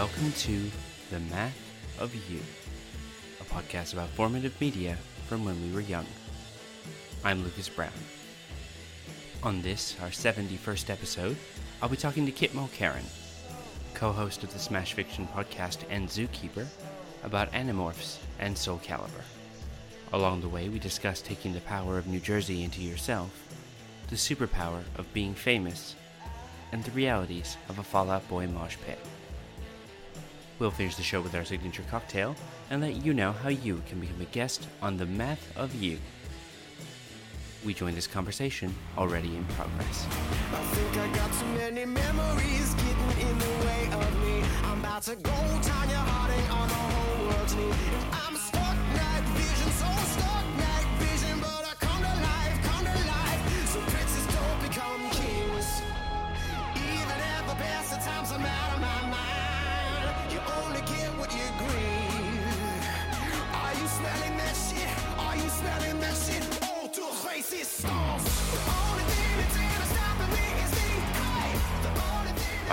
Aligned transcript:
Welcome 0.00 0.32
to 0.32 0.70
The 1.10 1.20
Math 1.30 1.60
of 1.98 2.14
You, 2.14 2.40
a 3.38 3.44
podcast 3.44 3.92
about 3.92 4.08
formative 4.08 4.58
media 4.58 4.96
from 5.28 5.44
when 5.44 5.62
we 5.62 5.74
were 5.74 5.82
young. 5.82 6.06
I'm 7.22 7.44
Lucas 7.44 7.68
Brown. 7.68 7.92
On 9.42 9.60
this, 9.60 9.96
our 10.00 10.08
71st 10.08 10.88
episode, 10.88 11.36
I'll 11.82 11.90
be 11.90 11.98
talking 11.98 12.24
to 12.24 12.32
Kit 12.32 12.54
Mulkerin, 12.54 13.04
co 13.92 14.10
host 14.10 14.42
of 14.42 14.50
the 14.54 14.58
Smash 14.58 14.94
Fiction 14.94 15.28
podcast 15.36 15.80
and 15.90 16.08
Zookeeper, 16.08 16.66
about 17.22 17.52
Animorphs 17.52 18.20
and 18.38 18.56
Soul 18.56 18.80
Calibur. 18.82 19.26
Along 20.14 20.40
the 20.40 20.48
way, 20.48 20.70
we 20.70 20.78
discuss 20.78 21.20
taking 21.20 21.52
the 21.52 21.60
power 21.60 21.98
of 21.98 22.06
New 22.06 22.20
Jersey 22.20 22.64
into 22.64 22.80
yourself, 22.80 23.30
the 24.08 24.16
superpower 24.16 24.82
of 24.96 25.12
being 25.12 25.34
famous, 25.34 25.94
and 26.72 26.82
the 26.84 26.90
realities 26.92 27.58
of 27.68 27.78
a 27.78 27.82
Fallout 27.82 28.26
Boy 28.30 28.46
mosh 28.46 28.78
pit. 28.86 28.98
We'll 30.60 30.70
finish 30.70 30.94
the 30.94 31.02
show 31.02 31.22
with 31.22 31.34
our 31.34 31.46
signature 31.46 31.82
cocktail 31.90 32.36
and 32.68 32.82
let 32.82 33.02
you 33.02 33.14
know 33.14 33.32
how 33.32 33.48
you 33.48 33.82
can 33.88 33.98
become 33.98 34.20
a 34.20 34.26
guest 34.26 34.68
on 34.82 34.98
the 34.98 35.06
Math 35.06 35.56
of 35.56 35.74
You. 35.74 35.98
We 37.64 37.72
join 37.72 37.94
this 37.94 38.06
conversation 38.06 38.74
already 38.98 39.34
in 39.34 39.44
progress. 39.46 40.06
I 40.52 40.90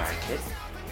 right, 0.04 0.18
Kit. 0.28 0.40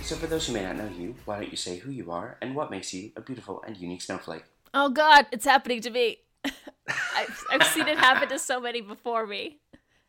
So, 0.02 0.16
for 0.16 0.28
those 0.28 0.48
who 0.48 0.54
may 0.54 0.64
not 0.64 0.78
know 0.78 0.90
you, 0.98 1.16
why 1.26 1.40
don't 1.40 1.52
you 1.52 1.58
say 1.58 1.78
who 1.78 1.92
you 1.92 2.12
are 2.12 2.38
and 2.42 2.56
what 2.56 2.72
makes 2.72 2.94
you 2.94 3.12
a 3.16 3.22
beautiful 3.22 3.64
and 3.66 3.76
unique 3.76 4.02
snowflake? 4.02 4.44
Oh 4.74 4.90
God, 4.90 5.26
it's 5.32 5.46
happening 5.46 5.82
to 5.82 5.90
me. 5.90 6.18
I've, 6.46 7.44
I've 7.52 7.64
seen 7.68 7.88
it 7.88 7.98
happen 7.98 8.30
to 8.30 8.40
so 8.40 8.62
many 8.62 8.82
before 8.82 9.26
me 9.26 9.60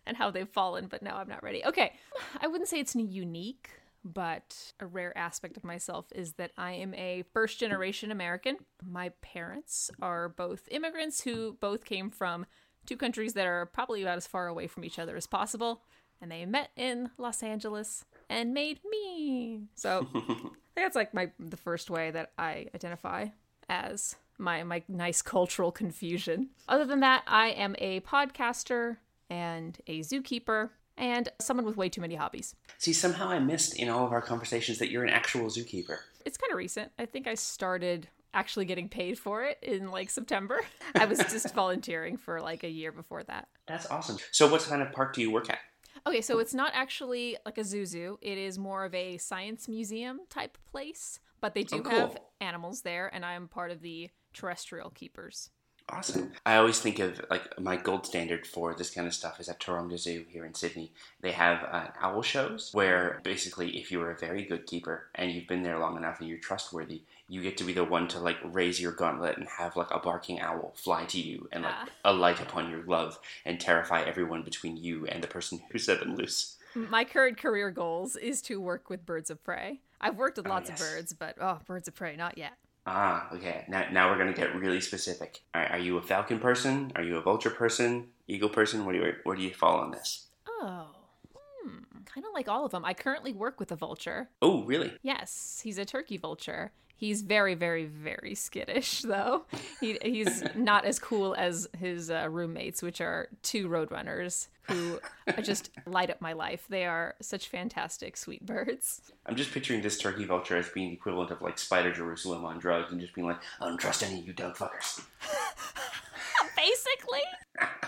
and 0.07 0.17
how 0.17 0.31
they've 0.31 0.49
fallen, 0.49 0.87
but 0.87 1.03
now 1.03 1.17
I'm 1.17 1.29
not 1.29 1.43
ready. 1.43 1.65
Okay, 1.65 1.95
I 2.41 2.47
wouldn't 2.47 2.69
say 2.69 2.79
it's 2.79 2.95
unique, 2.95 3.71
but 4.05 4.73
a 4.79 4.87
rare 4.87 5.17
aspect 5.17 5.57
of 5.57 5.65
myself 5.65 6.07
is 6.15 6.35
that 6.35 6.53
I 6.57 6.73
am 6.73 6.95
a 6.95 7.25
first 7.33 7.59
generation 7.59 8.13
American. 8.13 8.59
My 8.85 9.09
parents 9.23 9.91
are 10.01 10.29
both 10.29 10.69
immigrants 10.71 11.23
who 11.23 11.57
both 11.61 11.85
came 11.85 12.11
from 12.11 12.47
two 12.87 12.97
countries 12.97 13.35
that 13.35 13.47
are 13.47 13.67
probably 13.67 14.03
about 14.03 14.17
as 14.17 14.27
far 14.27 14.47
away 14.47 14.67
from 14.67 14.85
each 14.85 14.99
other 14.99 15.17
as 15.17 15.27
possible, 15.27 15.83
and 16.21 16.31
they 16.31 16.45
met 16.47 16.71
in 16.77 17.11
Los 17.19 17.43
Angeles 17.43 18.05
and 18.29 18.55
made 18.55 18.81
me. 18.89 19.69
So 19.75 20.07
I 20.15 20.21
think 20.21 20.55
that's 20.75 20.97
like 20.97 21.15
my 21.15 21.31
the 21.39 21.57
first 21.57 21.91
way 21.91 22.11
that 22.11 22.33
I 22.39 22.67
identify 22.75 23.27
as 23.69 24.17
my 24.39 24.63
my 24.63 24.83
nice 24.89 25.23
cultural 25.23 25.73
confusion. 25.73 26.51
Other 26.69 26.85
than 26.85 27.01
that, 27.01 27.23
I 27.27 27.49
am 27.49 27.75
a 27.79 28.01
podcaster 28.01 28.99
and 29.29 29.79
a 29.87 30.01
zookeeper 30.01 30.71
and 30.97 31.29
someone 31.41 31.67
with 31.67 31.77
way 31.77 31.89
too 31.89 32.01
many 32.01 32.15
hobbies. 32.15 32.55
See, 32.79 32.93
somehow 32.93 33.29
I 33.29 33.39
missed 33.39 33.79
in 33.79 33.89
all 33.89 34.07
of 34.07 34.13
our 34.13 34.23
conversations 34.23 34.79
that 34.79 34.91
you're 34.91 35.05
an 35.05 35.11
actual 35.11 35.47
zookeeper. 35.47 35.99
It's 36.25 36.39
kind 36.39 36.51
of 36.51 36.57
recent. 36.57 36.93
I 36.99 37.07
think 37.07 37.27
I 37.27 37.35
started 37.35 38.09
actually 38.37 38.67
getting 38.67 38.89
paid 38.89 39.19
for 39.19 39.43
it 39.45 39.59
in 39.63 39.91
like 39.91 40.11
September. 40.11 40.61
I 40.95 41.07
was 41.07 41.19
just 41.19 41.55
volunteering 41.55 42.17
for 42.17 42.41
like 42.41 42.63
a 42.63 42.69
year 42.71 42.93
before 42.93 43.23
that. 43.25 43.49
That's 43.67 43.91
awesome. 43.91 44.19
So, 44.31 44.49
what 44.51 44.63
kind 44.63 44.83
of 44.83 44.93
park 44.93 45.15
do 45.15 45.21
you 45.23 45.31
work 45.33 45.49
at? 45.51 45.59
Okay, 46.07 46.21
so 46.21 46.39
it's 46.39 46.55
not 46.55 46.71
actually 46.75 47.37
like 47.45 47.59
a 47.59 47.65
zoo 47.65 47.85
zoo. 47.87 48.19
It 48.23 48.39
is 48.39 48.59
more 48.59 48.85
of 48.85 48.95
a 48.95 49.17
science 49.19 49.67
museum 49.67 50.21
type 50.29 50.57
place, 50.71 51.19
but 51.41 51.55
they 51.55 51.65
do 51.65 51.77
Oh, 51.77 51.81
cool. 51.81 51.99
have 51.99 52.17
animals 52.41 52.83
there, 52.83 53.11
and 53.13 53.25
I'm 53.25 53.49
part 53.49 53.71
of 53.73 53.81
the 53.81 54.11
terrestrial 54.33 54.91
keepers. 54.91 55.51
Awesome. 55.89 56.33
I 56.45 56.57
always 56.57 56.81
think 56.81 56.99
of 56.99 57.21
like 57.31 57.61
my 57.61 57.77
gold 57.77 58.07
standard 58.07 58.45
for 58.45 58.75
this 58.75 58.91
kind 58.91 59.07
of 59.07 59.15
stuff 59.15 59.39
is 59.39 59.49
at 59.49 59.61
Taronga 59.61 59.97
Zoo 59.97 60.25
here 60.29 60.45
in 60.45 60.53
Sydney. 60.53 60.93
They 61.21 61.31
have 61.31 61.63
uh, 61.63 61.87
owl 62.01 62.23
shows 62.23 62.71
where 62.73 63.21
basically, 63.23 63.77
if 63.79 63.93
you 63.93 64.01
are 64.03 64.11
a 64.11 64.19
very 64.19 64.45
good 64.45 64.67
keeper 64.67 65.07
and 65.15 65.31
you've 65.31 65.47
been 65.47 65.63
there 65.63 65.79
long 65.79 65.97
enough 65.97 66.19
and 66.19 66.29
you're 66.29 66.39
trustworthy, 66.39 67.03
you 67.29 67.43
get 67.43 67.57
to 67.59 67.65
be 67.65 67.73
the 67.73 67.85
one 67.85 68.07
to 68.09 68.19
like 68.21 68.37
raise 68.45 68.81
your 68.81 68.93
gauntlet 68.93 69.37
and 69.37 69.49
have 69.49 69.77
like 69.77 69.91
a 69.91 69.99
barking 69.99 70.41
owl 70.41 70.73
fly 70.77 71.05
to 71.07 71.21
you 71.21 71.49
and 71.53 71.65
like 71.65 71.75
Ah. 71.75 71.89
alight 72.05 72.41
upon 72.41 72.71
your 72.71 72.83
glove 72.83 73.19
and 73.45 73.59
terrify 73.61 74.03
everyone 74.03 74.43
between 74.43 74.77
you 74.77 75.07
and 75.07 75.23
the 75.23 75.29
person 75.29 75.61
who 75.71 75.79
set 75.79 76.01
them 76.01 76.15
loose. 76.15 76.57
My 76.75 77.05
current 77.05 77.39
career 77.39 77.71
goals 77.71 78.17
is 78.17 78.41
to 78.43 78.61
work 78.61 78.91
with 78.91 79.07
birds 79.07 79.31
of 79.31 79.43
prey. 79.43 79.81
I've 80.01 80.17
worked 80.17 80.37
with 80.37 80.47
Oh, 80.47 80.51
lots 80.51 80.69
yes. 80.69 80.81
of 80.81 80.87
birds, 80.87 81.13
but 81.15 81.37
oh, 81.41 81.59
birds 81.67 81.89
of 81.89 81.95
prey, 81.95 82.17
not 82.17 82.37
yet. 82.39 82.53
Ah, 82.87 83.29
okay. 83.33 83.65
Now, 83.67 83.89
now 83.91 84.11
we're 84.11 84.19
gonna 84.19 84.33
get 84.33 84.55
really 84.55 84.81
specific. 84.81 85.41
Right, 85.55 85.71
are 85.73 85.79
you 85.79 85.97
a 85.97 86.03
falcon 86.03 86.39
person? 86.39 86.93
Are 86.95 87.03
you 87.03 87.17
a 87.17 87.21
vulture 87.23 87.51
person? 87.51 88.09
Eagle 88.29 88.49
person? 88.51 88.85
Where 88.85 88.95
do 88.95 89.01
you 89.05 89.15
where 89.25 89.35
do 89.37 89.43
you 89.43 89.53
fall 89.55 89.81
on 89.81 89.91
this? 89.91 90.27
Oh, 90.47 90.87
hmm. 91.35 91.79
kind 92.05 92.25
of 92.25 92.33
like 92.35 92.47
all 92.49 92.65
of 92.65 92.71
them. 92.71 92.85
I 92.85 92.95
currently 92.95 93.33
work 93.33 93.59
with 93.59 93.73
a 93.73 93.77
vulture. 93.77 94.29
Oh, 94.41 94.63
really? 94.65 94.93
Yes, 95.03 95.61
he's 95.65 95.79
a 95.79 95.85
turkey 95.85 96.17
vulture. 96.19 96.71
He's 96.99 97.23
very, 97.23 97.55
very, 97.55 97.85
very 97.85 98.35
skittish, 98.35 99.03
though. 99.03 99.45
He, 99.81 99.99
he's 100.03 100.43
not 100.55 100.85
as 100.85 100.99
cool 100.99 101.35
as 101.39 101.69
his 101.79 102.11
uh, 102.11 102.29
roommates, 102.31 102.83
which 102.83 103.01
are 103.01 103.29
two 103.43 103.69
roadrunners 103.69 104.49
who 104.63 104.99
just 105.43 105.71
light 105.87 106.11
up 106.11 106.21
my 106.21 106.33
life. 106.33 106.67
They 106.69 106.87
are 106.87 107.15
such 107.21 107.49
fantastic, 107.49 108.17
sweet 108.17 108.45
birds. 108.45 109.13
I'm 109.27 109.37
just 109.37 109.53
picturing 109.53 109.83
this 109.83 109.99
turkey 109.99 110.25
vulture 110.25 110.57
as 110.57 110.69
being 110.71 110.89
the 110.89 110.95
equivalent 110.95 111.31
of 111.31 111.43
like 111.43 111.59
Spider 111.59 111.93
Jerusalem 111.93 112.45
on 112.45 112.59
drugs 112.59 112.91
and 112.91 113.01
just 113.01 113.15
being 113.15 113.27
like, 113.27 113.39
I 113.61 113.67
don't 113.67 113.79
trust 113.79 114.03
any 114.03 114.19
of 114.21 114.27
you 114.27 114.33
dog 114.33 114.57
fuckers. 114.57 115.03
basically. 116.57 117.23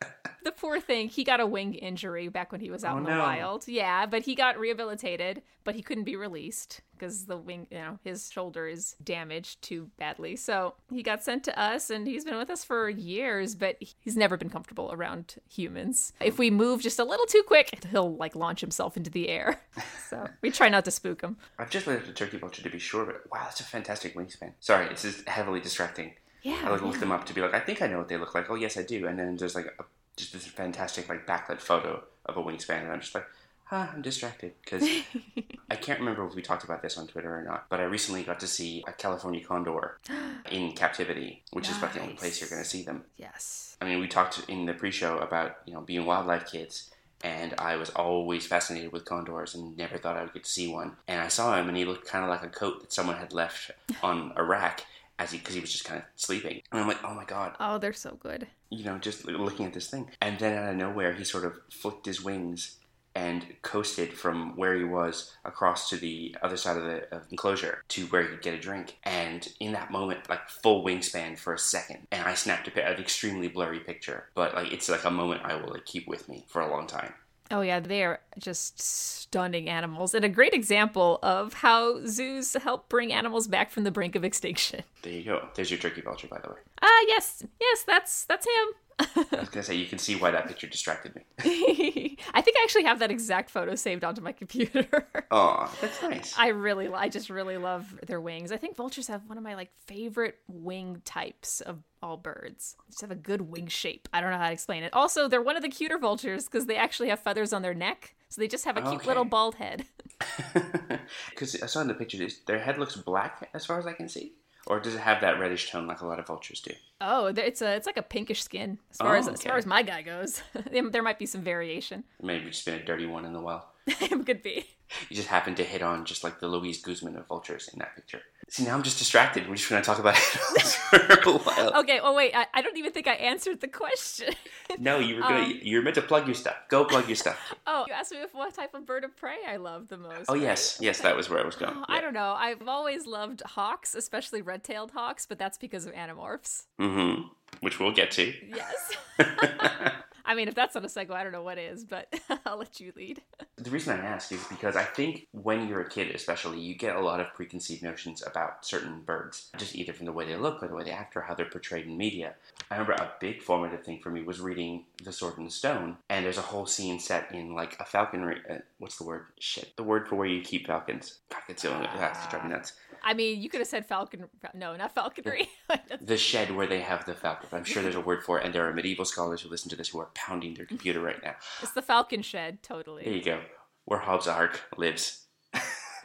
poor 0.62 0.80
thing, 0.80 1.10
he 1.10 1.24
got 1.24 1.40
a 1.40 1.46
wing 1.48 1.74
injury 1.74 2.28
back 2.28 2.52
when 2.52 2.62
he 2.62 2.70
was 2.70 2.84
out 2.84 2.96
Oh, 2.96 2.98
in 3.00 3.04
the 3.04 3.10
no. 3.10 3.20
wild. 3.20 3.68
Yeah, 3.68 4.06
but 4.06 4.22
he 4.22 4.36
got 4.36 4.60
rehabilitated, 4.60 5.42
but 5.64 5.74
he 5.76 5.82
couldn't 5.82 6.04
be 6.04 6.16
released 6.16 6.82
because 6.94 7.26
the 7.26 7.36
wing, 7.36 7.66
you 7.72 7.80
know, 7.80 7.98
his 8.04 8.30
shoulder 8.32 8.68
is 8.68 8.96
damaged 9.04 9.62
too 9.64 9.90
badly. 9.98 10.36
So 10.36 10.76
he 10.94 11.02
got 11.02 11.24
sent 11.24 11.44
to 11.46 11.60
us 11.60 11.90
and 11.90 12.06
he's 12.06 12.24
been 12.26 12.38
with 12.38 12.52
us 12.52 12.64
for 12.64 12.88
years, 12.90 13.56
but 13.56 13.78
he's 14.00 14.16
never 14.16 14.38
been 14.38 14.52
comfortable 14.52 14.92
around 14.94 15.36
humans. 15.50 16.14
If 16.22 16.38
we 16.38 16.52
move 16.52 16.82
just 16.82 17.00
a 17.00 17.04
little 17.04 17.26
too 17.26 17.42
quick, 17.48 17.84
he'll 17.90 18.16
like 18.16 18.36
launch 18.36 18.62
himself 18.62 18.96
into 18.96 19.10
the 19.10 19.28
air. 19.30 19.60
So 20.10 20.28
we 20.42 20.52
try 20.52 20.68
not 20.68 20.84
to 20.86 20.92
spook 20.92 21.22
him. 21.22 21.38
I've 21.58 21.70
just 21.70 21.88
looked 21.88 22.02
at 22.02 22.06
the 22.08 22.12
turkey 22.14 22.38
vulture 22.38 22.62
to 22.62 22.70
be 22.70 22.80
sure, 22.80 23.06
but 23.06 23.22
wow, 23.32 23.44
that's 23.46 23.62
a 23.62 23.64
fantastic 23.64 24.14
wingspan. 24.14 24.52
Sorry, 24.60 24.90
this 24.90 25.06
is 25.06 25.24
heavily 25.26 25.62
distracting. 25.62 26.16
Yeah. 26.44 26.60
I 26.66 26.70
like 26.70 26.82
looked 26.82 26.96
yeah. 26.96 27.00
them 27.00 27.12
up 27.14 27.26
to 27.28 27.34
be 27.34 27.40
like, 27.40 27.54
I 27.54 27.62
think 27.62 27.82
I 27.82 27.88
know 27.88 27.98
what 28.00 28.10
they 28.10 28.18
look 28.18 28.36
like. 28.36 28.50
Oh 28.50 28.56
yes, 28.56 28.76
I 28.76 28.84
do. 28.84 29.08
And 29.08 29.18
then 29.18 29.38
there's 29.38 29.56
like 29.56 29.68
a, 29.80 29.86
just 30.22 30.34
this 30.34 30.48
fantastic 30.48 31.10
like 31.10 31.28
backlit 31.28 31.60
photo 31.60 32.04
of 32.26 32.38
a 32.38 32.42
wingspan, 32.42 32.84
and 32.84 32.92
I'm 32.92 33.02
just 33.02 33.14
like, 33.16 33.26
huh, 33.66 33.88
I'm 33.94 34.02
distracted 34.02 34.54
because 34.64 34.84
I 35.72 35.76
can't 35.76 36.00
remember 36.00 36.26
if 36.28 36.36
we 36.36 36.42
talked 36.42 36.64
about 36.64 36.82
this 36.82 36.98
on 36.98 37.08
Twitter 37.08 37.36
or 37.36 37.42
not. 37.42 37.66
But 37.70 37.80
I 37.80 37.84
recently 37.84 38.24
got 38.24 38.40
to 38.42 38.48
see 38.48 38.84
a 38.88 38.94
California 38.94 39.44
condor 39.44 39.98
in 40.52 40.74
captivity, 40.74 41.44
which 41.52 41.70
is 41.70 41.78
about 41.78 41.94
the 41.94 42.02
only 42.02 42.14
place 42.14 42.40
you're 42.40 42.50
going 42.50 42.62
to 42.62 42.68
see 42.68 42.84
them. 42.84 43.04
Yes. 43.18 43.78
I 43.82 43.86
mean, 43.86 44.00
we 44.00 44.08
talked 44.08 44.44
in 44.48 44.66
the 44.66 44.74
pre-show 44.74 45.18
about 45.18 45.58
you 45.66 45.74
know 45.74 45.82
being 45.82 46.06
wildlife 46.06 46.52
kids, 46.52 46.92
and 47.24 47.54
I 47.58 47.76
was 47.78 47.90
always 47.92 48.46
fascinated 48.46 48.92
with 48.92 49.06
condors 49.06 49.56
and 49.56 49.76
never 49.78 49.98
thought 49.98 50.18
I 50.18 50.24
would 50.24 50.34
get 50.34 50.44
to 50.44 50.50
see 50.50 50.68
one. 50.68 50.98
And 51.08 51.22
I 51.22 51.30
saw 51.30 51.58
him, 51.58 51.68
and 51.68 51.78
he 51.78 51.86
looked 51.86 52.08
kind 52.08 52.24
of 52.24 52.30
like 52.30 52.44
a 52.44 52.50
coat 52.50 52.82
that 52.82 52.94
someone 52.94 53.18
had 53.18 53.34
left 53.34 53.72
on 54.04 54.34
a 54.36 54.44
rack 54.44 54.86
as 55.22 55.32
he 55.32 55.38
because 55.38 55.56
he 55.56 55.62
was 55.62 55.72
just 55.72 55.86
kind 55.86 56.00
of 56.02 56.06
sleeping. 56.16 56.62
And 56.72 56.82
I'm 56.82 56.88
like, 56.88 57.04
oh 57.04 57.14
my 57.14 57.26
god, 57.26 57.56
Oh, 57.60 57.78
they're 57.78 57.94
so 57.94 58.18
good. 58.22 58.48
you 58.70 58.84
know, 58.84 58.98
just 58.98 59.26
looking 59.26 59.66
at 59.66 59.74
this 59.74 59.90
thing. 59.90 60.10
And 60.22 60.40
then 60.40 60.58
out 60.58 60.70
of 60.72 60.76
nowhere, 60.78 61.14
he 61.14 61.24
sort 61.24 61.46
of 61.46 61.54
flicked 61.72 62.06
his 62.06 62.24
wings 62.24 62.78
and 63.14 63.46
coasted 63.62 64.14
from 64.14 64.56
where 64.56 64.74
he 64.74 64.86
was 64.86 65.36
across 65.44 65.90
to 65.90 65.98
the 65.98 66.34
other 66.42 66.56
side 66.56 66.78
of 66.78 66.84
the 66.84 67.14
of 67.14 67.24
enclosure 67.30 67.84
to 67.90 68.06
where 68.06 68.22
he 68.24 68.30
could 68.30 68.42
get 68.42 68.54
a 68.54 68.60
drink. 68.60 68.98
And 69.04 69.46
in 69.60 69.74
that 69.74 69.92
moment, 69.92 70.30
like 70.30 70.48
full 70.50 70.84
wingspan 70.86 71.38
for 71.38 71.54
a 71.54 71.60
second, 71.60 72.08
and 72.12 72.24
I 72.26 72.36
snapped 72.36 72.70
a, 72.70 72.88
an 72.90 73.00
extremely 73.02 73.50
blurry 73.50 73.82
picture, 73.82 74.30
but 74.34 74.56
like 74.56 74.72
it's 74.72 74.88
like 74.90 75.04
a 75.04 75.12
moment 75.12 75.42
I 75.44 75.56
will 75.56 75.72
like, 75.74 75.86
keep 75.86 76.08
with 76.08 76.30
me 76.30 76.46
for 76.48 76.62
a 76.62 76.72
long 76.72 76.88
time. 76.88 77.14
Oh 77.52 77.62
yeah, 77.62 77.82
they 77.82 78.04
are 78.04 78.22
just 78.40 78.80
stunning 78.80 79.70
animals 79.70 80.14
and 80.16 80.24
a 80.24 80.30
great 80.30 80.54
example 80.54 81.20
of 81.22 81.54
how 81.54 82.06
zoos 82.06 82.54
help 82.54 82.88
bring 82.88 83.12
animals 83.12 83.48
back 83.48 83.72
from 83.72 83.84
the 83.84 83.92
brink 83.92 84.16
of 84.16 84.24
extinction. 84.24 84.84
There 85.02 85.12
you 85.12 85.24
go. 85.24 85.50
There's 85.56 85.70
your 85.70 85.80
turkey 85.80 86.02
vulture, 86.02 86.28
by 86.28 86.40
the 86.40 86.50
way. 86.50 86.60
Ah, 86.82 87.06
yes, 87.08 87.44
yes, 87.60 87.84
that's 87.84 88.26
that's 88.26 88.46
him. 88.46 88.76
I 89.00 89.40
was 89.40 89.50
gonna 89.50 89.64
say 89.64 89.76
you 89.76 89.88
can 89.88 89.98
see 89.98 90.16
why 90.16 90.30
that 90.32 90.48
picture 90.48 90.68
distracted 90.68 91.16
me. 91.16 91.24
I 92.34 92.42
think 92.42 92.56
I 92.58 92.62
actually 92.64 92.84
have 92.84 93.00
that 93.00 93.10
exact 93.10 93.50
photo 93.50 93.74
saved 93.74 94.04
onto 94.04 94.22
my 94.22 94.32
computer. 94.32 95.08
Oh, 95.34 95.74
that's 95.80 96.02
nice. 96.04 96.36
I 96.38 96.50
really, 96.50 96.90
I 96.90 97.08
just 97.08 97.30
really 97.30 97.56
love 97.58 97.98
their 98.06 98.20
wings. 98.20 98.52
I 98.52 98.58
think 98.58 98.76
vultures 98.76 99.08
have 99.08 99.22
one 99.30 99.38
of 99.38 99.44
my 99.46 99.56
like 99.56 99.72
favorite 99.88 100.36
wing 100.50 101.02
types 101.06 101.62
of 101.62 101.80
all 102.04 102.18
birds. 102.18 102.76
They 102.86 102.92
just 102.92 103.00
have 103.02 103.12
a 103.12 103.16
good 103.16 103.40
wing 103.40 103.68
shape. 103.68 104.10
I 104.12 104.20
don't 104.20 104.32
know 104.32 104.38
how 104.38 104.48
to 104.48 104.52
explain 104.54 104.84
it. 104.84 104.94
Also, 104.94 105.30
they're 105.30 105.42
one 105.42 105.56
of 105.56 105.62
the 105.62 105.70
cuter 105.70 105.98
vultures 105.98 106.46
because 106.46 106.66
they 106.66 106.76
actually 106.76 107.08
have 107.10 107.22
feathers 107.22 107.54
on 107.54 107.62
their 107.62 107.74
neck, 107.74 108.14
so 108.28 108.42
they 108.42 108.50
just 108.50 108.66
have 108.66 108.76
a 108.76 108.82
cute 108.82 108.96
Okay. 108.96 109.08
little 109.08 109.24
bald 109.26 109.56
head. 109.56 109.86
Because 111.30 111.62
I 111.62 111.66
saw 111.68 111.80
in 111.82 111.88
the 111.88 111.94
picture, 111.94 112.28
their 112.46 112.60
head 112.60 112.78
looks 112.78 112.96
black 112.98 113.50
as 113.54 113.66
far 113.66 113.80
as 113.80 113.88
I 113.88 113.94
can 113.94 114.10
see, 114.10 114.34
or 114.68 114.80
does 114.80 114.96
it 114.96 115.00
have 115.02 115.22
that 115.22 115.40
reddish 115.40 115.72
tone 115.72 115.88
like 115.88 116.02
a 116.02 116.08
lot 116.08 116.20
of 116.20 116.28
vultures 116.28 116.62
do? 116.62 116.74
Oh, 117.00 117.28
it's 117.28 117.62
a, 117.62 117.76
it's 117.76 117.88
like 117.88 117.98
a 117.98 118.02
pinkish 118.04 118.44
skin 118.44 118.78
as 118.92 118.98
far 118.98 119.16
Oh, 119.16 119.20
as 119.20 119.28
as 119.28 119.42
far 119.44 119.58
as 119.58 119.66
my 119.66 119.82
guy 119.82 120.02
goes. 120.02 120.42
there 120.72 120.90
there 120.90 121.04
might 121.04 121.20
be 121.20 121.26
some 121.26 121.42
variation. 121.42 122.04
Maybe 122.22 122.46
just 122.46 122.66
been 122.66 122.76
a 122.80 122.86
dirty 122.86 123.06
one 123.06 123.26
in 123.26 123.34
the 123.34 123.42
well. 123.42 123.68
It 123.88 124.26
could 124.26 124.44
be. 124.44 124.66
You 125.10 125.16
just 125.16 125.30
happened 125.30 125.58
to 125.58 125.64
hit 125.64 125.82
on 125.82 126.06
just 126.06 126.24
like 126.24 126.40
the 126.40 126.48
Louise 126.48 126.82
Guzman 126.82 127.16
of 127.16 127.28
vultures 127.28 127.70
in 127.74 127.80
that 127.80 127.96
picture. 127.96 128.22
See, 128.52 128.66
now 128.66 128.76
I'm 128.76 128.84
just 128.84 129.00
distracted. 129.00 129.48
We're 129.48 129.56
just 129.56 129.70
going 129.70 129.82
to 129.82 129.86
talk 129.86 129.98
about 129.98 130.20
animals 130.36 130.76
for 130.76 130.98
a 130.98 131.38
while. 131.38 131.80
Okay. 131.80 132.02
Oh 132.04 132.14
wait, 132.14 132.36
I, 132.36 132.48
I 132.54 132.62
don't 132.62 132.76
even 132.76 132.92
think 132.92 133.08
I 133.08 133.14
answered 133.14 133.62
the 133.62 133.70
question. 133.70 134.34
No, 134.80 135.00
you 135.00 135.16
were 135.16 135.22
gonna. 135.22 135.44
Um, 135.44 135.60
you're 135.62 135.82
meant 135.82 135.96
to 135.96 136.02
plug 136.02 136.26
your 136.26 136.34
stuff. 136.34 136.56
Go 136.70 136.86
plug 136.86 137.06
your 137.08 137.18
stuff. 137.18 137.38
oh, 137.68 137.84
you 137.90 137.94
asked 137.94 138.14
me 138.14 138.20
if 138.20 138.34
what 138.34 138.54
type 138.54 138.74
of 138.74 138.86
bird 138.86 139.04
of 139.04 139.18
prey 139.18 139.36
I 139.46 139.58
love 139.58 139.90
the 139.90 139.98
most. 139.98 140.30
Oh 140.30 140.34
right? 140.34 140.42
yes, 140.42 140.78
yes, 140.80 141.02
that 141.02 141.14
was 141.14 141.30
where 141.30 141.42
I 141.42 141.46
was 141.46 141.56
going. 141.56 141.74
Oh, 141.76 141.84
I 141.90 142.00
don't 142.00 142.14
know. 142.14 142.34
I've 142.38 142.66
always 142.66 143.06
loved 143.06 143.42
hawks, 143.46 143.96
especially 143.96 144.42
red-tailed 144.42 144.92
hawks, 144.92 145.26
but 145.26 145.38
that's 145.38 145.58
because 145.58 145.86
of 145.86 145.94
animorphs. 145.94 146.68
Mm-hmm. 146.80 147.24
Which 147.60 147.82
we'll 147.82 147.92
get 147.92 148.12
to. 148.12 148.34
Yes. 148.48 149.98
I 150.26 150.36
mean, 150.36 150.48
if 150.48 150.56
that's 150.56 150.76
not 150.76 150.84
a 150.84 150.88
segue, 150.88 151.12
I 151.12 151.24
don't 151.24 151.32
know 151.32 151.44
what 151.44 151.58
is, 151.58 151.84
but 151.84 152.14
I'll 152.46 152.58
let 152.58 152.80
you 152.80 152.94
lead. 152.96 153.22
The 153.58 153.70
reason 153.70 153.98
I 154.00 154.04
ask 154.04 154.32
is 154.32 154.44
because 154.46 154.76
I 154.76 154.84
think 154.84 155.28
when 155.32 155.68
you're 155.68 155.82
a 155.82 155.90
kid, 155.90 156.14
especially, 156.16 156.60
you 156.60 156.76
get 156.76 156.96
a 156.96 157.02
lot 157.02 157.20
of 157.20 157.34
preconceived 157.34 157.84
notions 157.84 158.24
about 158.26 158.66
certain 158.66 159.02
birds, 159.02 159.50
just 159.58 159.76
either 159.76 159.94
from 159.94 160.06
the 160.06 160.12
way 160.12 160.26
they 160.26 160.36
look 160.36 160.64
or 160.64 160.68
the 160.68 160.76
way 160.76 160.84
they 160.84 160.92
act 160.92 161.16
or 161.16 161.22
how 161.22 161.34
they're 161.34 161.46
portrayed 161.46 161.86
in 161.86 161.98
media. 161.98 162.36
I 162.70 162.76
remember 162.76 162.94
a 162.94 163.12
big 163.20 163.42
formative 163.42 163.84
thing 163.84 164.00
for 164.00 164.10
me 164.10 164.24
was 164.24 164.40
reading 164.40 164.86
The 165.04 165.12
Sword 165.12 165.38
and 165.38 165.48
the 165.48 165.52
Stone, 165.52 165.98
and 166.10 166.26
there's 166.26 166.38
a 166.38 166.42
whole 166.42 166.66
scene 166.66 167.00
set 167.00 167.34
in 167.34 167.54
like 167.54 167.78
a 167.80 167.86
falconry. 167.86 168.42
Uh, 168.50 168.60
what's 168.80 168.98
the 168.98 169.04
word? 169.04 169.26
Shit. 169.40 169.76
The 169.76 169.84
word 169.84 170.08
for 170.08 170.16
where 170.16 170.28
you 170.28 170.42
keep 170.42 170.68
falcons. 170.68 171.20
Fuck, 171.30 171.44
it's 171.50 171.64
the 171.64 171.74
only 171.74 171.88
that's 171.98 172.28
driving 172.28 172.52
nuts. 172.52 172.74
I 173.04 173.14
mean, 173.14 173.42
you 173.42 173.50
could 173.50 173.60
have 173.60 173.68
said 173.68 173.86
falcon. 173.86 174.26
No, 174.54 174.76
not 174.76 174.94
falconry. 174.94 175.50
The 176.02 176.18
shed 176.18 176.56
where 176.56 176.68
they 176.68 176.82
have 176.82 177.06
the 177.06 177.14
falcon. 177.14 177.48
I'm 177.54 177.64
sure 177.64 177.82
there's 177.82 177.96
a 177.96 178.02
word 178.02 178.24
for 178.24 178.40
it, 178.40 178.46
and 178.46 178.54
there 178.54 178.68
are 178.68 178.74
medieval 178.74 179.06
scholars 179.06 179.42
who 179.42 179.50
listen 179.50 179.70
to 179.70 179.76
this 179.76 179.90
who 179.90 180.00
are 180.00 180.10
pounding 180.14 180.54
their 180.56 180.66
computer 180.66 181.00
right 181.00 181.22
now. 181.24 181.36
it's 181.62 181.72
the 181.72 181.82
falcon 181.82 182.22
shed, 182.22 182.62
totally. 182.64 183.04
There 183.04 183.14
you 183.14 183.24
go. 183.24 183.42
Where 183.86 184.00
Hobbs 184.00 184.28
Ark 184.28 184.62
lives. 184.78 185.28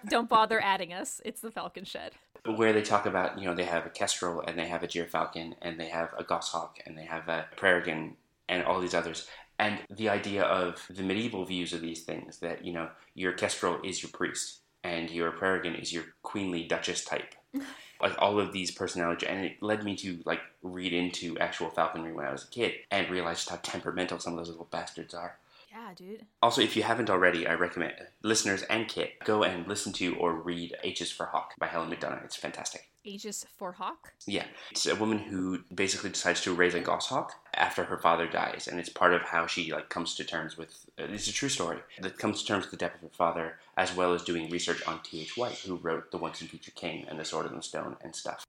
Don't 0.09 0.29
bother 0.29 0.61
adding 0.61 0.93
us. 0.93 1.21
It's 1.25 1.41
the 1.41 1.51
falcon 1.51 1.85
shed. 1.85 2.13
where 2.45 2.73
they 2.73 2.83
talk 2.83 3.07
about 3.07 3.39
you 3.39 3.47
know 3.47 3.55
they 3.55 3.65
have 3.65 3.87
a 3.87 3.91
kestrel 3.91 4.41
and 4.41 4.57
they 4.59 4.69
have 4.69 4.83
a 4.85 4.87
gyrfalcon 4.87 5.55
and 5.63 5.81
they 5.81 5.89
have 5.89 6.11
a 6.17 6.23
goshawk 6.25 6.79
and 6.87 6.97
they 6.97 7.05
have 7.05 7.29
a 7.29 7.47
peregrine 7.57 8.17
and 8.49 8.63
all 8.63 8.81
these 8.81 8.95
others 8.95 9.27
and 9.59 9.81
the 9.91 10.09
idea 10.09 10.45
of 10.45 10.87
the 10.91 11.03
medieval 11.03 11.45
views 11.45 11.73
of 11.73 11.81
these 11.81 12.05
things 12.05 12.39
that 12.39 12.65
you 12.65 12.73
know 12.73 12.89
your 13.15 13.33
kestrel 13.33 13.81
is 13.83 14.01
your 14.03 14.11
priest 14.13 14.61
and 14.87 15.11
your 15.11 15.31
peregrine 15.33 15.75
is 15.75 15.93
your 15.93 16.05
queenly 16.23 16.63
duchess 16.73 17.05
type 17.05 17.35
like 18.05 18.15
all 18.19 18.39
of 18.39 18.53
these 18.53 18.71
personality 18.71 19.27
and 19.27 19.45
it 19.49 19.63
led 19.63 19.83
me 19.83 19.97
to 19.97 20.11
like 20.31 20.43
read 20.63 20.93
into 20.93 21.37
actual 21.39 21.71
falconry 21.71 22.13
when 22.13 22.27
i 22.27 22.33
was 22.33 22.45
a 22.45 22.55
kid 22.59 22.73
and 22.91 23.11
realize 23.11 23.39
just 23.39 23.51
how 23.51 23.59
temperamental 23.63 24.19
some 24.19 24.33
of 24.35 24.39
those 24.39 24.51
little 24.55 24.69
bastards 24.71 25.15
are 25.15 25.33
Yeah, 25.73 25.93
dude. 25.95 26.23
also, 26.41 26.61
if 26.63 26.77
you 26.77 26.83
haven't 26.91 27.11
already, 27.11 27.47
I 27.47 27.55
recommend 27.55 27.95
listeners 28.23 28.63
and 28.75 28.89
Kit 28.89 29.11
go 29.25 29.43
and 29.43 29.67
listen 29.69 29.93
to 30.01 30.15
or 30.17 30.33
read 30.51 30.71
H's 30.83 31.11
for 31.13 31.27
Hawk 31.27 31.49
by 31.59 31.67
Helen 31.67 31.91
Macdonald. 31.91 32.23
It's 32.25 32.37
fantastic. 32.47 32.83
H 33.07 33.25
is 33.25 33.47
for 33.57 33.73
hawk. 33.73 34.13
Yeah, 34.27 34.47
it's 34.71 34.87
a 34.87 34.97
woman 34.97 35.19
who 35.19 35.61
basically 35.75 36.11
decides 36.11 36.41
to 36.43 36.55
raise 36.55 36.75
a 36.75 36.81
goshawk 36.81 37.33
after 37.55 37.85
her 37.85 37.99
father 37.99 38.27
dies, 38.27 38.69
and 38.69 38.79
it's 38.81 38.89
part 38.89 39.15
of 39.15 39.23
how 39.23 39.47
she 39.47 39.73
like 39.73 39.89
comes 39.89 40.15
to 40.17 40.25
terms 40.25 40.59
with. 40.59 40.87
Uh, 40.99 41.05
it's 41.05 41.29
a 41.29 41.33
true 41.33 41.49
story 41.49 41.79
that 42.01 42.19
comes 42.19 42.41
to 42.41 42.47
terms 42.47 42.65
with 42.65 42.73
the 42.73 42.77
death 42.77 42.97
of 42.97 43.03
her 43.03 43.09
father, 43.09 43.59
as 43.77 43.95
well 43.95 44.13
as 44.13 44.23
doing 44.23 44.51
research 44.51 44.83
on 44.87 45.01
T. 45.03 45.23
H. 45.23 45.37
White, 45.37 45.59
who 45.59 45.77
wrote 45.77 46.11
The 46.11 46.19
Once 46.19 46.41
and 46.41 46.51
Future 46.51 46.73
King 46.73 47.07
and 47.09 47.19
The 47.19 47.25
Sword 47.25 47.47
and 47.47 47.59
the 47.59 47.63
Stone 47.63 47.97
and 48.03 48.15
stuff. 48.15 48.45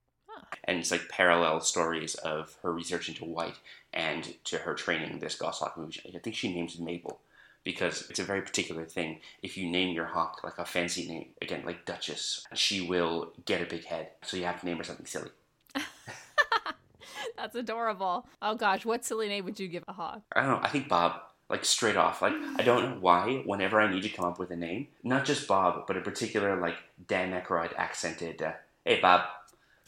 And 0.63 0.80
it's 0.80 0.92
like 0.92 1.09
parallel 1.09 1.62
stories 1.62 2.15
of 2.15 2.57
her 2.62 2.71
research 2.71 3.09
into 3.09 3.25
White 3.25 3.56
and 3.94 4.36
to 4.45 4.59
her 4.59 4.74
training 4.74 5.19
this 5.19 5.36
goshawk. 5.36 5.75
who 5.75 5.89
I 6.15 6.19
think 6.19 6.36
she 6.36 6.54
names 6.54 6.80
Mabel 6.80 7.19
because 7.68 8.10
it's 8.10 8.19
a 8.19 8.24
very 8.24 8.42
particular 8.42 8.86
thing. 8.86 9.19
If 9.44 9.58
you 9.58 9.69
name 9.69 9.94
your 9.94 10.06
hawk 10.06 10.40
like 10.42 10.58
a 10.58 10.64
fancy 10.64 11.06
name, 11.06 11.28
again 11.42 11.64
like 11.66 11.86
Duchess, 11.86 12.48
she 12.54 12.80
will 12.80 13.34
get 13.44 13.62
a 13.62 13.66
big 13.66 13.84
head. 13.84 14.12
So 14.24 14.38
you 14.38 14.46
have 14.46 14.62
to 14.62 14.66
name 14.66 14.78
her 14.78 14.86
something 14.86 15.06
silly. 15.06 15.31
That's 17.38 17.56
adorable. 17.58 18.25
Oh 18.42 18.56
gosh, 18.56 18.86
what 18.86 19.04
silly 19.04 19.28
name 19.28 19.44
would 19.44 19.60
you 19.60 19.68
give 19.68 19.84
a 19.86 19.92
hawk? 19.92 20.22
I 20.34 20.44
don't 20.44 20.52
know. 20.52 20.60
I 20.64 20.69
think 20.69 20.88
Bob, 20.88 21.19
like 21.50 21.66
straight 21.66 21.98
off. 21.98 22.22
Like 22.22 22.36
I 22.56 22.64
don't 22.64 22.84
know 22.84 22.98
why. 23.02 23.42
Whenever 23.46 23.81
I 23.81 23.92
need 23.92 24.04
to 24.04 24.10
come 24.10 24.24
up 24.24 24.40
with 24.40 24.52
a 24.52 24.56
name, 24.56 24.88
not 25.04 25.25
just 25.25 25.46
Bob, 25.46 25.88
but 25.88 25.98
a 25.98 26.02
particular 26.02 26.56
like 26.56 26.78
Dan 27.06 27.34
Aykroyd 27.34 27.75
accented. 27.75 28.42
Uh, 28.42 28.54
hey 28.86 29.02
Bob, 29.02 29.25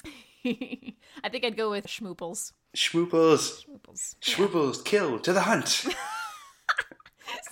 I 0.45 1.29
think 1.31 1.45
I'd 1.45 1.55
go 1.55 1.71
with 1.71 1.87
Schmooples. 1.87 2.51
Schmooples, 2.75 3.65
Schmooples. 3.65 4.15
Schmooples, 4.19 4.83
kill 4.83 5.17
to 5.19 5.31
the 5.31 5.43
hunt. 5.43 5.85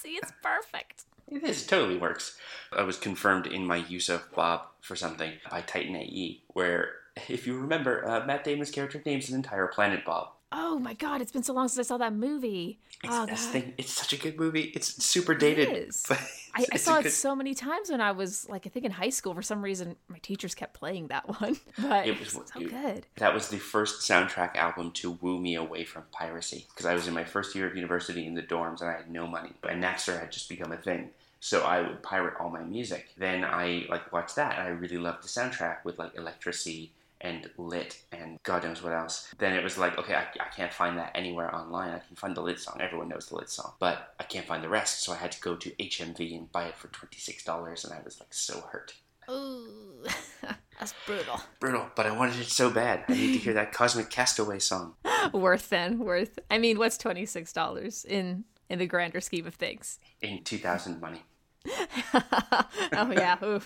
See, 0.07 0.13
it's 0.13 0.31
perfect. 0.41 1.03
It 1.27 1.43
is, 1.43 1.67
totally 1.67 1.97
works. 1.97 2.37
I 2.71 2.83
was 2.83 2.95
confirmed 2.97 3.45
in 3.45 3.67
my 3.67 3.75
use 3.75 4.07
of 4.07 4.33
Bob 4.33 4.61
for 4.79 4.95
something 4.95 5.33
by 5.51 5.59
Titan 5.59 5.97
AE, 5.97 6.43
where, 6.47 6.91
if 7.27 7.45
you 7.45 7.59
remember, 7.59 8.07
uh, 8.07 8.25
Matt 8.25 8.45
Damon's 8.45 8.71
character 8.71 9.01
names 9.05 9.27
an 9.27 9.35
entire 9.35 9.67
planet 9.67 10.05
Bob. 10.05 10.29
Oh 10.51 10.79
my 10.79 10.93
god, 10.93 11.21
it's 11.21 11.31
been 11.31 11.43
so 11.43 11.53
long 11.53 11.67
since 11.67 11.85
I 11.85 11.87
saw 11.87 11.97
that 11.97 12.13
movie. 12.13 12.79
It's, 13.03 13.13
oh 13.13 13.25
thing, 13.27 13.73
it's 13.77 13.91
such 13.91 14.13
a 14.13 14.17
good 14.17 14.39
movie. 14.39 14.71
It's 14.73 15.03
super 15.03 15.35
dated. 15.35 15.69
is. 15.89 16.05
but 16.07 16.19
I, 16.55 16.65
I 16.71 16.77
saw 16.77 16.97
it 16.99 17.03
good- 17.03 17.11
so 17.11 17.35
many 17.35 17.53
times 17.53 17.91
when 17.91 17.99
I 18.01 18.11
was 18.13 18.47
like 18.49 18.65
I 18.65 18.69
think 18.69 18.85
in 18.85 18.91
high 18.91 19.09
school. 19.09 19.33
For 19.35 19.41
some 19.41 19.61
reason, 19.61 19.97
my 20.07 20.19
teachers 20.19 20.55
kept 20.55 20.73
playing 20.73 21.07
that 21.07 21.27
one, 21.41 21.57
but 21.77 22.07
It 22.07 22.11
it 22.11 22.19
was- 22.19 22.31
so 22.31 22.59
it- 22.61 22.69
good. 22.69 23.05
That 23.17 23.33
was 23.33 23.49
the 23.49 23.57
first 23.59 24.09
soundtrack 24.09 24.55
album 24.55 24.91
to 24.93 25.11
woo 25.11 25.37
me 25.39 25.55
away 25.55 25.83
from 25.83 26.03
piracy 26.11 26.65
because 26.69 26.85
I 26.85 26.93
was 26.93 27.07
in 27.07 27.13
my 27.13 27.25
first 27.25 27.53
year 27.53 27.67
of 27.67 27.75
university 27.75 28.25
in 28.25 28.33
the 28.33 28.43
dorms 28.43 28.79
and 28.81 28.89
I 28.89 28.93
had 28.93 29.11
no 29.11 29.27
money. 29.27 29.51
And 29.69 29.83
Napster 29.83 30.17
had 30.19 30.31
just 30.31 30.47
become 30.49 30.71
a 30.71 30.77
thing. 30.77 31.09
So 31.39 31.61
I 31.63 31.81
would 31.81 32.01
pirate 32.01 32.33
all 32.39 32.49
my 32.49 32.63
music. 32.63 33.09
Then 33.17 33.43
I 33.43 33.85
like 33.89 34.11
watched 34.11 34.37
that 34.37 34.57
and 34.57 34.67
I 34.67 34.71
really 34.71 34.97
loved 34.97 35.23
the 35.23 35.27
soundtrack 35.27 35.83
with 35.83 35.99
like 35.99 36.15
Electricity 36.15 36.91
and 37.21 37.49
Lit 37.57 38.01
and 38.11 38.37
God 38.43 38.63
knows 38.63 38.83
what 38.83 38.93
else. 38.93 39.33
Then 39.37 39.53
it 39.53 39.63
was 39.63 39.77
like, 39.77 39.97
okay, 39.97 40.15
I, 40.15 40.27
I 40.39 40.49
can't 40.55 40.73
find 40.73 40.97
that 40.97 41.11
anywhere 41.15 41.53
online. 41.53 41.89
I 41.91 41.99
can 41.99 42.15
find 42.15 42.35
the 42.35 42.41
Lit 42.41 42.59
song. 42.59 42.77
Everyone 42.79 43.09
knows 43.09 43.27
the 43.27 43.35
Lit 43.35 43.49
song. 43.49 43.73
But 43.79 44.13
I 44.19 44.23
can't 44.23 44.45
find 44.45 44.63
the 44.63 44.69
rest. 44.69 45.03
So 45.03 45.13
I 45.13 45.17
had 45.17 45.31
to 45.31 45.41
go 45.41 45.55
to 45.55 45.69
HMV 45.71 46.37
and 46.37 46.51
buy 46.51 46.65
it 46.65 46.75
for 46.77 46.87
$26 46.89 47.83
and 47.83 47.93
I 47.93 48.01
was 48.03 48.19
like 48.19 48.33
so 48.33 48.61
hurt. 48.71 48.93
Ooh, 49.29 50.05
that's 50.79 50.93
brutal. 51.05 51.41
Brutal, 51.59 51.87
but 51.95 52.05
I 52.05 52.11
wanted 52.11 52.39
it 52.39 52.47
so 52.47 52.69
bad. 52.69 53.03
I 53.09 53.13
need 53.13 53.33
to 53.33 53.39
hear 53.39 53.53
that 53.55 53.73
Cosmic 53.73 54.09
Castaway 54.09 54.59
song. 54.59 54.93
worth 55.33 55.67
then, 55.69 55.99
worth. 55.99 56.39
I 56.49 56.57
mean, 56.57 56.77
what's 56.77 56.97
twenty 56.97 57.25
six 57.25 57.51
dollars 57.51 58.05
in 58.05 58.45
in 58.69 58.79
the 58.79 58.85
grander 58.87 59.19
scheme 59.19 59.45
of 59.45 59.55
things? 59.55 59.99
in 60.21 60.43
2000 60.43 60.99
money. 61.01 61.23
oh 62.13 63.11
yeah, 63.11 63.37
ooh. 63.43 63.61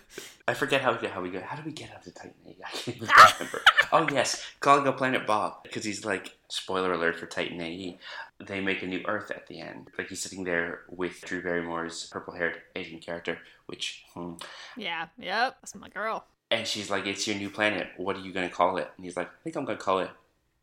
I 0.48 0.54
forget 0.54 0.82
how 0.82 0.94
how 1.08 1.22
we 1.22 1.30
go. 1.30 1.42
How 1.42 1.56
do 1.56 1.64
we 1.66 1.72
get 1.72 1.92
up 1.94 2.04
to 2.04 2.12
Titan 2.12 2.34
A? 2.46 2.50
I 2.66 2.70
can't 2.72 3.00
remember. 3.40 3.62
oh 3.92 4.08
yes, 4.12 4.44
calling 4.60 4.88
a 4.88 4.92
planet 4.92 5.26
Bob 5.28 5.64
because 5.64 5.84
he's 5.84 6.06
like 6.06 6.38
spoiler 6.48 6.94
alert 6.94 7.18
for 7.18 7.26
Titan 7.28 7.62
AE. 7.62 7.98
They 8.40 8.60
make 8.60 8.82
a 8.82 8.88
new 8.88 9.02
Earth 9.08 9.30
at 9.32 9.48
the 9.48 9.60
end. 9.62 9.90
Like 9.98 10.10
he's 10.10 10.22
sitting 10.22 10.44
there 10.44 10.82
with 10.90 11.22
Drew 11.22 11.44
Barrymore's 11.44 12.08
purple-haired 12.12 12.62
Asian 12.76 13.00
character, 13.00 13.38
which 13.68 14.04
hmm. 14.14 14.34
yeah, 14.76 15.08
yep. 15.18 15.58
That's 15.62 15.76
my 15.76 15.90
girl. 15.90 16.26
and 16.50 16.66
she's 16.68 16.90
like, 16.90 17.06
"It's 17.08 17.28
your 17.28 17.38
new 17.38 17.50
planet. 17.50 17.88
What 17.98 18.16
are 18.16 18.22
you 18.22 18.34
gonna 18.34 18.50
call 18.50 18.78
it?" 18.78 18.90
And 18.98 19.06
he's 19.06 19.16
like, 19.16 19.28
"I 19.28 19.38
think 19.44 19.56
I'm 19.56 19.66
gonna 19.66 19.78
call 19.78 20.00
it 20.00 20.10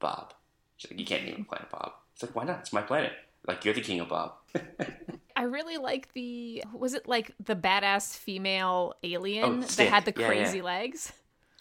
Bob." 0.01 0.35
She's 0.77 0.91
like, 0.91 1.01
"You 1.01 1.07
can't 1.07 1.25
name 1.25 1.47
a 1.47 1.49
planet 1.49 1.71
Bob." 1.71 1.93
It's 2.15 2.23
like, 2.23 2.35
"Why 2.35 2.45
not? 2.45 2.61
It's 2.61 2.73
my 2.73 2.83
planet. 2.83 3.13
Like 3.47 3.65
you're 3.65 3.75
the 3.75 3.81
king 3.81 4.01
of 4.01 4.09
Bob." 4.09 4.33
I 5.39 5.43
really 5.43 5.77
like 5.77 6.13
the 6.15 6.65
was 6.75 6.95
it 6.95 7.07
like 7.07 7.31
the 7.45 7.55
badass 7.55 8.17
female 8.19 8.95
alien 9.05 9.45
Oh, 9.45 9.61
that 9.61 9.89
had 9.89 10.05
the 10.05 10.13
Yeah, 10.21 10.27
crazy 10.27 10.59
yeah. 10.59 10.65
legs. 10.65 11.13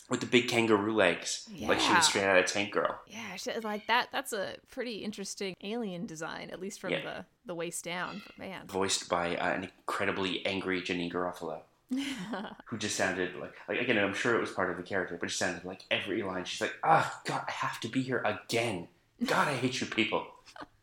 With 0.10 0.22
the 0.22 0.26
big 0.26 0.48
kangaroo 0.48 0.96
legs, 0.96 1.48
like 1.62 1.80
she 1.80 1.90
Yeah. 1.90 1.98
was 1.98 2.08
straight 2.08 2.24
out 2.24 2.38
of 2.38 2.46
Tank 2.48 2.72
Girl. 2.72 3.00
Yeah, 3.08 3.36
she- 3.36 3.52
like 3.60 3.86
that. 3.88 4.08
That's 4.12 4.34
a 4.34 4.56
pretty 4.72 5.04
interesting 5.04 5.54
alien 5.62 6.06
design, 6.08 6.50
at 6.50 6.60
least 6.60 6.80
from 6.80 6.92
Yeah. 6.94 7.02
the 7.04 7.26
the 7.46 7.54
waist 7.54 7.84
down. 7.84 8.24
But 8.26 8.38
man, 8.40 8.66
voiced 8.68 9.10
by 9.10 9.36
uh, 9.36 9.54
an 9.54 9.64
incredibly 9.66 10.44
angry 10.46 10.82
Janeane 10.82 11.12
Garofalo, 11.12 11.62
who 12.66 12.78
just 12.80 12.96
sounded 12.96 13.36
like, 13.36 13.54
like 13.70 13.80
again, 13.80 13.98
I'm 14.00 14.14
sure 14.16 14.36
it 14.36 14.42
was 14.42 14.52
part 14.52 14.72
of 14.72 14.78
the 14.78 14.84
character, 14.84 15.18
but 15.20 15.30
it 15.30 15.34
sounded 15.34 15.66
like 15.66 15.82
every 15.92 16.24
line. 16.24 16.46
She's 16.46 16.62
like, 16.62 16.76
"Ah, 16.84 17.22
God, 17.26 17.44
I 17.48 17.52
have 17.52 17.80
to 17.82 17.88
be 17.90 18.02
here 18.02 18.24
again. 18.26 18.88
God, 19.24 19.48
I 19.48 19.54
hate 19.54 19.80
you 19.82 19.88
people." 19.88 20.26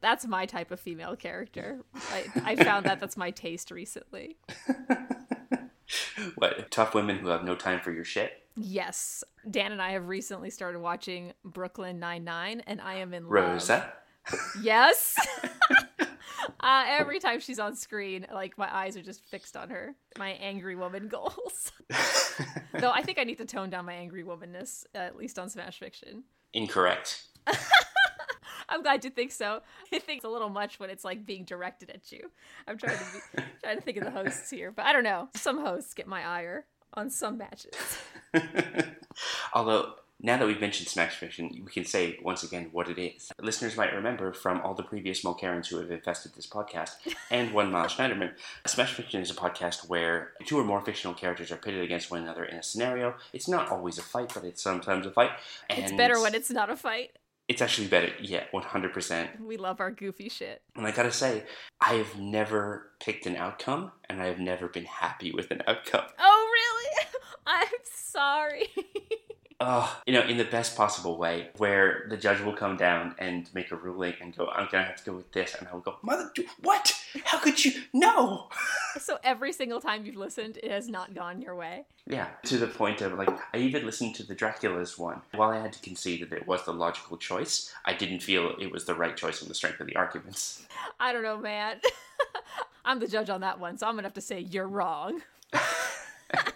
That's 0.00 0.26
my 0.26 0.46
type 0.46 0.70
of 0.70 0.80
female 0.80 1.16
character. 1.16 1.80
I, 1.94 2.24
I 2.44 2.56
found 2.56 2.86
that 2.86 3.00
that's 3.00 3.16
my 3.16 3.30
taste 3.30 3.70
recently. 3.70 4.36
What 6.36 6.70
tough 6.70 6.94
women 6.94 7.18
who 7.18 7.28
have 7.28 7.44
no 7.44 7.54
time 7.54 7.80
for 7.80 7.92
your 7.92 8.04
shit? 8.04 8.32
Yes, 8.56 9.24
Dan 9.50 9.72
and 9.72 9.82
I 9.82 9.90
have 9.90 10.08
recently 10.08 10.50
started 10.50 10.78
watching 10.78 11.32
Brooklyn 11.44 11.98
Nine 11.98 12.24
Nine, 12.24 12.62
and 12.66 12.80
I 12.80 12.94
am 12.96 13.12
in 13.12 13.24
love. 13.24 13.32
Rosa. 13.32 13.92
Yes. 14.62 15.16
uh, 16.60 16.84
every 16.86 17.18
time 17.18 17.40
she's 17.40 17.58
on 17.58 17.74
screen, 17.76 18.26
like 18.32 18.56
my 18.56 18.74
eyes 18.74 18.96
are 18.96 19.02
just 19.02 19.22
fixed 19.24 19.56
on 19.56 19.70
her. 19.70 19.94
My 20.18 20.30
angry 20.30 20.76
woman 20.76 21.08
goals. 21.08 21.72
Though 22.78 22.90
I 22.90 23.02
think 23.02 23.18
I 23.18 23.24
need 23.24 23.38
to 23.38 23.44
tone 23.44 23.70
down 23.70 23.84
my 23.84 23.94
angry 23.94 24.24
womanness, 24.24 24.84
at 24.94 25.16
least 25.16 25.38
on 25.38 25.48
Smash 25.50 25.78
Fiction. 25.78 26.24
Incorrect. 26.52 27.24
I'm 28.68 28.82
glad 28.82 29.04
you 29.04 29.10
think 29.10 29.32
so. 29.32 29.60
I 29.92 29.98
think 29.98 30.18
it's 30.18 30.24
a 30.24 30.28
little 30.28 30.48
much 30.48 30.78
when 30.80 30.90
it's 30.90 31.04
like 31.04 31.26
being 31.26 31.44
directed 31.44 31.90
at 31.90 32.10
you. 32.12 32.30
I'm 32.66 32.78
trying 32.78 32.98
to 32.98 33.04
be, 33.04 33.42
trying 33.62 33.76
to 33.76 33.82
think 33.82 33.96
of 33.98 34.04
the 34.04 34.10
hosts 34.10 34.50
here, 34.50 34.70
but 34.70 34.84
I 34.86 34.92
don't 34.92 35.04
know. 35.04 35.28
Some 35.34 35.64
hosts 35.64 35.94
get 35.94 36.06
my 36.06 36.26
ire 36.26 36.66
on 36.94 37.10
some 37.10 37.38
matches. 37.38 37.74
Although, 39.52 39.94
now 40.20 40.38
that 40.38 40.46
we've 40.46 40.60
mentioned 40.60 40.88
Smash 40.88 41.16
Fiction, 41.16 41.50
we 41.64 41.70
can 41.70 41.84
say 41.84 42.18
once 42.22 42.42
again 42.42 42.68
what 42.72 42.88
it 42.88 42.98
is. 42.98 43.30
Listeners 43.40 43.76
might 43.76 43.92
remember 43.92 44.32
from 44.32 44.60
all 44.62 44.74
the 44.74 44.82
previous 44.82 45.22
Mulkerins 45.22 45.66
who 45.66 45.78
have 45.78 45.90
infested 45.90 46.34
this 46.34 46.46
podcast, 46.46 46.92
and 47.30 47.52
one 47.52 47.70
Miles 47.70 47.94
Schneiderman, 47.94 48.32
Smash 48.66 48.94
Fiction 48.94 49.20
is 49.20 49.30
a 49.30 49.34
podcast 49.34 49.88
where 49.88 50.32
two 50.46 50.58
or 50.58 50.64
more 50.64 50.80
fictional 50.80 51.14
characters 51.14 51.50
are 51.50 51.56
pitted 51.56 51.82
against 51.82 52.10
one 52.10 52.22
another 52.22 52.44
in 52.44 52.56
a 52.56 52.62
scenario. 52.62 53.14
It's 53.32 53.48
not 53.48 53.70
always 53.70 53.98
a 53.98 54.02
fight, 54.02 54.32
but 54.32 54.44
it's 54.44 54.62
sometimes 54.62 55.04
a 55.06 55.10
fight. 55.10 55.30
And 55.68 55.80
It's 55.80 55.92
better 55.92 56.20
when 56.20 56.34
it's 56.34 56.50
not 56.50 56.70
a 56.70 56.76
fight. 56.76 57.18
It's 57.46 57.60
actually 57.60 57.88
better, 57.88 58.10
yeah, 58.20 58.44
100%. 58.54 59.40
We 59.40 59.58
love 59.58 59.78
our 59.80 59.90
goofy 59.90 60.30
shit. 60.30 60.62
And 60.76 60.86
I 60.86 60.92
gotta 60.92 61.12
say, 61.12 61.44
I 61.80 61.94
have 61.94 62.18
never 62.18 62.92
picked 63.00 63.26
an 63.26 63.36
outcome, 63.36 63.92
and 64.08 64.22
I 64.22 64.26
have 64.26 64.38
never 64.38 64.66
been 64.66 64.86
happy 64.86 65.30
with 65.30 65.50
an 65.50 65.62
outcome. 65.66 66.06
Oh, 66.18 66.50
really? 66.52 67.06
I'm 67.46 67.68
sorry. 67.84 68.68
Oh, 69.60 69.98
you 70.04 70.12
know, 70.12 70.22
in 70.22 70.36
the 70.36 70.44
best 70.44 70.76
possible 70.76 71.16
way, 71.16 71.48
where 71.58 72.06
the 72.10 72.16
judge 72.16 72.40
will 72.40 72.52
come 72.52 72.76
down 72.76 73.14
and 73.18 73.48
make 73.54 73.70
a 73.70 73.76
ruling 73.76 74.14
and 74.20 74.36
go, 74.36 74.48
I'm 74.48 74.68
gonna 74.70 74.84
have 74.84 74.96
to 74.96 75.04
go 75.04 75.16
with 75.16 75.30
this, 75.32 75.54
and 75.54 75.68
I 75.68 75.72
will 75.72 75.80
go, 75.80 75.96
Mother, 76.02 76.30
what? 76.60 76.92
How 77.24 77.38
could 77.38 77.64
you? 77.64 77.72
No! 77.92 78.48
Every 79.34 79.52
single 79.52 79.80
time 79.80 80.06
you've 80.06 80.14
listened, 80.14 80.58
it 80.62 80.70
has 80.70 80.88
not 80.88 81.12
gone 81.12 81.42
your 81.42 81.56
way. 81.56 81.84
Yeah, 82.06 82.28
to 82.44 82.56
the 82.56 82.68
point 82.68 83.00
of 83.00 83.14
like, 83.14 83.28
I 83.52 83.56
even 83.56 83.84
listened 83.84 84.14
to 84.16 84.22
the 84.22 84.34
Dracula's 84.34 84.96
one. 84.96 85.22
While 85.34 85.50
I 85.50 85.58
had 85.58 85.72
to 85.72 85.80
concede 85.80 86.20
that 86.22 86.32
it 86.32 86.46
was 86.46 86.64
the 86.64 86.72
logical 86.72 87.16
choice, 87.16 87.74
I 87.84 87.94
didn't 87.94 88.20
feel 88.20 88.54
it 88.60 88.70
was 88.70 88.84
the 88.84 88.94
right 88.94 89.16
choice 89.16 89.42
on 89.42 89.48
the 89.48 89.54
strength 89.54 89.80
of 89.80 89.88
the 89.88 89.96
arguments. 89.96 90.64
I 91.00 91.12
don't 91.12 91.24
know, 91.24 91.36
man. 91.36 91.80
I'm 92.84 93.00
the 93.00 93.08
judge 93.08 93.28
on 93.28 93.40
that 93.40 93.58
one, 93.58 93.76
so 93.76 93.88
I'm 93.88 93.94
gonna 93.94 94.06
have 94.06 94.14
to 94.14 94.20
say 94.20 94.38
you're 94.38 94.68
wrong. 94.68 95.22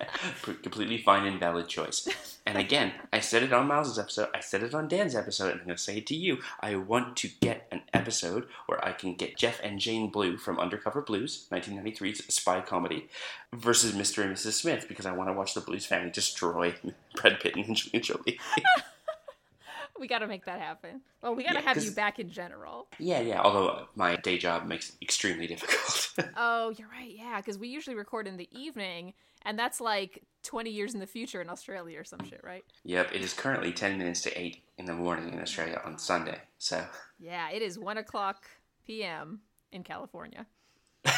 Completely 0.42 0.98
fine 0.98 1.26
and 1.26 1.40
valid 1.40 1.68
choice. 1.68 2.08
And 2.46 2.56
again, 2.56 2.92
I 3.12 3.20
said 3.20 3.42
it 3.42 3.52
on 3.52 3.66
Miles's 3.66 3.98
episode, 3.98 4.28
I 4.34 4.40
said 4.40 4.62
it 4.62 4.74
on 4.74 4.88
Dan's 4.88 5.14
episode, 5.14 5.50
and 5.50 5.60
I'm 5.60 5.66
going 5.66 5.76
to 5.76 5.82
say 5.82 5.98
it 5.98 6.06
to 6.08 6.16
you. 6.16 6.38
I 6.60 6.76
want 6.76 7.16
to 7.18 7.28
get 7.40 7.66
an 7.70 7.82
episode 7.92 8.46
where 8.66 8.82
I 8.84 8.92
can 8.92 9.14
get 9.14 9.36
Jeff 9.36 9.60
and 9.62 9.78
Jane 9.78 10.10
Blue 10.10 10.36
from 10.36 10.58
Undercover 10.58 11.02
Blues, 11.02 11.46
1993's 11.52 12.32
spy 12.32 12.60
comedy, 12.60 13.08
versus 13.52 13.92
Mr. 13.92 14.24
and 14.24 14.34
Mrs. 14.34 14.52
Smith, 14.52 14.86
because 14.88 15.06
I 15.06 15.12
want 15.12 15.28
to 15.28 15.34
watch 15.34 15.54
the 15.54 15.60
Blues 15.60 15.86
family 15.86 16.10
destroy 16.10 16.74
Brad 17.14 17.40
Pitt 17.40 17.56
and 17.56 17.66
Angelina 17.66 18.02
Jolie. 18.02 18.40
We 20.00 20.06
gotta 20.06 20.26
make 20.26 20.44
that 20.46 20.60
happen. 20.60 21.00
Well, 21.22 21.34
we 21.34 21.42
gotta 21.44 21.60
Yeah, 21.60 21.74
have 21.74 21.82
you 21.84 21.90
back 21.90 22.18
in 22.18 22.30
general. 22.30 22.86
yeah, 22.98 23.20
yeah, 23.20 23.40
although 23.40 23.86
my 23.96 24.16
day 24.16 24.38
job 24.38 24.66
makes 24.66 24.90
it 24.90 24.96
extremely 25.02 25.46
difficult. 25.46 26.04
Oh, 26.36 26.70
you're 26.70 26.88
right. 26.88 27.12
Yeah, 27.14 27.36
because 27.38 27.58
we 27.58 27.68
usually 27.68 27.94
record 27.96 28.26
in 28.26 28.36
the 28.36 28.48
evening, 28.56 29.14
and 29.42 29.58
that's 29.58 29.80
like 29.80 30.24
20 30.42 30.68
years 30.70 30.94
in 30.94 31.00
the 31.00 31.06
future 31.06 31.40
in 31.40 31.48
Australia 31.48 31.98
or 32.00 32.04
some 32.04 32.24
shit, 32.24 32.40
right? 32.44 32.64
yep, 32.84 33.10
it 33.14 33.22
is 33.22 33.32
currently 33.32 33.72
10 33.72 33.98
minutes 33.98 34.20
to 34.22 34.36
8 34.40 34.62
in 34.78 34.84
the 34.86 34.94
morning 34.94 35.32
in 35.32 35.40
Australia 35.40 35.80
on 35.84 35.98
Sunday, 35.98 36.40
so. 36.58 36.84
Yeah, 37.20 37.50
it 37.50 37.62
is 37.62 37.78
1 37.78 37.98
o'clock 37.98 38.46
p.m. 38.86 39.40
in 39.72 39.82
California. 39.84 40.46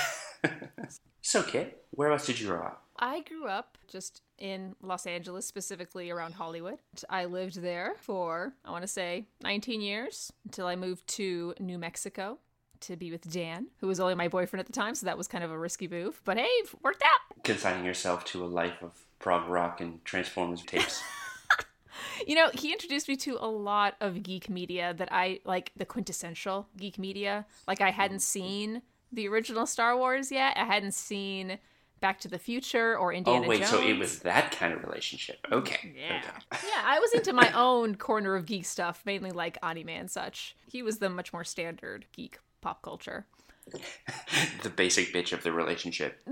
So, 1.22 1.42
Kit, 1.42 1.84
whereabouts 1.90 2.26
did 2.26 2.40
you 2.40 2.46
grow 2.49 2.62
up? 2.62 2.82
I 3.00 3.23
grew 3.23 3.47
up 3.47 3.78
just 3.88 4.21
in 4.38 4.76
Los 4.83 5.07
Angeles, 5.07 5.47
specifically 5.47 6.11
around 6.11 6.35
Hollywood. 6.35 6.78
I 7.09 7.25
lived 7.25 7.61
there 7.62 7.95
for, 8.00 8.52
I 8.64 8.71
want 8.71 8.83
to 8.83 8.88
say, 8.88 9.26
19 9.42 9.80
years 9.80 10.33
until 10.45 10.66
I 10.66 10.76
moved 10.76 11.07
to 11.09 11.54
New 11.59 11.78
Mexico 11.78 12.38
to 12.80 12.97
be 12.97 13.11
with 13.11 13.30
Dan, 13.30 13.69
who 13.78 13.87
was 13.87 14.00
only 14.00 14.14
my 14.14 14.28
boyfriend 14.28 14.61
at 14.61 14.66
the 14.66 14.73
time, 14.73 14.95
so 14.95 15.07
that 15.07 15.19
was 15.19 15.28
kind 15.28 15.42
of 15.42 15.50
a 15.50 15.59
risky 15.59 15.88
move. 15.88 16.21
But 16.25 16.37
hey, 16.37 16.45
it 16.45 16.71
worked 16.83 17.02
out. 17.02 17.42
Consigning 17.42 17.85
yourself 17.85 18.25
to 18.26 18.45
a 18.45 18.47
life 18.47 18.83
of 18.83 18.92
prog 19.19 19.49
rock 19.49 19.80
and 19.80 20.04
Transformers 20.04 20.62
tapes. 20.62 21.02
You 22.26 22.35
know, 22.35 22.50
he 22.52 22.73
introduced 22.73 23.09
me 23.09 23.16
to 23.16 23.38
a 23.40 23.47
lot 23.49 23.97
of 24.00 24.23
geek 24.23 24.49
media 24.49 24.95
that 24.97 25.09
I 25.11 25.40
like 25.45 25.73
the 25.76 25.85
quintessential 25.85 26.69
geek 26.76 26.99
media. 26.99 27.47
Like 27.66 27.80
I 27.80 27.90
hadn't 27.90 28.19
mm-hmm. 28.19 28.40
seen 28.40 28.83
the 29.12 29.28
original 29.28 29.66
Star 29.66 29.97
Wars 29.97 30.30
yet. 30.30 30.57
I 30.57 30.64
hadn't 30.64 30.95
seen 30.95 31.59
Back 32.00 32.21
to 32.21 32.28
the 32.28 32.38
Future 32.38 32.97
or 32.97 33.12
oh, 33.12 33.16
Indiana 33.16 33.45
oh 33.45 33.49
wait, 33.49 33.59
Jones. 33.61 33.71
so 33.71 33.83
it 33.83 33.99
was 33.99 34.21
that 34.21 34.52
kind 34.52 34.73
of 34.73 34.83
relationship. 34.83 35.47
Okay. 35.52 35.95
Yeah. 35.97 36.23
okay. 36.52 36.66
yeah, 36.66 36.83
I 36.85 36.99
was 36.99 37.12
into 37.12 37.33
my 37.33 37.52
own 37.52 37.97
corner 37.97 38.35
of 38.35 38.47
geek 38.47 38.64
stuff, 38.64 39.02
mainly 39.04 39.30
like 39.30 39.59
anime 39.62 39.90
and 39.90 40.11
such. 40.11 40.57
He 40.66 40.83
was 40.83 40.99
the 40.99 41.11
much 41.11 41.33
more 41.33 41.45
standard 41.45 42.07
geek 42.12 42.38
pop 42.61 42.83
culture. 42.83 43.26
the 44.62 44.71
basic 44.71 45.12
bitch 45.12 45.33
of 45.33 45.42
the 45.42 45.52
relationship. 45.52 46.21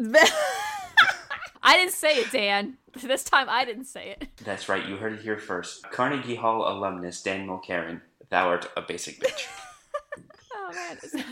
I 1.63 1.77
didn't 1.77 1.93
say 1.93 2.17
it, 2.19 2.33
Dan. 2.33 2.77
This 3.01 3.23
time 3.23 3.47
I 3.49 3.65
didn't 3.65 3.85
say 3.85 4.17
it. 4.19 4.27
That's 4.43 4.69
right, 4.69 4.85
you 4.85 4.97
heard 4.97 5.13
it 5.13 5.21
here 5.21 5.39
first. 5.39 5.89
Carnegie 5.93 6.35
Hall 6.35 6.67
alumnus 6.67 7.23
Dan 7.23 7.47
Mulkerin, 7.47 8.01
thou 8.29 8.49
art 8.49 8.69
a 8.77 8.83
basic 8.83 9.21
bitch. 9.21 9.47
Oh 10.53 10.73
man. 10.73 11.25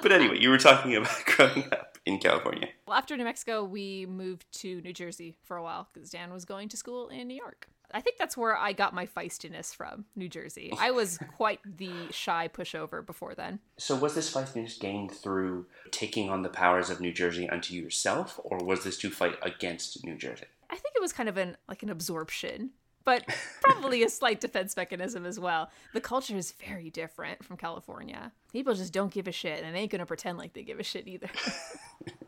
but 0.00 0.12
anyway, 0.12 0.38
you 0.38 0.50
were 0.50 0.58
talking 0.58 0.94
about 0.94 1.24
growing 1.24 1.64
up 1.72 1.98
in 2.06 2.18
California. 2.18 2.68
Well, 2.88 2.96
after 2.96 3.16
New 3.16 3.24
Mexico, 3.24 3.64
we 3.64 4.06
moved 4.06 4.50
to 4.60 4.80
New 4.80 4.94
Jersey 4.94 5.36
for 5.44 5.58
a 5.58 5.62
while 5.62 5.88
because 5.92 6.10
Dan 6.10 6.32
was 6.32 6.46
going 6.46 6.70
to 6.70 6.76
school 6.76 7.08
in 7.08 7.28
New 7.28 7.36
York. 7.36 7.68
I 7.92 8.00
think 8.00 8.16
that's 8.18 8.36
where 8.36 8.56
I 8.56 8.72
got 8.72 8.94
my 8.94 9.06
feistiness 9.06 9.74
from, 9.74 10.06
New 10.16 10.28
Jersey. 10.28 10.72
I 10.78 10.90
was 10.90 11.18
quite 11.36 11.60
the 11.64 11.92
shy 12.10 12.48
pushover 12.48 13.04
before 13.04 13.34
then. 13.34 13.60
So 13.76 13.94
was 13.94 14.14
this 14.14 14.32
feistiness 14.32 14.80
gained 14.80 15.12
through 15.12 15.66
taking 15.90 16.30
on 16.30 16.42
the 16.42 16.48
powers 16.48 16.88
of 16.90 17.00
New 17.00 17.12
Jersey 17.12 17.48
unto 17.48 17.74
yourself, 17.74 18.40
or 18.42 18.58
was 18.58 18.84
this 18.84 18.96
to 18.98 19.10
fight 19.10 19.36
against 19.42 20.04
New 20.04 20.16
Jersey? 20.16 20.46
I 20.70 20.76
think 20.76 20.94
it 20.96 21.02
was 21.02 21.12
kind 21.12 21.28
of 21.28 21.36
an 21.36 21.56
like 21.68 21.82
an 21.82 21.90
absorption, 21.90 22.70
but 23.04 23.24
probably 23.62 24.02
a 24.02 24.08
slight 24.08 24.40
defense 24.40 24.76
mechanism 24.76 25.26
as 25.26 25.38
well. 25.38 25.70
The 25.94 26.00
culture 26.00 26.36
is 26.36 26.52
very 26.52 26.90
different 26.90 27.44
from 27.44 27.56
California. 27.56 28.32
People 28.52 28.74
just 28.74 28.92
don't 28.92 29.12
give 29.12 29.28
a 29.28 29.32
shit, 29.32 29.62
and 29.62 29.74
they 29.74 29.80
ain't 29.80 29.90
gonna 29.90 30.06
pretend 30.06 30.38
like 30.38 30.52
they 30.52 30.62
give 30.62 30.80
a 30.80 30.84
shit 30.84 31.06
either. 31.06 31.30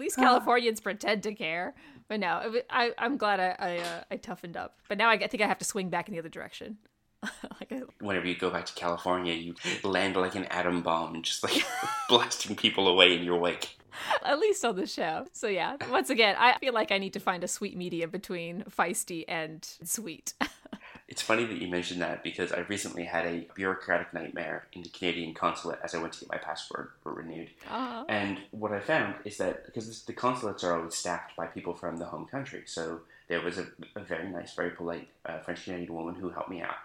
At 0.00 0.04
least 0.04 0.16
Californians 0.16 0.80
pretend 0.80 1.22
to 1.24 1.34
care, 1.34 1.74
but 2.08 2.20
no, 2.20 2.54
I, 2.70 2.92
I'm 2.96 3.18
glad 3.18 3.38
I 3.38 3.54
I, 3.58 3.78
uh, 3.78 4.04
I 4.10 4.16
toughened 4.16 4.56
up. 4.56 4.78
But 4.88 4.96
now 4.96 5.10
I 5.10 5.18
think 5.18 5.42
I 5.42 5.46
have 5.46 5.58
to 5.58 5.64
swing 5.66 5.90
back 5.90 6.08
in 6.08 6.14
the 6.14 6.18
other 6.18 6.30
direction. 6.30 6.78
like 7.22 7.70
I, 7.70 7.82
Whenever 8.00 8.26
you 8.26 8.34
go 8.34 8.48
back 8.48 8.64
to 8.64 8.72
California, 8.72 9.34
you 9.34 9.54
land 9.84 10.16
like 10.16 10.34
an 10.36 10.46
atom 10.46 10.80
bomb 10.80 11.14
and 11.14 11.22
just 11.22 11.42
like 11.42 11.62
blasting 12.08 12.56
people 12.56 12.88
away 12.88 13.14
in 13.14 13.22
your 13.22 13.38
wake. 13.38 13.76
at 14.24 14.38
least 14.38 14.64
on 14.64 14.76
the 14.76 14.86
show. 14.86 15.26
So 15.32 15.48
yeah, 15.48 15.76
once 15.90 16.08
again, 16.08 16.34
I 16.38 16.56
feel 16.60 16.72
like 16.72 16.90
I 16.90 16.96
need 16.96 17.12
to 17.12 17.20
find 17.20 17.44
a 17.44 17.48
sweet 17.48 17.76
medium 17.76 18.08
between 18.08 18.64
feisty 18.70 19.26
and 19.28 19.62
sweet. 19.84 20.32
It's 21.10 21.22
funny 21.22 21.44
that 21.44 21.60
you 21.60 21.66
mentioned 21.68 22.00
that 22.02 22.22
because 22.22 22.52
I 22.52 22.60
recently 22.60 23.04
had 23.04 23.26
a 23.26 23.48
bureaucratic 23.56 24.14
nightmare 24.14 24.66
in 24.72 24.82
the 24.82 24.88
Canadian 24.88 25.34
consulate 25.34 25.80
as 25.82 25.92
I 25.92 25.98
went 26.00 26.12
to 26.14 26.20
get 26.20 26.28
my 26.30 26.38
passport 26.38 26.92
renewed. 27.02 27.50
uh, 27.68 28.04
And 28.08 28.38
what 28.52 28.70
I 28.72 28.78
found 28.78 29.16
is 29.24 29.36
that 29.38 29.66
because 29.66 30.02
the 30.04 30.12
consulates 30.12 30.62
are 30.62 30.76
always 30.78 30.94
staffed 30.94 31.34
by 31.36 31.46
people 31.48 31.74
from 31.74 31.96
the 31.96 32.04
home 32.06 32.26
country, 32.26 32.62
so 32.66 33.00
there 33.26 33.40
was 33.40 33.58
a, 33.58 33.66
a 33.96 34.00
very 34.00 34.28
nice, 34.28 34.54
very 34.54 34.70
polite 34.70 35.08
uh, 35.26 35.38
French 35.40 35.64
Canadian 35.64 35.92
woman 35.94 36.14
who 36.14 36.30
helped 36.30 36.48
me 36.48 36.62
out. 36.62 36.76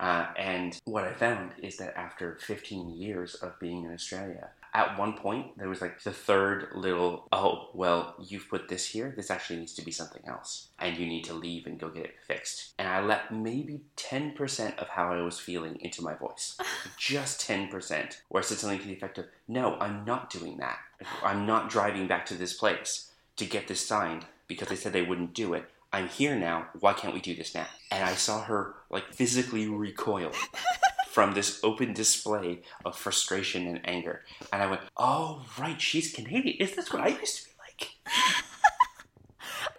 Uh, 0.00 0.26
and 0.36 0.76
what 0.84 1.04
I 1.04 1.12
found 1.12 1.52
is 1.62 1.76
that 1.78 1.96
after 1.96 2.36
15 2.40 2.90
years 2.96 3.34
of 3.36 3.58
being 3.60 3.84
in 3.84 3.92
Australia, 3.92 4.48
at 4.74 4.98
one 4.98 5.14
point 5.14 5.58
there 5.58 5.68
was 5.68 5.80
like 5.80 6.02
the 6.02 6.12
third 6.12 6.68
little, 6.74 7.26
oh, 7.32 7.68
well, 7.74 8.14
you've 8.20 8.48
put 8.48 8.68
this 8.68 8.86
here, 8.86 9.12
this 9.16 9.30
actually 9.30 9.58
needs 9.58 9.74
to 9.74 9.84
be 9.84 9.90
something 9.90 10.22
else, 10.26 10.68
and 10.78 10.96
you 10.96 11.06
need 11.06 11.24
to 11.24 11.34
leave 11.34 11.66
and 11.66 11.78
go 11.78 11.88
get 11.88 12.04
it 12.04 12.16
fixed. 12.26 12.74
And 12.78 12.88
I 12.88 13.00
let 13.00 13.32
maybe 13.32 13.80
10% 13.96 14.78
of 14.78 14.88
how 14.88 15.12
I 15.12 15.22
was 15.22 15.38
feeling 15.38 15.78
into 15.80 16.02
my 16.02 16.14
voice. 16.14 16.58
Just 16.98 17.46
10%. 17.46 18.16
Where 18.28 18.42
I 18.42 18.46
said 18.46 18.58
something 18.58 18.78
to 18.80 18.86
the 18.86 18.92
effect 18.92 19.18
of, 19.18 19.26
no, 19.46 19.76
I'm 19.80 20.04
not 20.04 20.30
doing 20.30 20.58
that. 20.58 20.78
I'm 21.22 21.46
not 21.46 21.70
driving 21.70 22.06
back 22.06 22.26
to 22.26 22.34
this 22.34 22.52
place 22.52 23.10
to 23.36 23.44
get 23.44 23.68
this 23.68 23.86
signed 23.86 24.26
because 24.46 24.68
they 24.68 24.76
said 24.76 24.92
they 24.92 25.02
wouldn't 25.02 25.34
do 25.34 25.54
it. 25.54 25.70
I'm 25.92 26.08
here 26.08 26.36
now. 26.36 26.66
Why 26.78 26.92
can't 26.92 27.14
we 27.14 27.20
do 27.20 27.34
this 27.34 27.54
now? 27.54 27.66
And 27.90 28.04
I 28.04 28.14
saw 28.14 28.42
her 28.42 28.74
like 28.90 29.14
physically 29.14 29.66
recoil 29.66 30.32
from 31.18 31.34
this 31.34 31.58
open 31.64 31.92
display 31.92 32.60
of 32.84 32.96
frustration 32.96 33.66
and 33.66 33.80
anger. 33.84 34.22
And 34.52 34.62
I 34.62 34.66
went, 34.70 34.82
oh, 34.96 35.42
right, 35.58 35.80
she's 35.80 36.12
Canadian. 36.12 36.58
Is 36.60 36.76
this 36.76 36.92
what 36.92 37.02
I 37.02 37.08
used 37.08 37.38
to 37.38 37.44
be 37.48 37.54
like? 37.58 37.90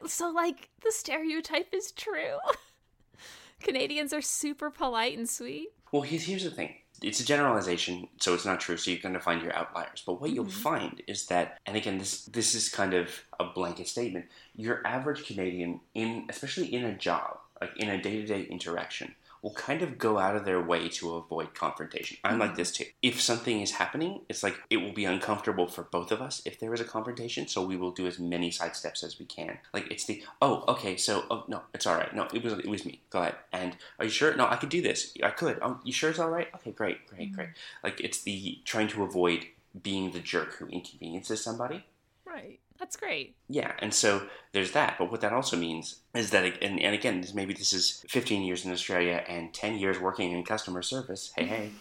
So, 0.05 0.29
like, 0.29 0.69
the 0.83 0.91
stereotype 0.91 1.73
is 1.73 1.91
true. 1.91 2.39
Canadians 3.61 4.11
are 4.11 4.21
super 4.21 4.69
polite 4.69 5.17
and 5.17 5.29
sweet. 5.29 5.69
Well, 5.93 6.01
here's, 6.01 6.43
the 6.43 6.51
thing. 6.51 6.75
It's 7.01 7.19
a 7.21 7.25
generalization, 7.25 8.09
so 8.17 8.33
it's 8.33 8.45
not 8.45 8.59
true. 8.59 8.75
So 8.75 8.91
you're 8.91 8.99
going 9.01 9.13
to 9.13 9.19
find 9.19 9.41
your 9.41 9.55
outliers. 9.55 10.03
But 10.05 10.19
what 10.19 10.31
you'll 10.31 10.45
mm-hmm. 10.45 10.61
find 10.61 11.01
is 11.07 11.27
that, 11.27 11.57
and 11.65 11.77
again, 11.77 11.97
this 11.97 12.25
this 12.25 12.55
is 12.55 12.69
kind 12.69 12.93
of 12.93 13.09
a 13.39 13.45
blanket 13.45 13.87
statement. 13.87 14.25
Your 14.55 14.85
average 14.85 15.25
Canadian, 15.25 15.81
in 15.93 16.25
especially 16.29 16.73
in 16.73 16.85
a 16.85 16.97
job, 16.97 17.39
like 17.61 17.71
in 17.77 17.89
a 17.89 18.01
day 18.01 18.21
to 18.21 18.25
day 18.25 18.43
interaction, 18.43 19.15
will 19.41 19.53
kind 19.53 19.81
of 19.81 19.97
go 19.97 20.17
out 20.17 20.35
of 20.35 20.45
their 20.45 20.61
way 20.61 20.89
to 20.89 21.15
avoid 21.15 21.53
confrontation. 21.53 22.17
I'm 22.23 22.39
like 22.39 22.51
mm-hmm. 22.51 22.57
this 22.57 22.71
too. 22.71 22.85
If 23.01 23.21
something 23.21 23.61
is 23.61 23.71
happening, 23.71 24.21
it's 24.29 24.43
like 24.43 24.55
it 24.69 24.77
will 24.77 24.93
be 24.93 25.05
uncomfortable 25.05 25.67
for 25.67 25.83
both 25.83 26.11
of 26.11 26.21
us 26.21 26.41
if 26.45 26.59
there 26.59 26.73
is 26.73 26.81
a 26.81 26.85
confrontation. 26.85 27.47
So 27.47 27.65
we 27.65 27.77
will 27.77 27.91
do 27.91 28.07
as 28.07 28.19
many 28.19 28.51
side 28.51 28.75
steps 28.75 29.03
as 29.03 29.19
we 29.19 29.25
can. 29.25 29.59
Like 29.73 29.91
it's 29.91 30.05
the 30.05 30.23
oh 30.41 30.63
okay 30.67 30.97
so 30.97 31.25
oh 31.29 31.43
no 31.47 31.61
it's 31.73 31.87
all 31.87 31.95
right 31.95 32.13
no 32.13 32.27
it 32.33 32.43
was 32.43 32.53
it 32.53 32.67
was 32.67 32.85
me 32.85 33.01
go 33.09 33.19
ahead 33.19 33.35
and 33.51 33.75
are 33.97 34.05
you 34.05 34.11
sure 34.11 34.35
no 34.35 34.47
I 34.47 34.55
could 34.55 34.69
do 34.69 34.81
this 34.81 35.13
I 35.23 35.29
could 35.29 35.59
oh 35.61 35.79
you 35.83 35.93
sure 35.93 36.09
it's 36.09 36.19
all 36.19 36.29
right 36.29 36.47
okay 36.55 36.71
great 36.71 37.07
great 37.07 37.27
mm-hmm. 37.27 37.35
great 37.35 37.49
like 37.83 37.99
it's 38.01 38.21
the 38.21 38.59
trying 38.65 38.87
to 38.89 39.03
avoid 39.03 39.45
being 39.81 40.11
the 40.11 40.19
jerk 40.19 40.53
who 40.55 40.67
inconveniences 40.67 41.43
somebody. 41.43 41.85
Right. 42.25 42.59
That's 42.79 42.95
great. 42.95 43.35
Yeah, 43.49 43.73
and 43.79 43.93
so 43.93 44.27
there's 44.53 44.71
that. 44.71 44.95
But 44.97 45.11
what 45.11 45.21
that 45.21 45.33
also 45.33 45.57
means 45.57 45.99
is 46.15 46.31
that, 46.31 46.63
and, 46.63 46.79
and 46.79 46.95
again, 46.95 47.21
this, 47.21 47.33
maybe 47.33 47.53
this 47.53 47.73
is 47.73 48.05
15 48.07 48.41
years 48.41 48.65
in 48.65 48.71
Australia 48.71 49.23
and 49.27 49.53
10 49.53 49.77
years 49.77 49.99
working 49.99 50.31
in 50.31 50.43
customer 50.43 50.81
service. 50.81 51.31
Hey, 51.35 51.45
hey. 51.45 51.71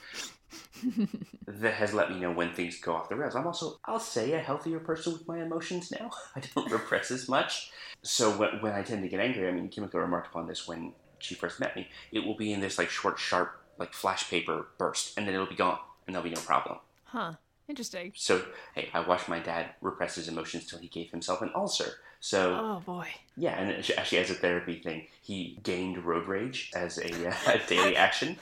that 1.46 1.74
has 1.74 1.94
let 1.94 2.10
me 2.10 2.18
know 2.18 2.32
when 2.32 2.52
things 2.52 2.80
go 2.80 2.94
off 2.94 3.08
the 3.08 3.16
rails. 3.16 3.36
I'm 3.36 3.46
also, 3.46 3.78
I'll 3.84 4.00
say, 4.00 4.32
a 4.32 4.40
healthier 4.40 4.80
person 4.80 5.12
with 5.12 5.28
my 5.28 5.40
emotions 5.40 5.92
now. 5.92 6.10
I 6.36 6.42
don't 6.54 6.70
repress 6.70 7.10
as 7.10 7.28
much. 7.28 7.70
So 8.02 8.30
when, 8.36 8.60
when 8.60 8.72
I 8.72 8.82
tend 8.82 9.02
to 9.02 9.08
get 9.08 9.20
angry, 9.20 9.48
I 9.48 9.52
mean, 9.52 9.68
Kimiko 9.68 9.98
remarked 9.98 10.28
upon 10.28 10.48
this 10.48 10.66
when 10.66 10.94
she 11.20 11.34
first 11.34 11.60
met 11.60 11.76
me. 11.76 11.88
It 12.10 12.24
will 12.24 12.36
be 12.36 12.52
in 12.52 12.60
this 12.60 12.76
like 12.76 12.90
short, 12.90 13.18
sharp, 13.18 13.60
like 13.78 13.92
flash 13.92 14.28
paper 14.28 14.66
burst, 14.78 15.16
and 15.16 15.26
then 15.26 15.34
it'll 15.34 15.46
be 15.46 15.54
gone, 15.54 15.78
and 16.06 16.14
there'll 16.14 16.28
be 16.28 16.34
no 16.34 16.40
problem. 16.40 16.78
Huh. 17.04 17.34
Interesting. 17.68 18.12
So, 18.16 18.42
hey, 18.74 18.88
I 18.94 19.00
watched 19.00 19.28
my 19.28 19.38
dad 19.40 19.70
repress 19.82 20.14
his 20.14 20.26
emotions 20.28 20.66
till 20.66 20.78
he 20.78 20.88
gave 20.88 21.10
himself 21.10 21.42
an 21.42 21.50
ulcer. 21.54 21.92
So, 22.20 22.54
Oh 22.54 22.82
boy. 22.84 23.08
yeah, 23.36 23.60
and 23.60 23.70
actually, 23.96 24.18
as 24.18 24.30
a 24.30 24.34
therapy 24.34 24.80
thing, 24.80 25.06
he 25.22 25.58
gained 25.62 26.04
road 26.04 26.26
rage 26.26 26.70
as 26.74 26.98
a, 26.98 27.28
uh, 27.28 27.34
a 27.46 27.58
daily 27.68 27.94
action, 27.94 28.38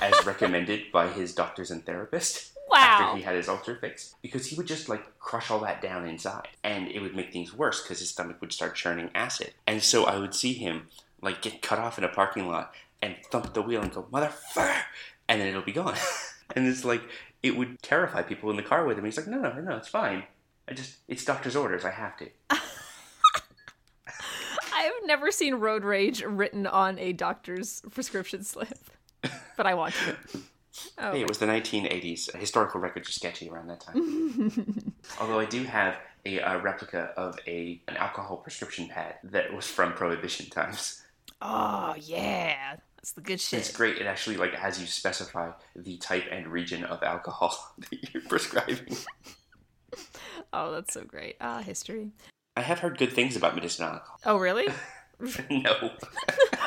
as 0.00 0.24
recommended 0.24 0.90
by 0.92 1.08
his 1.08 1.34
doctors 1.34 1.70
and 1.70 1.84
therapist. 1.84 2.52
Wow. 2.70 2.78
After 2.78 3.16
he 3.16 3.24
had 3.24 3.34
his 3.34 3.48
ulcer 3.48 3.74
fixed, 3.74 4.14
because 4.22 4.46
he 4.46 4.56
would 4.56 4.68
just 4.68 4.88
like 4.88 5.18
crush 5.18 5.50
all 5.50 5.58
that 5.60 5.82
down 5.82 6.06
inside, 6.08 6.46
and 6.62 6.86
it 6.88 7.00
would 7.00 7.16
make 7.16 7.32
things 7.32 7.52
worse 7.52 7.82
because 7.82 7.98
his 7.98 8.10
stomach 8.10 8.40
would 8.40 8.52
start 8.52 8.76
churning 8.76 9.10
acid. 9.12 9.52
And 9.66 9.82
so 9.82 10.04
I 10.04 10.16
would 10.18 10.34
see 10.34 10.52
him 10.52 10.86
like 11.20 11.42
get 11.42 11.60
cut 11.60 11.80
off 11.80 11.98
in 11.98 12.04
a 12.04 12.08
parking 12.08 12.46
lot 12.48 12.72
and 13.02 13.16
thump 13.30 13.52
the 13.52 13.60
wheel 13.62 13.82
and 13.82 13.92
go 13.92 14.04
motherfucker, 14.12 14.82
and 15.28 15.40
then 15.40 15.48
it'll 15.48 15.62
be 15.62 15.72
gone. 15.72 15.96
and 16.56 16.66
it's 16.68 16.84
like 16.84 17.02
it 17.42 17.56
would 17.56 17.80
terrify 17.82 18.22
people 18.22 18.50
in 18.50 18.56
the 18.56 18.62
car 18.62 18.84
with 18.84 18.98
him. 18.98 19.04
He's 19.04 19.16
like, 19.16 19.26
no, 19.26 19.40
no, 19.40 19.60
no, 19.60 19.76
it's 19.76 19.88
fine. 19.88 20.24
I 20.68 20.74
just 20.74 20.96
it's 21.08 21.24
doctor's 21.24 21.56
orders. 21.56 21.84
I 21.84 21.90
have 21.90 22.16
to. 22.18 22.28
I've 24.72 24.92
never 25.04 25.30
seen 25.30 25.56
road 25.56 25.84
rage 25.84 26.22
written 26.22 26.66
on 26.66 26.98
a 26.98 27.12
doctor's 27.12 27.82
prescription 27.90 28.42
slip, 28.44 28.78
but 29.56 29.66
I 29.66 29.74
want 29.74 29.94
to. 29.94 30.16
Oh, 30.98 31.12
Hey, 31.12 31.20
it 31.20 31.28
was 31.28 31.38
the 31.38 31.46
1980s. 31.46 32.34
Historical 32.36 32.80
records 32.80 33.08
are 33.08 33.12
sketchy 33.12 33.50
around 33.50 33.68
that 33.68 33.80
time. 33.80 34.94
Although 35.20 35.38
I 35.40 35.44
do 35.44 35.64
have 35.64 35.98
a, 36.24 36.40
uh 36.40 36.58
replica 36.60 37.12
of 37.16 37.38
a 37.46 37.80
an 37.88 37.96
alcohol 37.96 38.36
prescription 38.38 38.88
pad 38.88 39.16
that 39.24 39.52
was 39.52 39.66
from 39.66 39.92
Prohibition 39.92 40.48
times. 40.48 41.02
oh 41.42 41.94
yeah, 42.00 42.76
that's 43.00 43.12
the 43.12 43.22
good 43.22 43.40
shit. 43.40 43.60
It's 43.60 43.72
great. 43.72 43.96
It 43.96 44.06
actually 44.06 44.36
like 44.36 44.54
has 44.54 44.78
you 44.78 44.86
specify 44.86 45.52
the 45.74 45.96
type 45.96 46.24
and 46.30 46.46
region 46.46 46.84
of 46.84 47.02
alcohol 47.02 47.56
that 47.78 48.14
you're 48.14 48.22
prescribing. 48.24 48.96
Oh, 50.52 50.70
that's 50.70 50.94
so 50.94 51.02
great. 51.02 51.36
Ah, 51.40 51.60
history. 51.62 52.10
I 52.56 52.60
have 52.60 52.78
heard 52.78 52.96
good 52.96 53.12
things 53.12 53.36
about 53.36 53.56
medicinal 53.56 53.90
alcohol. 53.90 54.18
Oh, 54.24 54.36
really? 54.36 54.68
no. 55.50 55.90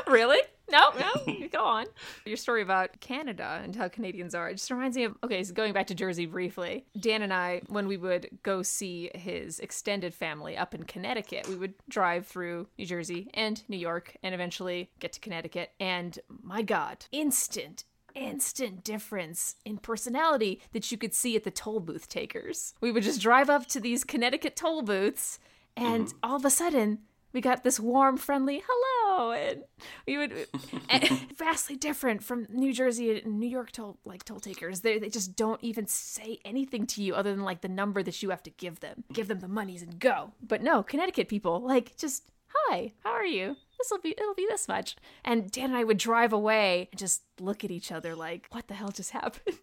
really? 0.07 0.39
No, 0.73 0.91
no. 0.99 1.33
you 1.33 1.49
Go 1.49 1.63
on. 1.63 1.85
Your 2.25 2.35
story 2.35 2.63
about 2.63 2.99
Canada 2.99 3.61
and 3.63 3.75
how 3.75 3.87
Canadians 3.87 4.33
are. 4.33 4.49
It 4.49 4.55
just 4.55 4.71
reminds 4.71 4.97
me 4.97 5.03
of 5.03 5.15
okay. 5.23 5.43
So 5.43 5.53
going 5.53 5.71
back 5.71 5.87
to 5.87 5.95
Jersey 5.95 6.25
briefly, 6.25 6.85
Dan 6.99 7.21
and 7.21 7.31
I, 7.31 7.61
when 7.67 7.87
we 7.87 7.95
would 7.95 8.39
go 8.41 8.63
see 8.63 9.11
his 9.13 9.59
extended 9.59 10.13
family 10.13 10.57
up 10.57 10.73
in 10.73 10.83
Connecticut, 10.83 11.47
we 11.47 11.55
would 11.55 11.75
drive 11.87 12.25
through 12.25 12.67
New 12.77 12.85
Jersey 12.85 13.29
and 13.35 13.61
New 13.67 13.77
York, 13.77 14.17
and 14.23 14.33
eventually 14.33 14.89
get 14.99 15.13
to 15.13 15.19
Connecticut. 15.19 15.71
And 15.79 16.17
my 16.41 16.63
God, 16.63 17.05
instant. 17.11 17.85
Instant 18.15 18.83
difference 18.83 19.55
in 19.65 19.77
personality 19.77 20.61
that 20.71 20.91
you 20.91 20.97
could 20.99 21.15
see 21.15 21.35
at 21.35 21.43
the 21.43 21.51
toll 21.51 21.79
booth 21.79 22.07
takers. 22.07 22.75
We 22.79 22.91
would 22.91 23.01
just 23.01 23.21
drive 23.21 23.49
up 23.49 23.67
to 23.69 23.79
these 23.79 24.03
Connecticut 24.03 24.55
toll 24.55 24.83
booths, 24.83 25.39
and 25.75 26.07
mm-hmm. 26.07 26.17
all 26.21 26.35
of 26.35 26.45
a 26.45 26.51
sudden, 26.51 26.99
we 27.33 27.41
got 27.41 27.63
this 27.63 27.79
warm, 27.79 28.17
friendly 28.17 28.63
hello, 28.65 29.31
and 29.31 29.63
we 30.07 30.17
would 30.17 30.47
and 30.89 31.03
vastly 31.37 31.75
different 31.75 32.23
from 32.23 32.47
New 32.49 32.73
Jersey 32.73 33.19
and 33.19 33.39
New 33.39 33.47
York 33.49 33.71
toll 33.71 33.97
like 34.05 34.23
toll 34.23 34.39
takers. 34.39 34.81
They 34.81 34.99
they 34.99 35.09
just 35.09 35.35
don't 35.35 35.61
even 35.63 35.87
say 35.87 36.39
anything 36.45 36.85
to 36.87 37.03
you 37.03 37.15
other 37.15 37.31
than 37.31 37.43
like 37.43 37.61
the 37.61 37.69
number 37.69 38.03
that 38.03 38.21
you 38.21 38.29
have 38.29 38.43
to 38.43 38.51
give 38.51 38.79
them, 38.79 39.03
give 39.11 39.27
them 39.27 39.39
the 39.39 39.47
monies 39.47 39.81
and 39.81 39.99
go. 39.99 40.33
But 40.41 40.61
no, 40.61 40.83
Connecticut 40.83 41.27
people 41.27 41.59
like 41.59 41.97
just 41.97 42.29
hi, 42.47 42.93
how 43.03 43.11
are 43.11 43.25
you? 43.25 43.55
This 43.79 43.89
will 43.91 43.99
be 43.99 44.11
it'll 44.17 44.35
be 44.35 44.47
this 44.47 44.67
much. 44.67 44.95
And 45.25 45.49
Dan 45.51 45.65
and 45.65 45.75
I 45.75 45.83
would 45.83 45.97
drive 45.97 46.33
away 46.33 46.87
and 46.91 46.99
just 46.99 47.23
look 47.39 47.63
at 47.63 47.71
each 47.71 47.91
other 47.91 48.15
like, 48.15 48.47
what 48.51 48.67
the 48.67 48.75
hell 48.75 48.91
just 48.91 49.11
happened? 49.21 49.57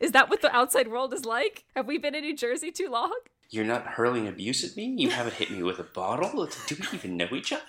Is 0.00 0.12
that 0.12 0.30
what 0.30 0.42
the 0.42 0.54
outside 0.54 0.88
world 0.88 1.12
is 1.12 1.24
like? 1.24 1.64
Have 1.74 1.86
we 1.86 1.98
been 1.98 2.14
in 2.14 2.22
New 2.22 2.36
Jersey 2.36 2.70
too 2.70 2.88
long? 2.88 3.12
You're 3.50 3.64
not 3.64 3.86
hurling 3.86 4.28
abuse 4.28 4.64
at 4.64 4.76
me? 4.76 4.94
You 4.98 5.10
haven't 5.10 5.34
hit 5.34 5.50
me 5.50 5.62
with 5.62 5.78
a 5.78 5.84
bottle? 5.84 6.46
Do 6.66 6.76
we 6.78 6.98
even 6.98 7.16
know 7.16 7.28
each 7.32 7.52
other? 7.52 7.62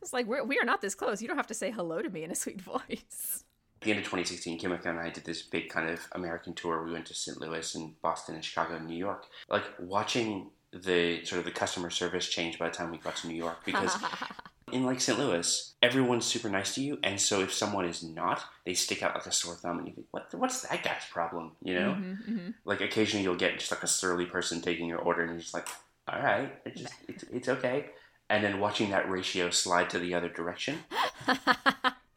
It's 0.00 0.12
like 0.12 0.26
we're 0.26 0.44
we 0.44 0.58
are 0.58 0.64
not 0.64 0.80
this 0.80 0.94
close. 0.94 1.20
You 1.20 1.28
don't 1.28 1.36
have 1.36 1.46
to 1.48 1.54
say 1.54 1.70
hello 1.70 2.02
to 2.02 2.08
me 2.08 2.24
in 2.24 2.30
a 2.30 2.34
sweet 2.34 2.60
voice. 2.60 3.44
At 3.80 3.84
the 3.84 3.90
end 3.90 4.00
of 4.00 4.06
2016, 4.06 4.58
Kimiko 4.58 4.90
and 4.90 4.98
I 4.98 5.10
did 5.10 5.24
this 5.24 5.42
big 5.42 5.68
kind 5.68 5.88
of 5.88 6.00
American 6.12 6.52
tour. 6.54 6.84
We 6.84 6.92
went 6.92 7.06
to 7.06 7.14
St. 7.14 7.40
Louis 7.40 7.74
and 7.74 8.00
Boston 8.02 8.34
and 8.34 8.44
Chicago 8.44 8.74
and 8.76 8.86
New 8.86 8.96
York. 8.96 9.26
Like 9.48 9.62
watching 9.78 10.50
the 10.72 11.24
sort 11.24 11.38
of 11.38 11.44
the 11.44 11.50
customer 11.50 11.90
service 11.90 12.28
change 12.28 12.58
by 12.58 12.68
the 12.68 12.74
time 12.74 12.90
we 12.90 12.98
got 12.98 13.16
to 13.16 13.28
New 13.28 13.36
York 13.36 13.64
because 13.64 13.96
in 14.72 14.84
like 14.84 15.00
St. 15.00 15.18
Louis, 15.18 15.74
everyone's 15.82 16.26
super 16.26 16.48
nice 16.48 16.74
to 16.74 16.82
you, 16.82 16.98
and 17.02 17.20
so 17.20 17.40
if 17.40 17.52
someone 17.52 17.84
is 17.84 18.02
not, 18.02 18.44
they 18.64 18.74
stick 18.74 19.02
out 19.02 19.14
like 19.14 19.26
a 19.26 19.32
sore 19.32 19.54
thumb, 19.54 19.78
and 19.78 19.88
you 19.88 19.94
think, 19.94 20.06
what? 20.10 20.32
What's 20.34 20.62
that 20.62 20.82
guy's 20.82 21.04
problem? 21.10 21.52
You 21.62 21.74
know, 21.74 21.90
mm-hmm, 21.92 22.32
mm-hmm. 22.32 22.50
like 22.64 22.80
occasionally 22.80 23.24
you'll 23.24 23.36
get 23.36 23.58
just 23.58 23.70
like 23.70 23.82
a 23.82 23.88
surly 23.88 24.26
person 24.26 24.60
taking 24.60 24.88
your 24.88 24.98
order, 24.98 25.22
and 25.22 25.32
you're 25.32 25.40
just 25.40 25.54
like, 25.54 25.68
all 26.08 26.20
right, 26.20 26.52
it's 26.64 26.80
just 26.80 26.94
it's, 27.08 27.24
it's 27.24 27.48
okay. 27.48 27.86
And 28.30 28.44
then 28.44 28.60
watching 28.60 28.90
that 28.90 29.10
ratio 29.10 29.50
slide 29.50 29.88
to 29.90 29.98
the 29.98 30.14
other 30.14 30.28
direction. 30.28 30.80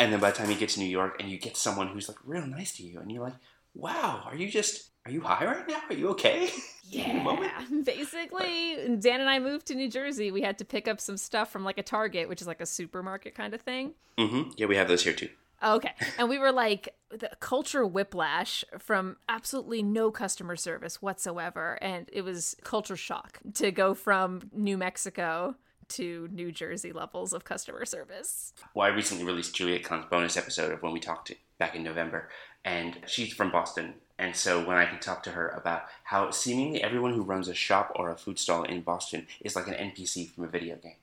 And 0.02 0.12
then 0.12 0.20
by 0.20 0.32
the 0.32 0.38
time 0.38 0.50
you 0.50 0.58
get 0.58 0.70
to 0.70 0.80
New 0.80 0.88
York 0.88 1.18
and 1.20 1.30
you 1.30 1.38
get 1.38 1.56
someone 1.56 1.90
who's 1.90 2.08
like 2.08 2.18
real 2.26 2.48
nice 2.48 2.76
to 2.78 2.84
you, 2.84 3.00
and 3.00 3.12
you're 3.12 3.24
like, 3.24 3.36
wow, 3.76 4.24
are 4.26 4.36
you 4.36 4.50
just, 4.50 4.90
are 5.06 5.12
you 5.12 5.22
high 5.22 5.46
right 5.46 5.68
now? 5.68 5.82
Are 5.90 5.96
you 5.96 6.10
okay? 6.10 6.50
In 6.92 7.18
a 7.18 7.24
moment? 7.24 7.52
Yeah, 7.70 7.82
basically, 7.86 8.98
Dan 9.00 9.22
and 9.22 9.30
I 9.30 9.40
moved 9.40 9.68
to 9.68 9.76
New 9.76 9.90
Jersey. 9.90 10.30
We 10.32 10.42
had 10.42 10.58
to 10.58 10.66
pick 10.66 10.88
up 10.88 11.00
some 11.00 11.18
stuff 11.18 11.52
from 11.52 11.64
like 11.64 11.78
a 11.78 11.84
Target, 11.84 12.28
which 12.28 12.42
is 12.42 12.48
like 12.48 12.62
a 12.62 12.66
supermarket 12.66 13.34
kind 13.34 13.54
of 13.54 13.62
thing. 13.62 13.94
hmm 14.18 14.44
Yeah, 14.58 14.66
we 14.66 14.76
have 14.76 14.88
those 14.88 15.04
here 15.04 15.14
too. 15.14 15.30
Okay. 15.64 15.92
And 16.18 16.28
we 16.28 16.40
were 16.40 16.52
like 16.52 16.96
the 17.10 17.30
culture 17.40 17.86
whiplash 17.86 18.66
from 18.80 19.18
absolutely 19.30 19.84
no 19.84 20.12
customer 20.12 20.56
service 20.56 21.02
whatsoever. 21.02 21.78
And 21.82 22.10
it 22.12 22.24
was 22.24 22.56
culture 22.64 22.98
shock 22.98 23.40
to 23.56 23.72
go 23.72 23.94
from 23.94 24.50
New 24.54 24.78
Mexico 24.78 25.56
to 25.90 26.28
New 26.32 26.52
Jersey 26.52 26.92
levels 26.92 27.32
of 27.32 27.44
customer 27.44 27.86
service. 27.86 28.54
Well, 28.74 28.88
I 28.88 28.94
recently 28.94 29.24
released 29.24 29.56
Juliet 29.56 29.84
Kahn's 29.84 30.06
bonus 30.10 30.36
episode 30.36 30.72
of 30.72 30.82
when 30.82 30.94
we 30.94 31.00
talked 31.00 31.32
back 31.60 31.76
in 31.76 31.84
November, 31.84 32.30
and 32.66 32.98
she's 33.08 33.34
from 33.34 33.52
Boston. 33.52 33.96
And 34.22 34.36
so 34.36 34.64
when 34.64 34.78
I 34.78 34.86
can 34.86 35.00
talk 35.00 35.24
to 35.24 35.32
her 35.32 35.50
about 35.50 35.86
how 36.04 36.30
seemingly 36.30 36.84
everyone 36.84 37.16
who 37.16 37.24
runs 37.24 37.48
a 37.48 37.56
shop 37.56 37.92
or 37.96 38.12
a 38.12 38.16
food 38.16 38.38
stall 38.38 38.62
in 38.62 38.82
Boston 38.82 39.26
is 39.42 39.56
like 39.56 39.68
an 39.68 39.74
NPC 39.74 40.30
from 40.30 40.44
a 40.44 40.48
video 40.48 40.76
game. 40.76 40.98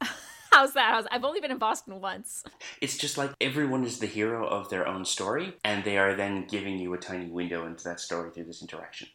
How's 0.50 0.72
that? 0.72 0.92
How's 0.92 1.06
I've 1.12 1.22
only 1.22 1.40
been 1.40 1.52
in 1.52 1.58
Boston 1.58 2.00
once. 2.00 2.42
It's 2.80 2.98
just 2.98 3.16
like 3.16 3.30
everyone 3.40 3.84
is 3.84 4.00
the 4.00 4.08
hero 4.08 4.44
of 4.44 4.70
their 4.70 4.88
own 4.88 5.04
story, 5.04 5.54
and 5.64 5.84
they 5.84 5.98
are 5.98 6.16
then 6.16 6.46
giving 6.48 6.80
you 6.80 6.92
a 6.94 6.98
tiny 6.98 7.26
window 7.26 7.64
into 7.64 7.84
that 7.84 8.00
story 8.00 8.30
through 8.30 8.44
this 8.44 8.60
interaction. 8.60 9.08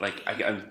Like 0.00 0.20
I, 0.26 0.42
I'm. 0.42 0.70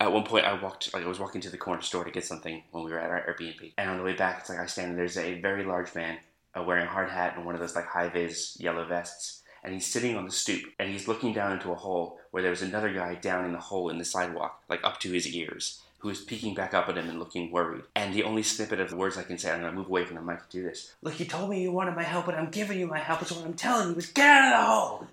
At 0.00 0.12
one 0.12 0.22
point, 0.22 0.44
I 0.44 0.60
walked 0.60 0.94
like 0.94 1.04
I 1.04 1.08
was 1.08 1.18
walking 1.18 1.40
to 1.40 1.50
the 1.50 1.58
corner 1.58 1.82
store 1.82 2.04
to 2.04 2.12
get 2.12 2.24
something 2.24 2.62
when 2.70 2.84
we 2.84 2.92
were 2.92 3.00
at 3.00 3.10
our 3.10 3.26
Airbnb, 3.26 3.72
and 3.76 3.90
on 3.90 3.98
the 3.98 4.04
way 4.04 4.14
back, 4.14 4.38
it's 4.40 4.50
like 4.50 4.60
I 4.60 4.66
stand 4.66 4.90
and 4.90 4.98
there's 4.98 5.16
a 5.16 5.40
very 5.40 5.64
large 5.64 5.92
man 5.96 6.18
uh, 6.56 6.62
wearing 6.62 6.86
a 6.86 6.90
hard 6.90 7.08
hat 7.08 7.34
and 7.36 7.44
one 7.44 7.54
of 7.54 7.60
those 7.60 7.74
like 7.74 7.86
high 7.86 8.08
vis 8.08 8.56
yellow 8.60 8.84
vests. 8.84 9.41
And 9.62 9.74
he's 9.74 9.86
sitting 9.86 10.16
on 10.16 10.24
the 10.24 10.32
stoop 10.32 10.64
and 10.78 10.90
he's 10.90 11.06
looking 11.06 11.32
down 11.32 11.52
into 11.52 11.70
a 11.70 11.76
hole 11.76 12.18
where 12.30 12.42
there 12.42 12.50
was 12.50 12.62
another 12.62 12.92
guy 12.92 13.14
down 13.14 13.44
in 13.44 13.52
the 13.52 13.58
hole 13.58 13.88
in 13.88 13.98
the 13.98 14.04
sidewalk, 14.04 14.62
like 14.68 14.82
up 14.82 14.98
to 15.00 15.12
his 15.12 15.28
ears, 15.28 15.80
who 16.02 16.08
was 16.08 16.20
peeking 16.20 16.52
back 16.52 16.74
up 16.74 16.88
at 16.88 16.98
him 16.98 17.08
and 17.08 17.20
looking 17.20 17.52
worried. 17.52 17.84
And 17.94 18.12
the 18.12 18.24
only 18.24 18.42
snippet 18.42 18.80
of 18.80 18.90
the 18.90 18.96
words 18.96 19.16
I 19.16 19.22
can 19.22 19.38
say, 19.38 19.52
I'm 19.52 19.60
gonna 19.60 19.72
move 19.72 19.86
away 19.86 20.04
from 20.04 20.16
the 20.16 20.22
mic 20.22 20.48
to 20.48 20.56
do 20.56 20.64
this. 20.64 20.94
Look, 21.00 21.20
you 21.20 21.26
told 21.26 21.48
me 21.48 21.62
you 21.62 21.70
wanted 21.70 21.94
my 21.94 22.02
help, 22.02 22.26
and 22.26 22.36
I'm 22.36 22.50
giving 22.50 22.80
you 22.80 22.88
my 22.88 22.98
help. 22.98 23.24
So 23.24 23.36
what 23.36 23.44
I'm 23.44 23.54
telling 23.54 23.90
you 23.90 23.94
is 23.96 24.06
get 24.06 24.26
out 24.26 24.44
of 24.44 24.50
the 24.50 24.66
hole. 24.66 25.06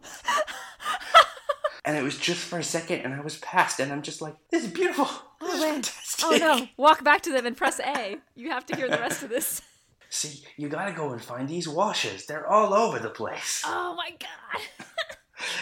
and 1.86 1.96
it 1.96 2.04
was 2.04 2.18
just 2.18 2.40
for 2.40 2.58
a 2.58 2.64
second, 2.64 3.02
and 3.02 3.14
I 3.14 3.22
was 3.22 3.38
past, 3.38 3.80
and 3.80 3.92
I'm 3.92 4.02
just 4.02 4.20
like, 4.20 4.36
this 4.50 4.64
is 4.64 4.72
beautiful. 4.72 5.08
This 5.40 5.54
is 5.54 5.62
oh, 5.62 5.74
fantastic. 5.74 6.26
Oh 6.26 6.38
no! 6.38 6.68
Walk 6.76 7.04
back 7.04 7.22
to 7.22 7.32
them 7.32 7.46
and 7.46 7.56
press 7.56 7.80
A. 7.80 8.18
You 8.36 8.50
have 8.50 8.66
to 8.66 8.76
hear 8.76 8.90
the 8.90 8.98
rest 8.98 9.22
of 9.22 9.30
this. 9.30 9.62
See, 10.10 10.43
you 10.58 10.69
gotta 10.69 10.91
go 10.91 11.12
and 11.12 11.22
find 11.22 11.48
these 11.48 11.67
washers. 11.67 12.26
They're 12.26 12.48
all 12.48 12.74
over 12.74 13.00
the 13.00 13.10
place. 13.10 13.63
Oh 13.67 13.95
my 13.95 14.12
god! 14.12 14.62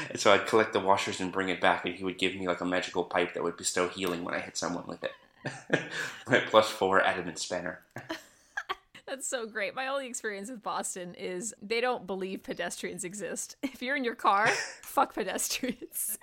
And 0.09 0.19
so 0.19 0.33
I'd 0.33 0.47
collect 0.47 0.73
the 0.73 0.79
washers 0.79 1.19
and 1.19 1.31
bring 1.31 1.49
it 1.49 1.61
back, 1.61 1.85
and 1.85 1.93
he 1.93 2.03
would 2.03 2.17
give 2.17 2.35
me 2.35 2.47
like 2.47 2.61
a 2.61 2.65
magical 2.65 3.03
pipe 3.03 3.33
that 3.33 3.43
would 3.43 3.57
bestow 3.57 3.87
healing 3.87 4.23
when 4.23 4.33
I 4.33 4.39
hit 4.39 4.57
someone 4.57 4.85
with 4.87 5.03
it. 5.03 5.11
My 6.27 6.39
plus 6.39 6.69
four 6.69 7.01
adamant 7.01 7.37
spanner. 7.37 7.81
That's 9.05 9.27
so 9.27 9.45
great. 9.45 9.75
My 9.75 9.87
only 9.87 10.07
experience 10.07 10.49
with 10.49 10.63
Boston 10.63 11.13
is 11.15 11.53
they 11.61 11.79
don't 11.79 12.05
believe 12.07 12.43
pedestrians 12.43 13.03
exist. 13.03 13.55
If 13.63 13.81
you're 13.81 13.95
in 13.95 14.03
your 14.03 14.15
car, 14.15 14.47
fuck 14.81 15.13
pedestrians. 15.13 16.17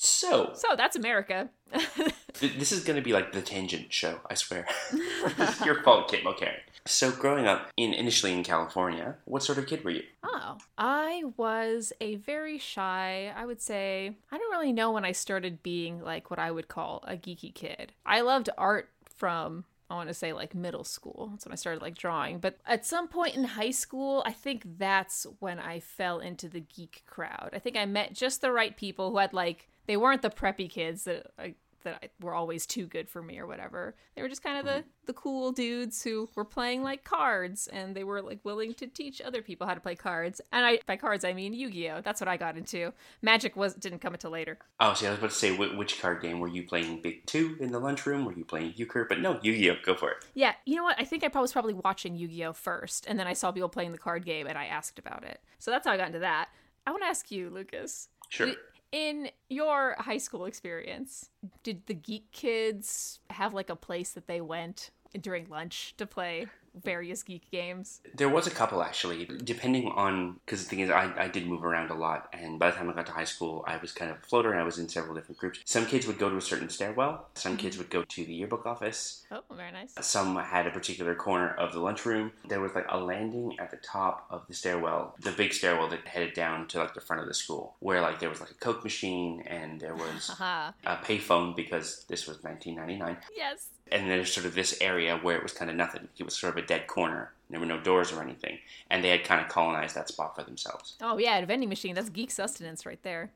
So, 0.00 0.52
So 0.54 0.76
that's 0.76 0.94
America. 0.94 1.50
this 2.40 2.70
is 2.70 2.84
gonna 2.84 3.02
be 3.02 3.12
like 3.12 3.32
the 3.32 3.42
tangent 3.42 3.92
show, 3.92 4.20
I 4.30 4.34
swear. 4.34 4.64
is 4.92 5.60
your 5.64 5.82
fault, 5.82 6.08
Kate 6.08 6.22
Mulkerin. 6.22 6.54
So, 6.86 7.10
growing 7.10 7.48
up 7.48 7.68
in 7.76 7.92
initially 7.92 8.32
in 8.32 8.44
California, 8.44 9.16
what 9.24 9.42
sort 9.42 9.58
of 9.58 9.66
kid 9.66 9.84
were 9.84 9.90
you? 9.90 10.04
Oh, 10.22 10.58
I 10.78 11.24
was 11.36 11.92
a 12.00 12.14
very 12.14 12.58
shy, 12.58 13.32
I 13.36 13.44
would 13.44 13.60
say, 13.60 14.14
I 14.30 14.38
don't 14.38 14.52
really 14.52 14.72
know 14.72 14.92
when 14.92 15.04
I 15.04 15.10
started 15.10 15.64
being 15.64 16.00
like 16.00 16.30
what 16.30 16.38
I 16.38 16.52
would 16.52 16.68
call 16.68 17.02
a 17.04 17.16
geeky 17.16 17.52
kid. 17.52 17.92
I 18.06 18.20
loved 18.20 18.50
art 18.56 18.90
from 19.16 19.64
I 19.90 19.94
want 19.94 20.08
to 20.08 20.14
say 20.14 20.32
like 20.32 20.54
middle 20.54 20.84
school. 20.84 21.30
That's 21.32 21.44
when 21.44 21.52
I 21.52 21.56
started 21.56 21.82
like 21.82 21.98
drawing. 21.98 22.38
But 22.38 22.58
at 22.66 22.86
some 22.86 23.08
point 23.08 23.34
in 23.34 23.42
high 23.42 23.72
school, 23.72 24.22
I 24.24 24.32
think 24.32 24.62
that's 24.78 25.26
when 25.40 25.58
I 25.58 25.80
fell 25.80 26.20
into 26.20 26.48
the 26.48 26.60
geek 26.60 27.02
crowd. 27.06 27.50
I 27.52 27.58
think 27.58 27.76
I 27.76 27.84
met 27.84 28.12
just 28.12 28.40
the 28.40 28.52
right 28.52 28.76
people 28.76 29.10
who 29.10 29.18
had 29.18 29.32
like 29.32 29.68
they 29.88 29.96
weren't 29.96 30.22
the 30.22 30.30
preppy 30.30 30.70
kids 30.70 31.04
that 31.04 31.32
I 31.36 31.54
that 31.84 32.00
I, 32.02 32.08
were 32.20 32.34
always 32.34 32.66
too 32.66 32.86
good 32.86 33.08
for 33.08 33.22
me 33.22 33.38
or 33.38 33.46
whatever. 33.46 33.94
They 34.14 34.22
were 34.22 34.28
just 34.28 34.42
kind 34.42 34.58
of 34.58 34.64
the 34.64 34.80
mm-hmm. 34.80 34.88
the 35.06 35.12
cool 35.14 35.52
dudes 35.52 36.02
who 36.02 36.28
were 36.34 36.44
playing 36.44 36.82
like 36.82 37.04
cards 37.04 37.68
and 37.68 37.94
they 37.94 38.04
were 38.04 38.20
like 38.20 38.40
willing 38.44 38.74
to 38.74 38.86
teach 38.86 39.20
other 39.20 39.42
people 39.42 39.66
how 39.66 39.74
to 39.74 39.80
play 39.80 39.94
cards. 39.94 40.40
And 40.52 40.66
I 40.66 40.80
by 40.86 40.96
cards 40.96 41.24
I 41.24 41.32
mean 41.32 41.54
Yu-Gi-Oh. 41.54 42.02
That's 42.02 42.20
what 42.20 42.28
I 42.28 42.36
got 42.36 42.56
into. 42.56 42.92
Magic 43.22 43.56
was 43.56 43.74
didn't 43.74 44.00
come 44.00 44.12
until 44.12 44.30
later. 44.30 44.58
Oh, 44.78 44.92
see, 44.94 45.06
I 45.06 45.10
was 45.10 45.18
about 45.18 45.30
to 45.30 45.36
say, 45.36 45.56
wh- 45.56 45.78
which 45.78 46.00
card 46.00 46.20
game 46.20 46.40
were 46.40 46.48
you 46.48 46.64
playing? 46.64 47.00
Big 47.00 47.24
Two 47.26 47.56
in 47.60 47.72
the 47.72 47.78
lunchroom? 47.78 48.24
Were 48.24 48.34
you 48.34 48.44
playing 48.44 48.74
euchre? 48.76 49.06
But 49.08 49.20
no, 49.20 49.38
Yu-Gi-Oh. 49.42 49.76
Go 49.84 49.94
for 49.94 50.10
it. 50.10 50.18
Yeah, 50.34 50.52
you 50.66 50.76
know 50.76 50.84
what? 50.84 51.00
I 51.00 51.04
think 51.04 51.24
I 51.24 51.28
probably 51.28 51.44
was 51.44 51.52
probably 51.52 51.74
watching 51.74 52.14
Yu-Gi-Oh 52.16 52.52
first, 52.52 53.06
and 53.06 53.18
then 53.18 53.26
I 53.26 53.32
saw 53.32 53.52
people 53.52 53.68
playing 53.68 53.92
the 53.92 53.98
card 53.98 54.24
game, 54.26 54.46
and 54.46 54.58
I 54.58 54.66
asked 54.66 54.98
about 54.98 55.24
it. 55.24 55.40
So 55.58 55.70
that's 55.70 55.86
how 55.86 55.92
I 55.92 55.96
got 55.96 56.08
into 56.08 56.18
that. 56.20 56.48
I 56.86 56.90
want 56.90 57.02
to 57.02 57.08
ask 57.08 57.30
you, 57.30 57.50
Lucas. 57.50 58.08
Sure. 58.28 58.52
In 58.90 59.30
your 59.50 59.96
high 59.98 60.18
school 60.18 60.46
experience, 60.46 61.30
did 61.62 61.86
the 61.86 61.94
geek 61.94 62.30
kids 62.32 63.20
have 63.30 63.52
like 63.52 63.68
a 63.68 63.76
place 63.76 64.12
that 64.12 64.26
they 64.26 64.40
went 64.40 64.90
during 65.20 65.48
lunch 65.48 65.94
to 65.98 66.06
play 66.06 66.46
various 66.82 67.22
geek 67.22 67.50
games? 67.50 68.00
There 68.14 68.28
was 68.28 68.46
a 68.46 68.50
couple 68.50 68.82
actually, 68.82 69.26
depending 69.44 69.88
on 69.88 70.40
because 70.44 70.64
the 70.64 70.70
thing 70.70 70.80
is, 70.80 70.90
I, 70.90 71.12
I 71.16 71.28
did 71.28 71.46
move 71.46 71.64
around 71.64 71.90
a 71.90 71.94
lot, 71.94 72.28
and 72.32 72.58
by 72.58 72.70
the 72.70 72.76
time 72.76 72.88
I 72.90 72.92
got 72.92 73.06
to 73.06 73.12
high 73.12 73.24
school, 73.24 73.64
I 73.66 73.76
was 73.76 73.92
kind 73.92 74.10
of 74.10 74.18
a 74.18 74.20
floater, 74.20 74.52
and 74.52 74.60
I 74.60 74.64
was 74.64 74.78
in 74.78 74.88
several 74.88 75.14
different 75.14 75.38
groups. 75.38 75.60
Some 75.64 75.86
kids 75.86 76.06
would 76.06 76.18
go 76.18 76.30
to 76.30 76.36
a 76.36 76.40
certain 76.40 76.68
stairwell. 76.68 77.28
Some 77.34 77.52
mm-hmm. 77.52 77.60
kids 77.60 77.78
would 77.78 77.90
go 77.90 78.02
to 78.02 78.24
the 78.24 78.32
yearbook 78.32 78.66
office. 78.66 79.24
Oh, 79.30 79.42
very 79.54 79.72
nice. 79.72 79.94
Some 80.00 80.36
had 80.36 80.66
a 80.66 80.70
particular 80.70 81.14
corner 81.14 81.54
of 81.54 81.72
the 81.72 81.80
lunchroom. 81.80 82.32
There 82.48 82.60
was 82.60 82.74
like 82.74 82.86
a 82.88 82.98
landing 82.98 83.58
at 83.58 83.70
the 83.70 83.76
top 83.78 84.26
of 84.30 84.46
the 84.46 84.54
stairwell, 84.54 85.14
the 85.20 85.32
big 85.32 85.52
stairwell 85.52 85.88
that 85.88 86.06
headed 86.06 86.34
down 86.34 86.66
to 86.68 86.78
like 86.78 86.94
the 86.94 87.00
front 87.00 87.22
of 87.22 87.28
the 87.28 87.34
school, 87.34 87.76
where 87.80 88.00
like 88.00 88.20
there 88.20 88.28
was 88.28 88.40
like 88.40 88.50
a 88.50 88.54
Coke 88.54 88.84
machine 88.84 89.42
and 89.46 89.80
there 89.80 89.94
was 89.94 90.30
a 90.40 90.74
payphone 90.84 91.54
because 91.54 92.04
this 92.08 92.26
was 92.26 92.42
1999 92.42 93.16
Yes. 93.36 93.68
And 93.92 94.10
there's 94.10 94.32
sort 94.32 94.46
of 94.46 94.54
this 94.54 94.76
area 94.80 95.16
where 95.16 95.36
it 95.36 95.42
was 95.42 95.52
kind 95.52 95.70
of 95.70 95.76
nothing. 95.76 96.08
It 96.18 96.24
was 96.24 96.34
sort 96.34 96.56
of 96.56 96.64
a 96.64 96.66
dead 96.66 96.86
corner. 96.86 97.32
There 97.50 97.58
were 97.58 97.66
no 97.66 97.80
doors 97.80 98.12
or 98.12 98.22
anything, 98.22 98.58
and 98.90 99.02
they 99.02 99.08
had 99.08 99.24
kind 99.24 99.40
of 99.40 99.48
colonized 99.48 99.94
that 99.94 100.08
spot 100.08 100.36
for 100.36 100.42
themselves. 100.42 100.96
Oh 101.00 101.16
yeah, 101.16 101.38
a 101.38 101.46
vending 101.46 101.70
machine. 101.70 101.94
That's 101.94 102.10
geek 102.10 102.30
sustenance 102.30 102.84
right 102.84 103.02
there. 103.02 103.30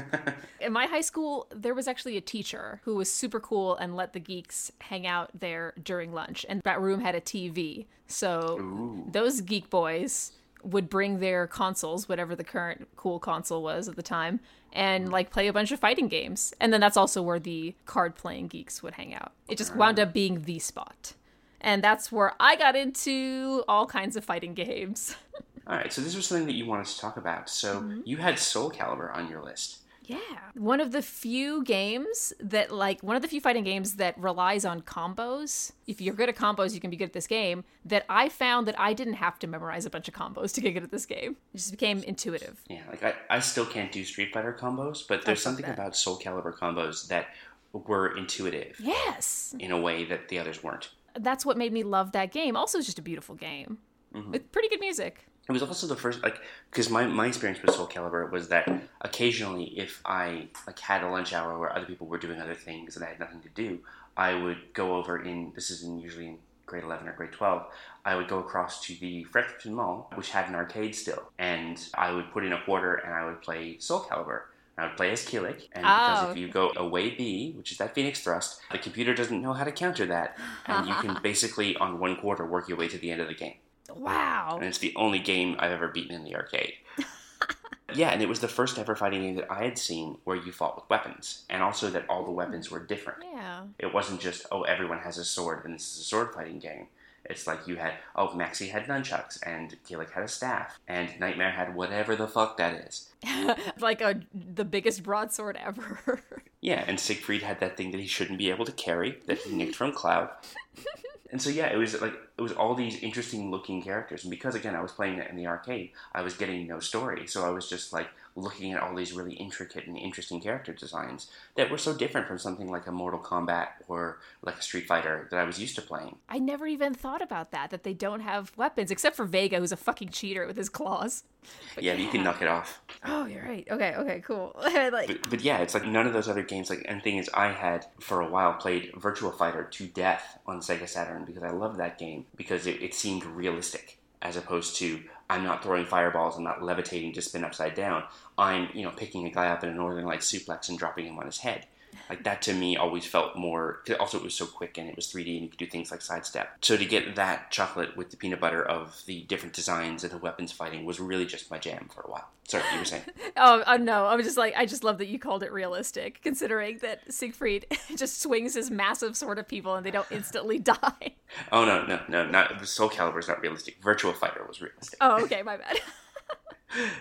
In 0.60 0.72
my 0.72 0.86
high 0.86 1.02
school, 1.02 1.46
there 1.54 1.74
was 1.74 1.86
actually 1.86 2.16
a 2.16 2.22
teacher 2.22 2.80
who 2.84 2.96
was 2.96 3.12
super 3.12 3.38
cool 3.38 3.76
and 3.76 3.94
let 3.94 4.14
the 4.14 4.20
geeks 4.20 4.72
hang 4.80 5.06
out 5.06 5.30
there 5.38 5.74
during 5.82 6.12
lunch. 6.12 6.46
And 6.48 6.62
that 6.62 6.80
room 6.80 7.00
had 7.00 7.14
a 7.14 7.20
TV. 7.20 7.86
So 8.06 8.58
Ooh. 8.58 9.08
those 9.12 9.42
geek 9.42 9.68
boys 9.68 10.32
would 10.62 10.88
bring 10.88 11.20
their 11.20 11.46
consoles, 11.46 12.08
whatever 12.08 12.34
the 12.34 12.44
current 12.44 12.88
cool 12.96 13.18
console 13.18 13.62
was 13.62 13.88
at 13.88 13.96
the 13.96 14.02
time, 14.02 14.40
and 14.72 15.10
like 15.10 15.30
play 15.30 15.48
a 15.48 15.52
bunch 15.52 15.72
of 15.72 15.80
fighting 15.80 16.08
games. 16.08 16.54
And 16.60 16.72
then 16.72 16.80
that's 16.80 16.96
also 16.96 17.22
where 17.22 17.38
the 17.38 17.74
card 17.86 18.14
playing 18.16 18.48
geeks 18.48 18.82
would 18.82 18.94
hang 18.94 19.14
out. 19.14 19.32
It 19.48 19.58
just 19.58 19.74
wound 19.74 19.98
up 19.98 20.12
being 20.12 20.42
the 20.42 20.58
spot. 20.58 21.14
And 21.60 21.84
that's 21.84 22.10
where 22.10 22.34
I 22.40 22.56
got 22.56 22.76
into 22.76 23.64
all 23.68 23.86
kinds 23.86 24.16
of 24.16 24.24
fighting 24.24 24.54
games. 24.54 25.16
All 25.66 25.76
right, 25.76 25.92
so 25.92 26.00
this 26.00 26.16
was 26.16 26.26
something 26.26 26.46
that 26.46 26.54
you 26.54 26.66
wanted 26.66 26.86
to 26.86 26.98
talk 26.98 27.16
about. 27.16 27.48
So 27.48 27.76
mm-hmm. 27.76 28.00
you 28.04 28.16
had 28.16 28.38
Soul 28.38 28.70
Calibur 28.70 29.14
on 29.14 29.28
your 29.28 29.40
list. 29.42 29.78
Yeah. 30.10 30.18
One 30.54 30.80
of 30.80 30.92
the 30.92 31.02
few 31.02 31.62
games 31.62 32.32
that, 32.40 32.72
like, 32.72 33.02
one 33.02 33.16
of 33.16 33.22
the 33.22 33.28
few 33.28 33.40
fighting 33.40 33.64
games 33.64 33.94
that 33.94 34.18
relies 34.18 34.64
on 34.64 34.82
combos. 34.82 35.72
If 35.86 36.00
you're 36.00 36.14
good 36.14 36.28
at 36.28 36.36
combos, 36.36 36.74
you 36.74 36.80
can 36.80 36.90
be 36.90 36.96
good 36.96 37.04
at 37.04 37.12
this 37.12 37.26
game. 37.26 37.64
That 37.84 38.04
I 38.08 38.28
found 38.28 38.66
that 38.66 38.78
I 38.78 38.92
didn't 38.92 39.14
have 39.14 39.38
to 39.40 39.46
memorize 39.46 39.86
a 39.86 39.90
bunch 39.90 40.08
of 40.08 40.14
combos 40.14 40.52
to 40.54 40.60
get 40.60 40.72
good 40.72 40.82
at 40.82 40.90
this 40.90 41.06
game. 41.06 41.36
It 41.54 41.58
just 41.58 41.70
became 41.70 42.02
intuitive. 42.02 42.62
Yeah, 42.68 42.82
like 42.90 43.02
I, 43.04 43.14
I 43.28 43.40
still 43.40 43.66
can't 43.66 43.92
do 43.92 44.04
Street 44.04 44.32
Fighter 44.32 44.56
combos, 44.58 45.06
but 45.06 45.24
there's 45.24 45.40
oh, 45.40 45.42
something 45.42 45.66
that. 45.66 45.74
about 45.74 45.96
Soul 45.96 46.18
Calibur 46.18 46.56
combos 46.56 47.06
that 47.08 47.28
were 47.72 48.16
intuitive 48.16 48.80
Yes. 48.80 49.54
in 49.58 49.70
a 49.70 49.80
way 49.80 50.04
that 50.04 50.28
the 50.28 50.38
others 50.38 50.62
weren't. 50.62 50.90
That's 51.18 51.46
what 51.46 51.56
made 51.56 51.72
me 51.72 51.82
love 51.82 52.12
that 52.12 52.32
game. 52.32 52.56
Also, 52.56 52.78
it's 52.78 52.86
just 52.86 52.98
a 52.98 53.02
beautiful 53.02 53.34
game 53.34 53.78
mm-hmm. 54.14 54.32
with 54.32 54.50
pretty 54.52 54.68
good 54.68 54.80
music. 54.80 55.26
It 55.50 55.54
was 55.54 55.62
also 55.62 55.86
the 55.86 55.96
first, 55.96 56.22
like, 56.22 56.40
because 56.70 56.88
my, 56.88 57.06
my 57.06 57.26
experience 57.26 57.60
with 57.60 57.74
Soul 57.74 57.86
Calibur 57.88 58.30
was 58.30 58.48
that 58.48 58.68
occasionally, 59.00 59.64
if 59.78 60.00
I 60.04 60.48
like 60.66 60.78
had 60.78 61.02
a 61.02 61.08
lunch 61.10 61.32
hour 61.32 61.58
where 61.58 61.74
other 61.74 61.86
people 61.86 62.06
were 62.06 62.18
doing 62.18 62.40
other 62.40 62.54
things 62.54 62.94
and 62.96 63.04
I 63.04 63.08
had 63.08 63.18
nothing 63.20 63.40
to 63.40 63.48
do, 63.48 63.80
I 64.16 64.34
would 64.34 64.72
go 64.74 64.94
over 64.96 65.20
in. 65.22 65.52
This 65.54 65.70
is 65.70 65.82
in 65.82 65.98
usually 65.98 66.26
in 66.28 66.38
grade 66.66 66.84
eleven 66.84 67.08
or 67.08 67.12
grade 67.12 67.32
twelve. 67.32 67.66
I 68.04 68.14
would 68.14 68.28
go 68.28 68.38
across 68.38 68.84
to 68.86 68.94
the 68.94 69.24
Fredericton 69.24 69.74
Mall, 69.74 70.10
which 70.14 70.30
had 70.30 70.48
an 70.48 70.54
arcade 70.54 70.94
still, 70.94 71.22
and 71.38 71.78
I 71.94 72.12
would 72.12 72.30
put 72.32 72.44
in 72.44 72.52
a 72.52 72.62
quarter 72.62 72.94
and 72.94 73.12
I 73.12 73.24
would 73.26 73.42
play 73.42 73.76
Soul 73.78 74.00
Calibur. 74.00 74.42
I 74.78 74.86
would 74.86 74.96
play 74.96 75.10
as 75.10 75.26
Kilik, 75.26 75.68
and 75.72 75.82
because 75.82 76.24
Oh. 76.24 76.30
if 76.30 76.38
you 76.38 76.48
go 76.48 76.72
away 76.76 77.10
B, 77.10 77.52
which 77.54 77.70
is 77.72 77.76
that 77.78 77.94
Phoenix 77.94 78.20
thrust, 78.22 78.60
the 78.72 78.78
computer 78.78 79.12
doesn't 79.14 79.42
know 79.42 79.52
how 79.52 79.64
to 79.64 79.72
counter 79.72 80.06
that, 80.06 80.38
and 80.66 80.88
you 80.88 80.94
can 80.94 81.18
basically 81.22 81.76
on 81.76 81.98
one 81.98 82.16
quarter 82.16 82.46
work 82.46 82.66
your 82.68 82.78
way 82.78 82.88
to 82.88 82.96
the 82.96 83.10
end 83.10 83.20
of 83.20 83.28
the 83.28 83.34
game 83.34 83.56
Wow. 83.96 84.56
and 84.56 84.66
it's 84.66 84.78
the 84.78 84.94
only 84.96 85.18
game 85.18 85.56
I've 85.58 85.72
ever 85.72 85.88
beaten 85.88 86.14
in 86.14 86.24
the 86.24 86.36
arcade. 86.36 86.74
yeah, 87.94 88.10
and 88.10 88.22
it 88.22 88.28
was 88.28 88.40
the 88.40 88.48
first 88.48 88.78
ever 88.78 88.94
fighting 88.94 89.22
game 89.22 89.36
that 89.36 89.50
I 89.50 89.64
had 89.64 89.78
seen 89.78 90.18
where 90.24 90.36
you 90.36 90.52
fought 90.52 90.76
with 90.76 90.88
weapons, 90.90 91.44
and 91.50 91.62
also 91.62 91.90
that 91.90 92.06
all 92.08 92.24
the 92.24 92.30
weapons 92.30 92.70
were 92.70 92.80
different. 92.80 93.24
Yeah. 93.32 93.64
It 93.78 93.92
wasn't 93.92 94.20
just 94.20 94.46
oh 94.50 94.62
everyone 94.62 94.98
has 95.00 95.18
a 95.18 95.24
sword 95.24 95.64
and 95.64 95.74
this 95.74 95.94
is 95.94 96.00
a 96.00 96.04
sword 96.04 96.34
fighting 96.34 96.58
game. 96.58 96.86
It's 97.24 97.46
like 97.46 97.66
you 97.68 97.76
had 97.76 97.94
oh 98.16 98.28
Maxi 98.28 98.70
had 98.70 98.86
nunchucks 98.86 99.38
and 99.44 99.76
Kilik 99.86 100.10
had 100.10 100.24
a 100.24 100.28
staff 100.28 100.78
and 100.88 101.08
Nightmare 101.20 101.50
had 101.50 101.74
whatever 101.74 102.16
the 102.16 102.26
fuck 102.28 102.56
that 102.56 102.86
is. 102.86 103.10
like 103.80 104.00
a 104.00 104.20
the 104.34 104.64
biggest 104.64 105.02
broadsword 105.02 105.56
ever. 105.62 106.22
Yeah, 106.62 106.84
and 106.86 107.00
Siegfried 107.00 107.42
had 107.42 107.60
that 107.60 107.76
thing 107.76 107.90
that 107.92 108.00
he 108.00 108.06
shouldn't 108.06 108.38
be 108.38 108.50
able 108.50 108.66
to 108.66 108.72
carry 108.72 109.18
that 109.26 109.38
he 109.38 109.54
nicked 109.54 109.74
from 109.76 109.92
Cloud. 109.92 110.30
And 111.32 111.40
so 111.40 111.50
yeah, 111.50 111.66
it 111.66 111.76
was 111.76 112.00
like 112.00 112.14
it 112.36 112.42
was 112.42 112.52
all 112.52 112.74
these 112.74 113.02
interesting 113.02 113.50
looking 113.50 113.82
characters, 113.82 114.24
and 114.24 114.30
because 114.30 114.54
again 114.54 114.74
I 114.74 114.82
was 114.82 114.92
playing 114.92 115.18
it 115.18 115.30
in 115.30 115.36
the 115.36 115.46
arcade, 115.46 115.92
I 116.12 116.22
was 116.22 116.34
getting 116.34 116.66
no 116.66 116.80
story, 116.80 117.26
so 117.26 117.44
I 117.44 117.50
was 117.50 117.68
just 117.68 117.92
like 117.92 118.08
looking 118.36 118.72
at 118.72 118.80
all 118.80 118.94
these 118.94 119.12
really 119.12 119.34
intricate 119.34 119.86
and 119.86 119.96
interesting 119.96 120.40
character 120.40 120.72
designs 120.72 121.28
that 121.56 121.70
were 121.70 121.78
so 121.78 121.94
different 121.94 122.26
from 122.26 122.38
something 122.38 122.70
like 122.70 122.86
a 122.86 122.92
Mortal 122.92 123.20
Kombat 123.20 123.68
or 123.88 124.18
like 124.42 124.58
a 124.58 124.62
Street 124.62 124.86
Fighter 124.86 125.28
that 125.30 125.38
I 125.38 125.44
was 125.44 125.60
used 125.60 125.74
to 125.76 125.82
playing. 125.82 126.16
I 126.28 126.38
never 126.38 126.66
even 126.66 126.94
thought 126.94 127.22
about 127.22 127.50
that, 127.50 127.70
that 127.70 127.82
they 127.82 127.94
don't 127.94 128.20
have 128.20 128.52
weapons, 128.56 128.90
except 128.90 129.16
for 129.16 129.24
Vega, 129.24 129.58
who's 129.58 129.72
a 129.72 129.76
fucking 129.76 130.10
cheater 130.10 130.46
with 130.46 130.56
his 130.56 130.68
claws. 130.68 131.24
yeah, 131.78 131.94
you 131.94 132.08
can 132.08 132.22
knock 132.22 132.42
it 132.42 132.48
off. 132.48 132.80
Oh, 133.04 133.26
you're 133.26 133.44
right. 133.44 133.66
Okay, 133.70 133.94
okay, 133.94 134.20
cool. 134.20 134.52
like, 134.62 135.06
But, 135.08 135.30
but 135.30 135.40
yeah, 135.40 135.58
it's 135.58 135.74
like 135.74 135.86
none 135.86 136.06
of 136.06 136.12
those 136.12 136.28
other 136.28 136.42
games. 136.42 136.70
Like, 136.70 136.84
and 136.86 137.00
the 137.00 137.02
thing 137.02 137.16
is, 137.16 137.30
I 137.34 137.48
had 137.48 137.86
for 137.98 138.20
a 138.20 138.28
while 138.28 138.54
played 138.54 138.92
Virtua 138.92 139.36
Fighter 139.36 139.64
to 139.64 139.86
death 139.86 140.38
on 140.46 140.60
Sega 140.60 140.88
Saturn 140.88 141.24
because 141.24 141.42
I 141.42 141.50
loved 141.50 141.78
that 141.78 141.98
game 141.98 142.26
because 142.36 142.66
it, 142.66 142.82
it 142.82 142.94
seemed 142.94 143.24
realistic 143.24 143.99
as 144.22 144.36
opposed 144.36 144.76
to 144.76 145.00
I'm 145.28 145.44
not 145.44 145.62
throwing 145.62 145.86
fireballs, 145.86 146.36
I'm 146.36 146.44
not 146.44 146.62
levitating 146.62 147.12
to 147.14 147.22
spin 147.22 147.44
upside 147.44 147.74
down. 147.74 148.04
I'm 148.36 148.68
you 148.74 148.82
know 148.82 148.90
picking 148.90 149.26
a 149.26 149.30
guy 149.30 149.48
up 149.48 149.62
in 149.62 149.70
a 149.70 149.74
Northern 149.74 150.04
Light 150.04 150.20
suplex 150.20 150.68
and 150.68 150.78
dropping 150.78 151.06
him 151.06 151.18
on 151.18 151.26
his 151.26 151.38
head. 151.38 151.66
Like 152.08 152.24
that 152.24 152.42
to 152.42 152.52
me 152.54 152.76
always 152.76 153.06
felt 153.06 153.36
more. 153.36 153.82
'cause 153.86 153.96
Also, 154.00 154.18
it 154.18 154.24
was 154.24 154.34
so 154.34 154.46
quick 154.46 154.78
and 154.78 154.88
it 154.88 154.96
was 154.96 155.06
3D 155.06 155.34
and 155.36 155.42
you 155.44 155.48
could 155.48 155.58
do 155.58 155.66
things 155.66 155.90
like 155.90 156.02
sidestep. 156.02 156.56
So 156.62 156.76
to 156.76 156.84
get 156.84 157.14
that 157.16 157.50
chocolate 157.50 157.96
with 157.96 158.10
the 158.10 158.16
peanut 158.16 158.40
butter 158.40 158.62
of 158.64 159.02
the 159.06 159.22
different 159.22 159.54
designs 159.54 160.02
and 160.04 160.12
the 160.12 160.18
weapons 160.18 160.52
fighting 160.52 160.84
was 160.84 160.98
really 161.00 161.26
just 161.26 161.50
my 161.50 161.58
jam 161.58 161.88
for 161.94 162.02
a 162.02 162.10
while. 162.10 162.28
Sorry, 162.48 162.64
you 162.72 162.80
were 162.80 162.84
saying. 162.84 163.04
oh, 163.36 163.62
oh 163.66 163.76
no, 163.76 164.06
I 164.06 164.16
was 164.16 164.26
just 164.26 164.36
like, 164.36 164.54
I 164.56 164.66
just 164.66 164.82
love 164.82 164.98
that 164.98 165.06
you 165.06 165.18
called 165.20 165.42
it 165.44 165.52
realistic, 165.52 166.20
considering 166.22 166.78
that 166.78 167.12
Siegfried 167.12 167.66
just 167.96 168.20
swings 168.20 168.54
his 168.54 168.70
massive 168.72 169.16
sword 169.16 169.38
at 169.38 169.46
people 169.48 169.76
and 169.76 169.86
they 169.86 169.92
don't 169.92 170.10
instantly 170.10 170.58
die. 170.72 171.14
Oh 171.52 171.64
no, 171.64 171.86
no, 171.86 172.00
no, 172.08 172.26
not 172.28 172.66
Soul 172.66 172.88
Calibur 172.90 173.20
is 173.20 173.28
not 173.28 173.40
realistic. 173.40 173.80
Virtual 173.82 174.12
Fighter 174.12 174.44
was 174.48 174.60
realistic. 174.60 174.98
Oh, 175.00 175.22
okay, 175.24 175.42
my 175.42 175.56
bad. 175.56 175.78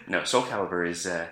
No, 0.08 0.24
Soul 0.24 0.44
Calibur 0.44 0.88
is 0.88 1.06
uh, 1.06 1.28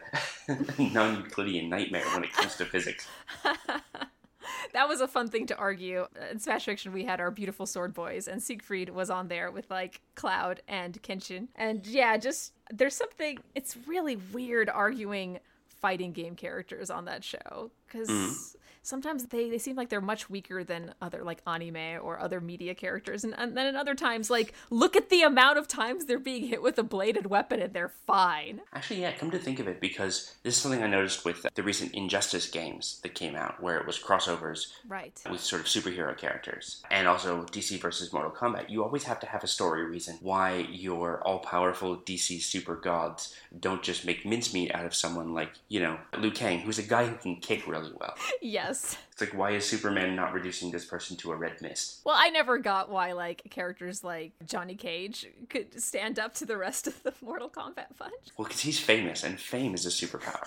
a 0.48 0.82
non-Euclidean 0.94 1.70
nightmare 1.70 2.06
when 2.14 2.24
it 2.24 2.34
comes 2.34 2.56
to 2.58 2.66
physics. 2.66 3.08
that 4.74 4.88
was 4.88 5.02
a 5.02 5.08
fun 5.08 5.30
thing 5.30 5.48
to 5.48 5.56
argue. 5.56 6.06
In 6.32 6.40
Smash 6.40 6.66
Fiction, 6.66 6.94
we 6.94 7.06
had 7.06 7.20
our 7.20 7.32
beautiful 7.32 7.66
sword 7.66 7.94
boys, 7.94 8.28
and 8.28 8.42
Siegfried 8.42 8.90
was 8.90 9.10
on 9.10 9.28
there 9.28 9.52
with 9.52 9.70
like 9.72 10.02
Cloud 10.16 10.62
and 10.68 11.02
Kenshin. 11.02 11.48
And 11.56 11.86
yeah, 11.88 12.18
just 12.18 12.54
there's 12.72 12.96
something, 12.96 13.40
it's 13.56 13.76
really 13.88 14.18
weird 14.32 14.70
arguing 14.70 15.40
fighting 15.68 16.12
game 16.12 16.36
characters 16.36 16.90
on 16.90 17.06
that 17.06 17.24
show 17.24 17.72
because 17.88 18.10
mm-hmm. 18.10 18.34
sometimes 18.82 19.26
they, 19.26 19.50
they 19.50 19.58
seem 19.58 19.76
like 19.76 19.90
they're 19.90 20.02
much 20.02 20.30
weaker 20.30 20.64
than 20.64 20.94
other 21.02 21.24
like 21.24 21.42
anime 21.48 22.00
or 22.02 22.20
other 22.20 22.42
media 22.42 22.76
characters. 22.76 23.24
And, 23.24 23.34
and 23.38 23.56
then 23.56 23.68
at 23.68 23.76
other 23.76 23.96
times 23.96 24.30
like 24.30 24.54
look 24.70 24.96
at 24.96 25.10
the 25.10 25.22
amount 25.22 25.58
of 25.58 25.68
times 25.68 26.06
they're 26.06 26.20
being 26.20 26.48
hit 26.48 26.62
with 26.62 26.78
a 26.80 26.84
bladed 26.84 27.28
weapon 27.28 27.62
and 27.62 27.74
they're 27.74 27.94
fine. 28.06 28.62
Actually, 28.74 29.02
yeah, 29.02 29.12
come 29.12 29.32
to 29.32 29.40
think 29.40 29.60
of 29.60 29.68
it, 29.68 29.80
because 29.80 30.36
this 30.44 30.56
is 30.56 30.62
something 30.62 30.84
I 30.84 30.88
noticed 30.88 31.26
with 31.26 31.46
the 31.54 31.64
recent 31.64 31.94
Injustice 31.94 32.50
games 32.50 33.00
that 33.04 33.14
came 33.14 33.36
out, 33.36 33.62
where 33.62 33.78
it 33.78 33.86
was 33.86 34.00
crossovers 34.00 34.74
right. 34.88 35.22
with 35.30 35.42
sort 35.42 35.62
of 35.62 35.68
superhero 35.68 36.18
characters, 36.18 36.84
and 36.90 37.08
also 37.08 37.44
DC 37.44 37.80
versus 37.80 38.12
Mortal 38.14 38.32
Kombat. 38.32 38.70
You 38.70 38.84
always 38.84 39.04
have 39.04 39.20
to 39.20 39.28
have 39.28 39.44
a 39.44 39.48
story 39.48 39.86
reason 39.86 40.18
why 40.22 40.68
your 40.72 41.22
all-powerful 41.22 41.98
DC 41.98 42.42
super 42.42 42.76
gods 42.76 43.36
don't 43.60 43.84
just 43.84 44.06
make 44.06 44.26
mincemeat 44.26 44.74
out 44.74 44.86
of 44.86 44.96
someone 44.96 45.34
like, 45.34 45.52
you 45.68 45.80
know, 45.80 46.00
Liu 46.18 46.32
Kang, 46.32 46.60
who's 46.60 46.80
a 46.80 46.84
guy 46.84 47.06
who 47.06 47.16
can 47.16 47.36
kick 47.38 47.68
really 47.68 47.77
well. 48.00 48.16
yes 48.42 48.98
It's 49.12 49.22
like, 49.22 49.34
why 49.34 49.52
is 49.52 49.66
Superman 49.66 50.16
not 50.16 50.34
reducing 50.34 50.72
this 50.72 50.86
person 50.86 51.18
to 51.18 51.32
a 51.32 51.36
red 51.36 51.62
mist? 51.62 52.02
Well, 52.06 52.16
I 52.18 52.30
never 52.30 52.58
got 52.58 52.90
why 52.90 53.14
like 53.14 53.44
characters 53.50 54.04
like 54.04 54.34
Johnny 54.46 54.76
Cage 54.76 55.28
could 55.50 55.82
stand 55.82 56.20
up 56.20 56.34
to 56.36 56.46
the 56.46 56.58
rest 56.58 56.88
of 56.88 57.02
the 57.04 57.14
Mortal 57.22 57.50
Kombat 57.50 57.98
bunch. 57.98 58.14
Well, 58.38 58.48
because 58.48 58.62
he's 58.62 58.80
famous, 58.80 59.24
and 59.24 59.40
fame 59.40 59.74
is 59.74 59.86
a 59.86 59.90
superpower. 59.90 60.46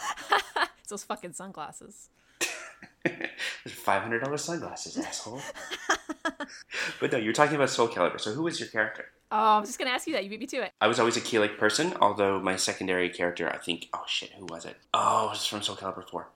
It's 0.81 0.89
those 0.91 1.05
fucking 1.05 1.33
sunglasses. 1.33 2.09
Five 3.67 4.03
hundred 4.03 4.21
dollars 4.23 4.43
sunglasses, 4.45 4.97
asshole. 4.99 5.41
but 7.01 7.13
no, 7.13 7.19
you're 7.19 7.33
talking 7.33 7.57
about 7.57 7.71
Soul 7.71 7.89
Calibur. 7.89 8.21
So 8.21 8.33
who 8.33 8.43
was 8.43 8.61
your 8.61 8.69
character? 8.69 9.07
Oh, 9.33 9.37
I 9.37 9.61
was 9.61 9.69
just 9.69 9.79
gonna 9.79 9.91
ask 9.91 10.07
you 10.07 10.13
that. 10.15 10.25
You 10.25 10.31
beat 10.31 10.41
me 10.41 10.47
to 10.47 10.63
it. 10.63 10.73
I 10.81 10.87
was 10.89 10.99
always 10.99 11.17
a 11.17 11.21
Kilik 11.21 11.57
person, 11.57 11.95
although 12.01 12.41
my 12.41 12.57
secondary 12.57 13.09
character, 13.09 13.49
I 13.49 13.59
think, 13.59 13.89
oh 13.95 14.03
shit, 14.07 14.31
who 14.33 14.45
was 14.47 14.65
it? 14.65 14.77
Oh, 14.93 15.27
it 15.27 15.31
was 15.31 15.47
from 15.47 15.63
Soul 15.63 15.77
Calibur 15.77 16.09
4. 16.09 16.29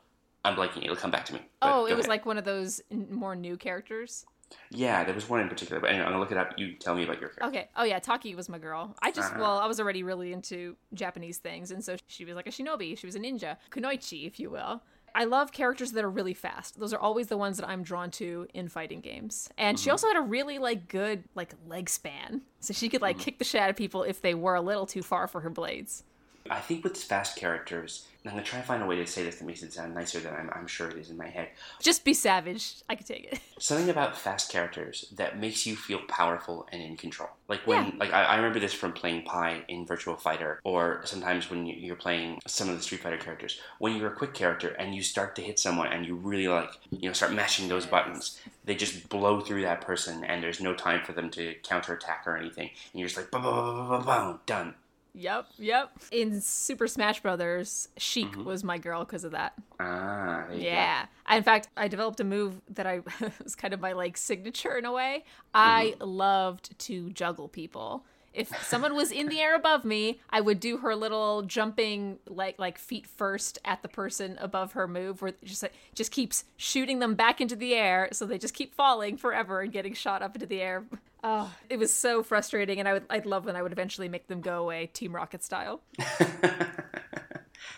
I'm 0.44 0.54
blanking. 0.57 0.85
It'll 0.85 0.96
come 0.96 1.11
back 1.11 1.24
to 1.26 1.35
me. 1.35 1.40
Oh, 1.62 1.87
it 1.87 1.94
was 1.94 2.04
ahead. 2.04 2.09
like 2.09 2.26
one 2.26 2.38
of 2.38 2.44
those 2.44 2.80
n- 2.90 3.09
more 3.11 3.35
new 3.35 3.57
characters. 3.57 4.26
Yeah, 4.70 5.02
there 5.04 5.14
was 5.14 5.28
one 5.28 5.40
in 5.40 5.48
particular. 5.48 5.80
But 5.80 5.90
anyway, 5.90 6.04
I'm 6.04 6.11
gonna 6.12 6.20
look 6.20 6.30
it 6.30 6.37
up. 6.38 6.52
You 6.59 6.74
tell 6.74 6.94
me 6.94 7.02
about 7.04 7.20
your 7.20 7.30
character. 7.30 7.59
Okay. 7.59 7.68
Oh 7.76 7.85
yeah, 7.85 7.98
Taki 7.98 8.35
was 8.35 8.48
my 8.48 8.59
girl. 8.59 8.94
I 9.02 9.11
just 9.11 9.30
Uh-huh. 9.33 9.40
well, 9.40 9.59
I 9.59 9.66
was 9.66 9.80
already 9.80 10.02
really 10.02 10.33
into 10.33 10.76
Japanese 10.92 11.38
things, 11.38 11.70
and 11.70 11.83
so 11.85 11.96
she 12.09 12.24
was 12.24 12.35
like 12.35 12.46
a 12.46 12.50
shinobi. 12.50 12.96
She 12.96 13.07
was 13.07 13.16
a 13.16 13.20
ninja, 13.20 13.57
kunoichi, 13.70 14.26
if 14.26 14.38
you 14.38 14.50
will. 14.50 14.83
I 15.16 15.24
love 15.24 15.52
characters 15.52 15.92
that 15.92 16.04
are 16.04 16.11
really 16.11 16.35
fast. 16.35 16.78
Those 16.78 16.92
are 16.92 16.98
always 16.98 17.28
the 17.28 17.37
ones 17.37 17.57
that 17.59 17.68
I'm 17.68 17.85
drawn 17.85 18.11
to 18.12 18.48
in 18.52 18.68
fighting 18.68 19.00
games. 19.00 19.48
And 19.57 19.76
Mm-hmm. 19.78 19.83
she 19.85 19.90
also 19.90 20.09
had 20.09 20.16
a 20.16 20.20
really 20.22 20.59
like 20.59 20.88
good 20.88 21.24
like 21.35 21.54
leg 21.66 21.88
span, 21.88 22.42
so 22.61 22.72
she 22.74 22.88
could 22.88 23.00
like 23.00 23.16
Mm-hmm. 23.16 23.24
kick 23.24 23.38
the 23.38 23.44
shit 23.44 23.61
out 23.61 23.70
of 23.70 23.76
people 23.76 24.02
if 24.02 24.20
they 24.20 24.35
were 24.35 24.57
a 24.57 24.61
little 24.61 24.87
too 24.87 25.02
far 25.02 25.26
for 25.26 25.40
her 25.40 25.50
blades. 25.50 26.04
I 26.50 26.61
think 26.61 26.85
with 26.85 26.96
fast 26.96 27.37
characters, 27.37 28.07
I'm 28.26 28.33
gonna 28.33 28.42
try 28.42 28.59
and 28.59 28.66
find 28.68 28.83
a 28.83 28.87
way 28.87 28.96
to 28.96 29.07
say 29.07 29.22
this 29.22 29.37
that 29.37 29.44
makes 29.46 29.62
it 29.62 29.72
sound 29.72 29.94
nicer 29.94 30.18
than 30.20 30.35
I'm, 30.35 30.50
I'm 30.54 30.66
sure 30.66 30.88
it 30.90 30.96
is 30.96 31.09
in 31.11 31.16
my 31.16 31.28
head. 31.28 31.48
Just 31.80 32.04
be 32.04 32.12
savage. 32.14 32.76
I 32.88 32.94
could 32.96 33.07
take 33.07 33.24
it. 33.33 33.38
Something 33.59 33.88
about 33.90 34.16
fast 34.16 34.50
characters 34.50 35.07
that 35.16 35.38
makes 35.38 35.66
you 35.66 35.74
feel 35.76 36.00
powerful 36.09 36.66
and 36.72 36.83
in 36.83 36.96
control. 36.96 37.30
Like 37.48 37.66
when, 37.66 37.85
Yeah. 37.87 37.92
like 37.98 38.12
I, 38.12 38.24
I 38.24 38.37
remember 38.37 38.61
this 38.61 38.72
from 38.74 38.92
playing 38.92 39.22
Pai 39.22 39.62
in 39.68 39.87
Virtual 39.87 40.16
Fighter, 40.16 40.61
or 40.64 41.00
sometimes 41.04 41.48
when 41.50 41.66
you- 41.66 41.76
you're 41.76 41.96
playing 41.96 42.40
some 42.46 42.68
of 42.68 42.76
the 42.76 42.83
Street 42.83 43.02
Fighter 43.02 43.18
characters. 43.18 43.59
When 43.78 43.96
you're 43.96 44.12
a 44.12 44.16
quick 44.16 44.35
character 44.35 44.68
and 44.78 44.94
you 44.94 45.02
start 45.02 45.37
to 45.37 45.42
hit 45.42 45.59
someone 45.59 45.88
and 45.92 46.04
you 46.07 46.14
really 46.14 46.48
like, 46.48 46.70
you 46.90 47.09
know, 47.09 47.12
start 47.14 47.33
mashing 47.33 47.68
those 47.68 47.87
buttons, 47.87 48.38
they 48.64 48.74
just 48.74 49.09
blow 49.09 49.40
through 49.40 49.62
that 49.62 49.80
person 49.83 50.24
and 50.24 50.42
there's 50.42 50.61
no 50.61 50.74
time 50.74 51.04
for 51.04 51.12
them 51.12 51.30
to 51.30 51.54
counterattack 51.62 52.24
or 52.26 52.37
anything. 52.37 52.68
And 52.92 53.00
you're 53.00 53.09
just 53.09 53.18
like, 53.18 53.30
boom, 53.30 53.42
boom, 53.42 53.54
boom, 53.54 53.88
boom, 53.88 54.04
boom, 54.04 54.40
done. 54.46 54.74
Yep, 55.16 55.46
yep. 55.59 55.90
In 56.11 56.40
Super 56.40 56.88
Smash 56.88 57.20
Brothers, 57.20 57.88
Sheik 57.96 58.33
Mm-hmm. 58.33 58.44
was 58.44 58.64
my 58.64 58.79
girl 58.79 59.05
because 59.05 59.22
of 59.24 59.31
that. 59.33 59.55
Ah, 59.79 60.44
there 60.48 60.57
you 60.57 60.62
go. 60.64 60.68
Yeah. 60.70 61.07
I- 61.27 61.37
In 61.37 61.42
fact, 61.44 61.68
I 61.77 61.87
developed 61.88 62.18
a 62.20 62.24
move 62.24 62.61
that 62.70 62.87
I 62.87 63.00
was 63.42 63.55
kind 63.55 63.72
of 63.72 63.81
my 63.81 63.92
like 63.92 64.16
signature 64.16 64.77
in 64.77 64.85
a 64.85 64.92
way. 64.92 65.24
I 65.55 65.94
loved 66.00 66.77
to 66.81 67.11
juggle 67.11 67.48
people. 67.48 68.05
If 68.33 68.48
someone 68.66 68.96
was 68.96 69.12
in 69.12 69.29
the 69.29 69.38
air 69.38 69.55
above 69.55 69.85
me, 69.85 70.18
I 70.29 70.40
would 70.40 70.59
do 70.59 70.79
her 70.79 70.96
little 70.96 71.42
jumping 71.42 72.18
like 72.27 72.59
like 72.59 72.79
feet 72.79 73.07
first 73.07 73.61
at 73.64 73.83
the 73.83 73.88
person 73.88 74.37
above 74.40 74.72
her 74.72 74.88
move 74.88 75.22
where 75.22 75.29
it 75.29 75.44
just 75.44 75.62
like 75.62 75.74
just 75.94 76.11
keeps 76.11 76.44
shooting 76.57 76.98
them 76.98 77.14
back 77.14 77.40
into 77.40 77.55
the 77.55 77.74
air 77.74 78.09
so 78.11 78.27
they 78.27 78.37
just 78.38 78.53
keep 78.55 78.74
falling 78.74 79.16
forever 79.16 79.61
and 79.61 79.72
getting 79.72 79.94
shot 79.94 80.20
up 80.20 80.35
into 80.35 80.46
the 80.48 80.61
air. 80.61 80.85
Oh, 81.26 81.50
it 81.70 81.78
was 81.78 81.90
so 81.90 82.22
frustrating 82.22 82.78
and 82.80 82.87
I 82.87 82.92
would 82.92 83.06
I'd 83.08 83.24
love 83.24 83.46
when 83.46 83.56
I 83.56 83.62
would 83.62 83.72
eventually 83.72 84.10
make 84.10 84.26
them 84.28 84.42
go 84.42 84.62
away 84.62 84.90
Team 84.92 85.14
Rocket 85.14 85.42
style. 85.42 85.80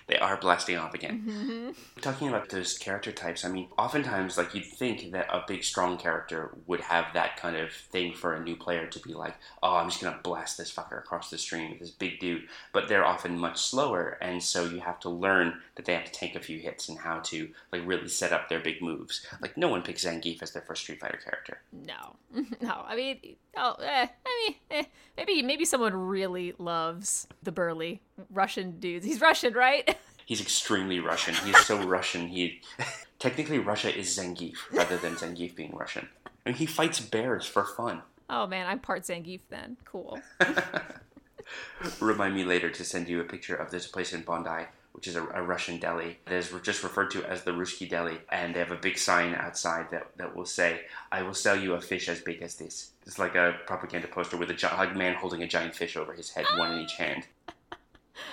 they 0.08 0.18
are 0.18 0.36
blasting 0.36 0.76
off 0.76 0.94
again. 0.94 1.24
Mm-hmm. 1.26 2.00
Talking 2.00 2.28
about 2.28 2.48
those 2.48 2.78
character 2.78 3.10
types, 3.10 3.44
I 3.44 3.48
mean, 3.48 3.68
oftentimes, 3.76 4.38
like, 4.38 4.54
you'd 4.54 4.66
think 4.66 5.10
that 5.12 5.26
a 5.28 5.44
big, 5.46 5.64
strong 5.64 5.98
character 5.98 6.54
would 6.66 6.80
have 6.80 7.06
that 7.14 7.36
kind 7.36 7.56
of 7.56 7.72
thing 7.72 8.14
for 8.14 8.32
a 8.34 8.42
new 8.42 8.54
player 8.54 8.86
to 8.86 9.00
be 9.00 9.14
like, 9.14 9.34
oh, 9.62 9.76
I'm 9.76 9.88
just 9.88 10.00
gonna 10.00 10.20
blast 10.22 10.58
this 10.58 10.72
fucker 10.72 10.98
across 10.98 11.30
the 11.30 11.38
stream 11.38 11.76
this 11.80 11.90
big 11.90 12.20
dude. 12.20 12.44
But 12.72 12.88
they're 12.88 13.04
often 13.04 13.38
much 13.38 13.60
slower, 13.60 14.16
and 14.20 14.42
so 14.42 14.64
you 14.64 14.80
have 14.80 15.00
to 15.00 15.10
learn 15.10 15.60
that 15.74 15.84
they 15.84 15.94
have 15.94 16.04
to 16.04 16.12
take 16.12 16.36
a 16.36 16.40
few 16.40 16.60
hits 16.60 16.88
and 16.88 16.98
how 16.98 17.18
to, 17.20 17.48
like, 17.72 17.82
really 17.84 18.08
set 18.08 18.32
up 18.32 18.48
their 18.48 18.60
big 18.60 18.80
moves. 18.80 19.26
Like, 19.40 19.56
no 19.56 19.68
one 19.68 19.82
picks 19.82 20.04
Zangief 20.04 20.40
as 20.42 20.52
their 20.52 20.62
first 20.62 20.82
Street 20.82 21.00
Fighter 21.00 21.18
character. 21.22 21.60
No, 21.72 22.16
no. 22.60 22.84
I 22.86 22.94
mean, 22.94 23.36
oh, 23.56 23.74
eh, 23.82 24.06
I 24.24 24.46
mean, 24.46 24.56
eh, 24.70 24.84
maybe 25.16 25.42
maybe 25.42 25.64
someone 25.64 25.94
really 25.94 26.54
loves 26.58 27.26
the 27.42 27.50
burly 27.50 28.02
Russian 28.30 28.78
dudes. 28.80 29.04
He's 29.06 29.20
Russian, 29.20 29.54
right? 29.54 29.96
He's 30.26 30.40
extremely 30.40 30.98
Russian. 30.98 31.34
He's 31.34 31.58
so 31.64 31.82
Russian. 31.86 32.28
He 32.28 32.60
technically 33.18 33.58
Russia 33.58 33.96
is 33.96 34.16
Zangief 34.18 34.56
rather 34.72 34.96
than 34.96 35.14
Zangief 35.14 35.54
being 35.54 35.74
Russian. 35.74 36.08
I 36.44 36.50
mean, 36.50 36.56
he 36.56 36.66
fights 36.66 37.00
bears 37.00 37.46
for 37.46 37.64
fun. 37.64 38.02
Oh 38.28 38.46
man, 38.46 38.66
I'm 38.66 38.80
part 38.80 39.02
Zangief 39.02 39.42
then. 39.50 39.76
Cool. 39.84 40.18
Remind 42.00 42.34
me 42.34 42.42
later 42.44 42.70
to 42.70 42.84
send 42.84 43.08
you 43.08 43.20
a 43.20 43.24
picture 43.24 43.54
of 43.54 43.70
this 43.70 43.86
place 43.86 44.12
in 44.12 44.22
Bondi, 44.22 44.64
which 44.92 45.06
is 45.06 45.14
a, 45.14 45.24
a 45.28 45.42
Russian 45.42 45.78
deli 45.78 46.18
that 46.24 46.34
is 46.34 46.52
just 46.62 46.82
referred 46.82 47.12
to 47.12 47.24
as 47.24 47.44
the 47.44 47.52
Ruski 47.52 47.88
Deli, 47.88 48.18
and 48.32 48.52
they 48.54 48.58
have 48.58 48.72
a 48.72 48.76
big 48.76 48.98
sign 48.98 49.32
outside 49.34 49.86
that, 49.92 50.08
that 50.16 50.34
will 50.34 50.44
say, 50.46 50.80
"I 51.12 51.22
will 51.22 51.34
sell 51.34 51.56
you 51.56 51.74
a 51.74 51.80
fish 51.80 52.08
as 52.08 52.20
big 52.20 52.42
as 52.42 52.56
this." 52.56 52.90
It's 53.06 53.20
like 53.20 53.36
a 53.36 53.58
propaganda 53.66 54.08
poster 54.08 54.36
with 54.36 54.50
a, 54.50 54.54
gi- 54.54 54.66
a 54.66 54.92
man 54.94 55.14
holding 55.14 55.42
a 55.42 55.46
giant 55.46 55.76
fish 55.76 55.96
over 55.96 56.14
his 56.14 56.30
head, 56.30 56.46
one 56.56 56.72
in 56.72 56.80
each 56.80 56.94
hand. 56.94 57.28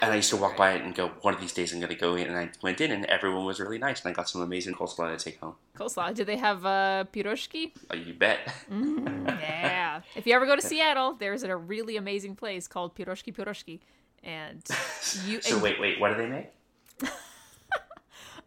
And 0.01 0.11
I 0.11 0.15
used 0.17 0.29
to 0.29 0.37
walk 0.37 0.55
by 0.57 0.73
it 0.73 0.81
and 0.81 0.93
go, 0.95 1.09
one 1.21 1.33
of 1.33 1.39
these 1.41 1.53
days 1.53 1.73
I'm 1.73 1.79
going 1.79 1.89
to 1.89 1.95
go 1.95 2.15
in. 2.15 2.27
And 2.27 2.37
I 2.37 2.49
went 2.61 2.79
in, 2.81 2.91
and 2.91 3.05
everyone 3.05 3.45
was 3.45 3.59
really 3.59 3.77
nice, 3.77 4.03
and 4.03 4.11
I 4.11 4.13
got 4.13 4.29
some 4.29 4.41
amazing 4.41 4.73
coleslaw 4.75 5.17
to 5.17 5.23
take 5.23 5.39
home. 5.39 5.55
Coleslaw. 5.77 6.13
Do 6.13 6.23
they 6.23 6.37
have 6.37 6.65
uh, 6.65 7.05
piroshki? 7.13 7.71
Oh, 7.89 7.95
you 7.95 8.13
bet. 8.13 8.39
Yeah. 8.69 10.01
if 10.15 10.25
you 10.27 10.33
ever 10.33 10.45
go 10.45 10.55
to 10.55 10.61
Seattle, 10.61 11.13
there's 11.13 11.43
a 11.43 11.55
really 11.55 11.97
amazing 11.97 12.35
place 12.35 12.67
called 12.67 12.95
Piroshki 12.95 13.33
Piroshki, 13.33 13.79
and 14.23 14.61
you. 15.25 15.41
so 15.41 15.55
and- 15.55 15.63
wait, 15.63 15.79
wait, 15.79 15.99
what 15.99 16.09
do 16.09 16.17
they 16.17 16.27
make? 16.27 16.49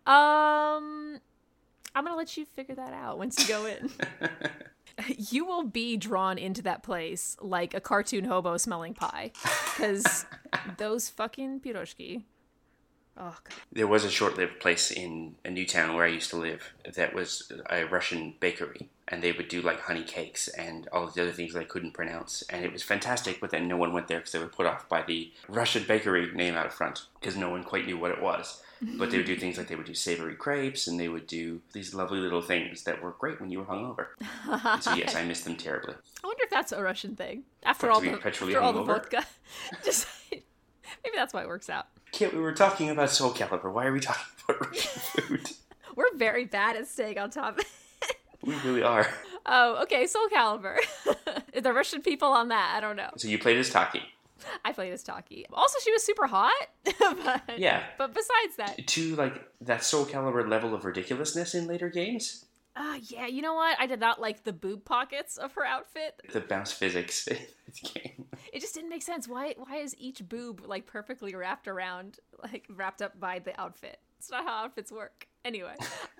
Um, 0.06 1.18
I'm 1.96 2.04
gonna 2.04 2.14
let 2.14 2.36
you 2.36 2.44
figure 2.44 2.76
that 2.76 2.92
out 2.92 3.18
once 3.18 3.40
you 3.40 3.48
go 3.48 3.66
in. 3.66 3.90
you 5.16 5.44
will 5.44 5.64
be 5.64 5.96
drawn 5.96 6.38
into 6.38 6.62
that 6.62 6.82
place 6.82 7.36
like 7.40 7.74
a 7.74 7.80
cartoon 7.80 8.24
hobo 8.24 8.56
smelling 8.56 8.94
pie. 8.94 9.32
Because 9.76 10.26
those 10.78 11.08
fucking 11.08 11.60
piroshki. 11.60 12.24
Oh, 13.18 13.34
God. 13.44 13.54
There 13.72 13.86
was 13.86 14.04
a 14.04 14.10
short-lived 14.10 14.60
place 14.60 14.90
in 14.90 15.36
a 15.42 15.50
new 15.50 15.64
town 15.64 15.94
where 15.94 16.04
I 16.04 16.08
used 16.08 16.28
to 16.30 16.36
live 16.36 16.74
that 16.94 17.14
was 17.14 17.50
a 17.70 17.84
Russian 17.84 18.34
bakery, 18.40 18.90
and 19.08 19.22
they 19.22 19.32
would 19.32 19.48
do 19.48 19.62
like 19.62 19.80
honey 19.80 20.02
cakes 20.02 20.48
and 20.48 20.86
all 20.92 21.06
the 21.06 21.22
other 21.22 21.32
things 21.32 21.56
I 21.56 21.64
couldn't 21.64 21.94
pronounce, 21.94 22.42
and 22.50 22.62
it 22.62 22.74
was 22.74 22.82
fantastic. 22.82 23.40
But 23.40 23.50
then 23.50 23.68
no 23.68 23.78
one 23.78 23.94
went 23.94 24.08
there 24.08 24.18
because 24.18 24.32
they 24.32 24.38
were 24.38 24.48
put 24.48 24.66
off 24.66 24.86
by 24.90 25.02
the 25.02 25.32
Russian 25.48 25.84
bakery 25.84 26.30
name 26.32 26.56
out 26.56 26.74
front 26.74 27.06
because 27.18 27.36
no 27.36 27.48
one 27.48 27.64
quite 27.64 27.86
knew 27.86 27.96
what 27.96 28.10
it 28.10 28.20
was. 28.20 28.62
But 28.82 29.10
they 29.10 29.16
would 29.16 29.26
do 29.26 29.36
things 29.36 29.56
like 29.56 29.68
they 29.68 29.74
would 29.76 29.86
do 29.86 29.94
savory 29.94 30.34
crepes, 30.34 30.86
and 30.86 31.00
they 31.00 31.08
would 31.08 31.26
do 31.26 31.60
these 31.72 31.94
lovely 31.94 32.18
little 32.18 32.42
things 32.42 32.82
that 32.84 33.02
were 33.02 33.12
great 33.12 33.40
when 33.40 33.50
you 33.50 33.60
were 33.60 33.64
hungover. 33.64 34.08
And 34.46 34.82
so 34.82 34.94
yes, 34.94 35.14
I 35.14 35.24
miss 35.24 35.40
them 35.42 35.56
terribly. 35.56 35.94
I 36.24 36.26
wonder 36.26 36.42
if 36.44 36.50
that's 36.50 36.72
a 36.72 36.82
Russian 36.82 37.16
thing. 37.16 37.44
After 37.62 37.90
all 37.90 38.00
the, 38.00 38.10
after 38.12 38.60
all 38.60 38.72
the 38.72 38.82
vodka. 38.82 39.24
Just 39.84 40.06
maybe 40.30 41.14
that's 41.14 41.32
why 41.32 41.42
it 41.42 41.48
works 41.48 41.70
out. 41.70 41.86
Kit, 42.12 42.34
we 42.34 42.40
were 42.40 42.52
talking 42.52 42.90
about 42.90 43.10
Soul 43.10 43.32
Calibur. 43.32 43.72
Why 43.72 43.86
are 43.86 43.92
we 43.92 44.00
talking 44.00 44.24
about 44.48 44.66
Russian 44.68 45.00
food? 45.00 45.50
We're 45.94 46.14
very 46.14 46.44
bad 46.44 46.76
at 46.76 46.86
staying 46.86 47.18
on 47.18 47.30
top. 47.30 47.60
we 48.42 48.54
really 48.56 48.82
are. 48.82 49.06
oh, 49.46 49.82
okay, 49.84 50.06
Soul 50.06 50.28
Calibur. 50.28 50.76
the 51.54 51.72
Russian 51.72 52.02
people 52.02 52.28
on 52.28 52.48
that, 52.48 52.74
I 52.76 52.80
don't 52.80 52.96
know. 52.96 53.10
So 53.16 53.28
you 53.28 53.38
played 53.38 53.56
as 53.56 53.70
Taki. 53.70 54.02
I 54.64 54.72
played 54.72 54.92
as 54.92 55.02
Taki. 55.02 55.46
Also, 55.52 55.78
she 55.82 55.92
was 55.92 56.02
super 56.04 56.26
hot. 56.26 56.52
but, 56.98 57.58
Yeah. 57.58 57.82
But 57.98 58.14
besides 58.14 58.56
that, 58.58 58.86
to 58.86 59.16
like 59.16 59.42
that 59.62 59.84
Soul 59.84 60.04
Calibur 60.04 60.48
level 60.48 60.74
of 60.74 60.84
ridiculousness 60.84 61.54
in 61.54 61.66
later 61.66 61.88
games. 61.88 62.44
ah, 62.76 62.98
yeah, 63.02 63.26
you 63.26 63.40
know 63.40 63.54
what? 63.54 63.78
I 63.80 63.86
did 63.86 64.00
not 64.00 64.20
like 64.20 64.44
the 64.44 64.52
boob 64.52 64.84
pockets 64.84 65.38
of 65.38 65.52
her 65.54 65.64
outfit. 65.64 66.20
The 66.32 66.40
bounce 66.40 66.72
physics 66.72 67.26
in 67.26 67.38
this 67.66 67.80
game. 67.80 68.26
It 68.52 68.60
just 68.60 68.74
didn't 68.74 68.90
make 68.90 69.02
sense. 69.02 69.28
Why? 69.28 69.54
Why 69.58 69.78
is 69.78 69.94
each 69.98 70.26
boob 70.26 70.62
like 70.64 70.86
perfectly 70.86 71.34
wrapped 71.34 71.68
around, 71.68 72.18
like 72.42 72.64
wrapped 72.70 73.02
up 73.02 73.18
by 73.20 73.38
the 73.38 73.58
outfit? 73.60 73.98
It's 74.18 74.30
not 74.30 74.44
how 74.44 74.64
outfits 74.64 74.90
work. 74.90 75.26
Anyway, 75.44 75.74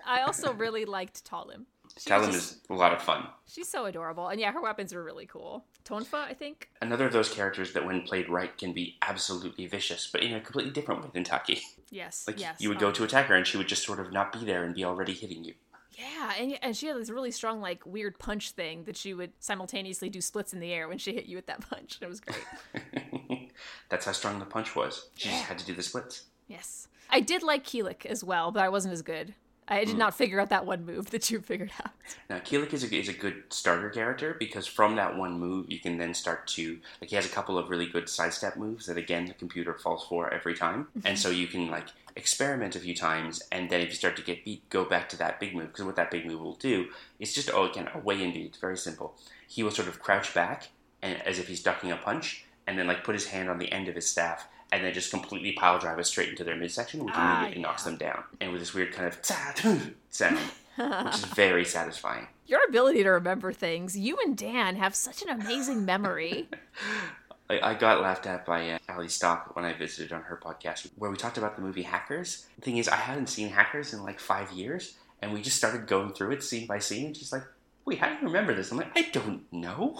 I 0.05 0.21
also 0.21 0.53
really 0.65 0.85
liked 0.85 1.25
Talim. 1.25 1.65
Talim 2.05 2.29
is 2.33 2.59
a 2.69 2.73
lot 2.73 2.93
of 2.93 3.01
fun. 3.01 3.27
She's 3.47 3.67
so 3.69 3.85
adorable, 3.85 4.27
and 4.27 4.39
yeah, 4.39 4.51
her 4.51 4.61
weapons 4.61 4.93
are 4.93 5.03
really 5.03 5.25
cool. 5.25 5.65
Tonfa, 5.85 6.15
I 6.15 6.33
think. 6.33 6.69
Another 6.81 7.05
of 7.05 7.13
those 7.13 7.29
characters 7.29 7.73
that, 7.73 7.85
when 7.85 8.01
played 8.01 8.29
right, 8.29 8.55
can 8.57 8.73
be 8.73 8.97
absolutely 9.01 9.65
vicious, 9.67 10.09
but 10.11 10.21
in 10.21 10.33
a 10.33 10.41
completely 10.41 10.71
different 10.71 11.01
way 11.01 11.09
than 11.13 11.23
Taki. 11.23 11.61
Yes, 11.89 12.25
Like 12.27 12.39
yes. 12.39 12.59
you 12.59 12.69
would 12.69 12.79
go 12.79 12.91
to 12.91 13.03
attack 13.03 13.27
her, 13.27 13.35
and 13.35 13.47
she 13.47 13.57
would 13.57 13.67
just 13.67 13.83
sort 13.85 13.99
of 13.99 14.11
not 14.11 14.31
be 14.33 14.45
there 14.45 14.63
and 14.63 14.75
be 14.75 14.83
already 14.83 15.13
hitting 15.13 15.43
you. 15.43 15.53
Yeah, 15.97 16.33
and 16.37 16.59
and 16.61 16.77
she 16.77 16.85
had 16.87 16.97
this 16.97 17.09
really 17.09 17.31
strong 17.31 17.59
like 17.59 17.83
weird 17.85 18.19
punch 18.19 18.51
thing 18.51 18.83
that 18.83 18.95
she 18.95 19.15
would 19.15 19.31
simultaneously 19.39 20.09
do 20.09 20.21
splits 20.21 20.53
in 20.53 20.59
the 20.59 20.71
air 20.71 20.87
when 20.87 20.99
she 20.99 21.13
hit 21.13 21.25
you 21.25 21.35
with 21.37 21.47
that 21.47 21.61
punch. 21.69 21.97
It 22.01 22.07
was 22.07 22.19
great. 22.19 23.51
That's 23.89 24.05
how 24.05 24.11
strong 24.11 24.37
the 24.37 24.45
punch 24.45 24.75
was. 24.75 25.09
She 25.15 25.29
just 25.29 25.43
had 25.45 25.57
to 25.57 25.65
do 25.65 25.73
the 25.73 25.81
splits. 25.81 26.25
yes, 26.47 26.87
I 27.09 27.19
did 27.21 27.41
like 27.41 27.63
Kilik 27.63 28.05
as 28.05 28.23
well, 28.23 28.51
but 28.51 28.61
I 28.61 28.69
wasn't 28.69 28.93
as 28.93 29.01
good. 29.01 29.33
I 29.67 29.83
did 29.83 29.93
hmm. 29.93 29.99
not 29.99 30.15
figure 30.15 30.39
out 30.39 30.49
that 30.49 30.65
one 30.65 30.85
move 30.85 31.09
that 31.11 31.29
you 31.29 31.41
figured 31.41 31.71
out. 31.83 31.91
Now, 32.29 32.39
Kilik 32.39 32.73
is 32.73 32.83
a, 32.83 32.95
is 32.95 33.09
a 33.09 33.13
good 33.13 33.43
starter 33.49 33.89
character 33.89 34.35
because 34.39 34.67
from 34.67 34.95
that 34.95 35.17
one 35.17 35.39
move, 35.39 35.69
you 35.69 35.79
can 35.79 35.97
then 35.97 36.13
start 36.13 36.47
to 36.47 36.79
like 37.01 37.09
he 37.09 37.15
has 37.15 37.25
a 37.25 37.29
couple 37.29 37.57
of 37.57 37.69
really 37.69 37.85
good 37.85 38.09
sidestep 38.09 38.57
moves 38.57 38.85
that 38.85 38.97
again 38.97 39.25
the 39.25 39.33
computer 39.33 39.73
falls 39.73 40.05
for 40.05 40.33
every 40.33 40.55
time, 40.55 40.87
and 40.95 41.03
mm-hmm. 41.03 41.15
so 41.15 41.29
you 41.29 41.47
can 41.47 41.69
like 41.69 41.87
experiment 42.15 42.75
a 42.75 42.79
few 42.79 42.95
times, 42.95 43.41
and 43.51 43.69
then 43.69 43.81
if 43.81 43.89
you 43.89 43.95
start 43.95 44.15
to 44.15 44.23
get 44.23 44.43
beat, 44.43 44.67
go 44.69 44.83
back 44.83 45.07
to 45.09 45.17
that 45.17 45.39
big 45.39 45.55
move 45.55 45.67
because 45.67 45.85
what 45.85 45.95
that 45.95 46.11
big 46.11 46.25
move 46.25 46.41
will 46.41 46.55
do 46.55 46.87
is 47.19 47.33
just 47.33 47.49
oh 47.53 47.69
again 47.69 47.89
a 47.93 47.99
way 47.99 48.21
in 48.21 48.33
beat. 48.33 48.47
It's 48.47 48.57
very 48.57 48.77
simple. 48.77 49.15
He 49.47 49.63
will 49.63 49.71
sort 49.71 49.87
of 49.87 49.99
crouch 49.99 50.33
back 50.33 50.69
and 51.01 51.21
as 51.23 51.39
if 51.39 51.47
he's 51.47 51.61
ducking 51.61 51.91
a 51.91 51.97
punch, 51.97 52.45
and 52.65 52.77
then 52.77 52.87
like 52.87 53.03
put 53.03 53.15
his 53.15 53.27
hand 53.27 53.49
on 53.49 53.59
the 53.59 53.71
end 53.71 53.87
of 53.87 53.95
his 53.95 54.07
staff. 54.07 54.47
And 54.71 54.83
then 54.83 54.93
just 54.93 55.11
completely 55.11 55.53
pile 55.53 55.79
drive 55.79 55.97
it 55.99 56.05
straight 56.05 56.29
into 56.29 56.43
their 56.43 56.55
midsection, 56.57 57.05
which 57.05 57.13
Ah, 57.15 57.37
immediately 57.39 57.61
knocks 57.63 57.83
them 57.83 57.95
down. 57.97 58.23
And 58.41 58.51
with 58.51 58.59
this 58.61 58.73
weird 58.73 58.91
kind 58.93 59.07
of 59.07 59.17
sound, 60.09 60.37
which 60.77 61.15
is 61.15 61.23
very 61.35 61.63
satisfying. 61.63 62.27
Your 62.47 62.59
ability 62.67 63.03
to 63.03 63.09
remember 63.09 63.53
things. 63.53 63.97
You 63.97 64.17
and 64.25 64.37
Dan 64.37 64.75
have 64.75 64.93
such 64.95 65.21
an 65.21 65.29
amazing 65.29 65.85
memory. 65.85 66.49
I, 67.49 67.59
I 67.71 67.73
got 67.75 68.01
laughed 68.01 68.27
at 68.27 68.45
by 68.45 68.71
uh, 68.71 68.77
Ali 68.89 69.07
Stock 69.07 69.55
when 69.55 69.63
I 69.63 69.71
visited 69.73 70.11
on 70.11 70.23
her 70.23 70.35
podcast, 70.41 70.89
where 70.97 71.09
we 71.09 71.15
talked 71.15 71.37
about 71.37 71.55
the 71.55 71.61
movie 71.61 71.83
Hackers. 71.83 72.45
The 72.57 72.61
thing 72.61 72.77
is, 72.77 72.89
I 72.89 72.95
hadn't 72.97 73.27
seen 73.27 73.47
Hackers 73.49 73.93
in 73.93 74.03
like 74.03 74.19
five 74.19 74.51
years, 74.51 74.97
and 75.21 75.31
we 75.33 75.41
just 75.41 75.55
started 75.55 75.87
going 75.87 76.11
through 76.11 76.31
it 76.31 76.43
scene 76.43 76.67
by 76.67 76.79
scene. 76.79 77.05
And 77.07 77.15
she's 77.15 77.31
like, 77.31 77.43
"Wait, 77.85 77.99
how 77.99 78.07
do 78.09 78.15
you 78.15 78.23
remember 78.27 78.53
this?" 78.53 78.69
I'm 78.71 78.77
like, 78.77 78.91
"I 78.97 79.03
don't 79.13 79.43
know." 79.53 79.97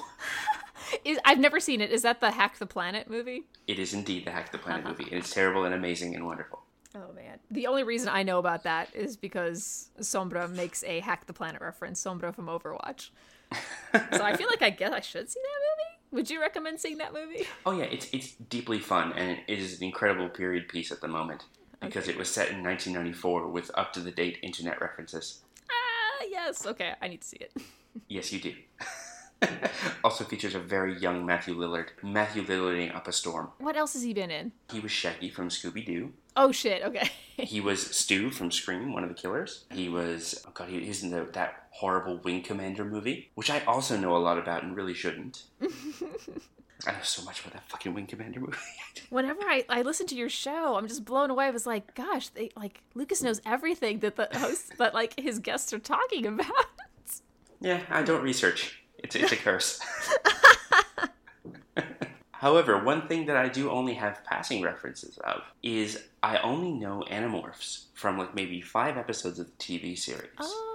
Is, 1.05 1.17
I've 1.25 1.39
never 1.39 1.59
seen 1.59 1.81
it. 1.81 1.91
Is 1.91 2.01
that 2.03 2.21
the 2.21 2.31
Hack 2.31 2.57
the 2.59 2.65
Planet 2.65 3.09
movie? 3.09 3.43
It 3.67 3.79
is 3.79 3.93
indeed 3.93 4.25
the 4.25 4.31
Hack 4.31 4.51
the 4.51 4.57
Planet 4.57 4.85
movie, 4.85 5.03
and 5.05 5.13
it's 5.13 5.33
terrible 5.33 5.65
and 5.65 5.73
amazing 5.73 6.15
and 6.15 6.25
wonderful. 6.25 6.63
Oh 6.95 7.11
man. 7.13 7.39
The 7.51 7.67
only 7.67 7.83
reason 7.83 8.09
I 8.09 8.23
know 8.23 8.39
about 8.39 8.63
that 8.63 8.93
is 8.95 9.17
because 9.17 9.89
Sombra 9.99 10.49
makes 10.49 10.83
a 10.83 10.99
Hack 11.01 11.25
the 11.27 11.33
Planet 11.33 11.61
reference, 11.61 12.03
Sombra 12.03 12.33
from 12.33 12.47
Overwatch. 12.47 13.09
so 13.53 14.23
I 14.23 14.35
feel 14.35 14.47
like 14.47 14.61
I 14.61 14.69
guess 14.69 14.91
I 14.91 14.99
should 15.01 15.29
see 15.29 15.39
that 15.41 15.47
movie. 15.47 15.97
Would 16.11 16.29
you 16.29 16.39
recommend 16.41 16.79
seeing 16.79 16.97
that 16.99 17.13
movie? 17.13 17.45
Oh 17.65 17.71
yeah, 17.77 17.85
it's 17.85 18.07
it's 18.13 18.31
deeply 18.49 18.79
fun, 18.79 19.13
and 19.13 19.39
it 19.47 19.59
is 19.59 19.77
an 19.79 19.83
incredible 19.85 20.29
period 20.29 20.67
piece 20.69 20.91
at 20.91 21.01
the 21.01 21.07
moment 21.07 21.43
because 21.81 22.07
it 22.07 22.17
was 22.17 22.29
set 22.29 22.49
in 22.49 22.63
1994 22.63 23.47
with 23.49 23.69
up 23.75 23.93
to 23.93 23.99
the 23.99 24.11
date 24.11 24.39
internet 24.41 24.79
references. 24.81 25.41
Ah, 25.69 26.25
yes. 26.29 26.65
Okay, 26.65 26.93
I 27.01 27.07
need 27.09 27.21
to 27.21 27.27
see 27.27 27.37
it. 27.37 27.51
Yes, 28.07 28.31
you 28.31 28.39
do. 28.39 28.53
also 30.03 30.23
features 30.23 30.55
a 30.55 30.59
very 30.59 30.97
young 30.97 31.25
Matthew 31.25 31.55
Lillard. 31.55 31.87
Matthew 32.01 32.43
Lillarding 32.43 32.95
up 32.95 33.07
a 33.07 33.11
storm. 33.11 33.49
What 33.59 33.77
else 33.77 33.93
has 33.93 34.03
he 34.03 34.13
been 34.13 34.31
in? 34.31 34.51
He 34.71 34.79
was 34.79 34.91
Shaggy 34.91 35.29
from 35.29 35.49
Scooby 35.49 35.85
Doo. 35.85 36.13
Oh 36.35 36.51
shit. 36.51 36.83
Okay. 36.83 37.09
He 37.37 37.61
was 37.61 37.95
Stu 37.95 38.31
from 38.31 38.49
Scream, 38.49 38.93
one 38.93 39.03
of 39.03 39.09
the 39.09 39.15
killers. 39.15 39.65
He 39.71 39.89
was 39.89 40.43
oh 40.47 40.51
god, 40.55 40.69
he, 40.69 40.83
he's 40.83 41.03
in 41.03 41.11
the, 41.11 41.23
that 41.33 41.67
horrible 41.69 42.17
Wing 42.23 42.41
Commander 42.41 42.83
movie, 42.83 43.29
which 43.35 43.51
I 43.51 43.63
also 43.65 43.95
know 43.95 44.15
a 44.15 44.17
lot 44.17 44.39
about 44.39 44.63
and 44.63 44.75
really 44.75 44.95
shouldn't. 44.95 45.43
I 45.61 46.93
know 46.93 46.97
so 47.03 47.23
much 47.23 47.41
about 47.41 47.53
that 47.53 47.69
fucking 47.69 47.93
Wing 47.93 48.07
Commander 48.07 48.39
movie. 48.39 48.57
Whenever 49.11 49.41
I, 49.43 49.65
I 49.69 49.83
listen 49.83 50.07
to 50.07 50.15
your 50.15 50.29
show, 50.29 50.77
I'm 50.77 50.87
just 50.87 51.05
blown 51.05 51.29
away. 51.29 51.45
I 51.45 51.51
was 51.51 51.67
like, 51.67 51.93
gosh, 51.93 52.29
they 52.29 52.49
like 52.55 52.81
Lucas 52.95 53.21
knows 53.21 53.39
everything 53.45 53.99
that 53.99 54.15
the 54.15 54.29
hosts, 54.33 54.71
that 54.79 54.95
like 54.95 55.19
his 55.19 55.37
guests 55.37 55.71
are 55.73 55.79
talking 55.79 56.25
about. 56.25 56.47
yeah, 57.61 57.81
I 57.89 58.01
don't 58.01 58.23
research. 58.23 58.81
It's 58.99 59.15
it's 59.15 59.31
a 59.31 59.35
curse. 59.37 59.79
However, 62.31 62.83
one 62.83 63.07
thing 63.07 63.25
that 63.25 63.35
I 63.35 63.49
do 63.49 63.71
only 63.71 63.95
have 63.95 64.23
passing 64.23 64.61
references 64.61 65.17
of 65.19 65.41
is 65.63 66.03
I 66.21 66.37
only 66.37 66.71
know 66.71 67.03
Animorphs 67.09 67.85
from 67.95 68.17
like 68.19 68.35
maybe 68.35 68.61
five 68.61 68.95
episodes 68.95 69.39
of 69.39 69.47
the 69.47 69.51
TV 69.53 69.97
series. 69.97 70.29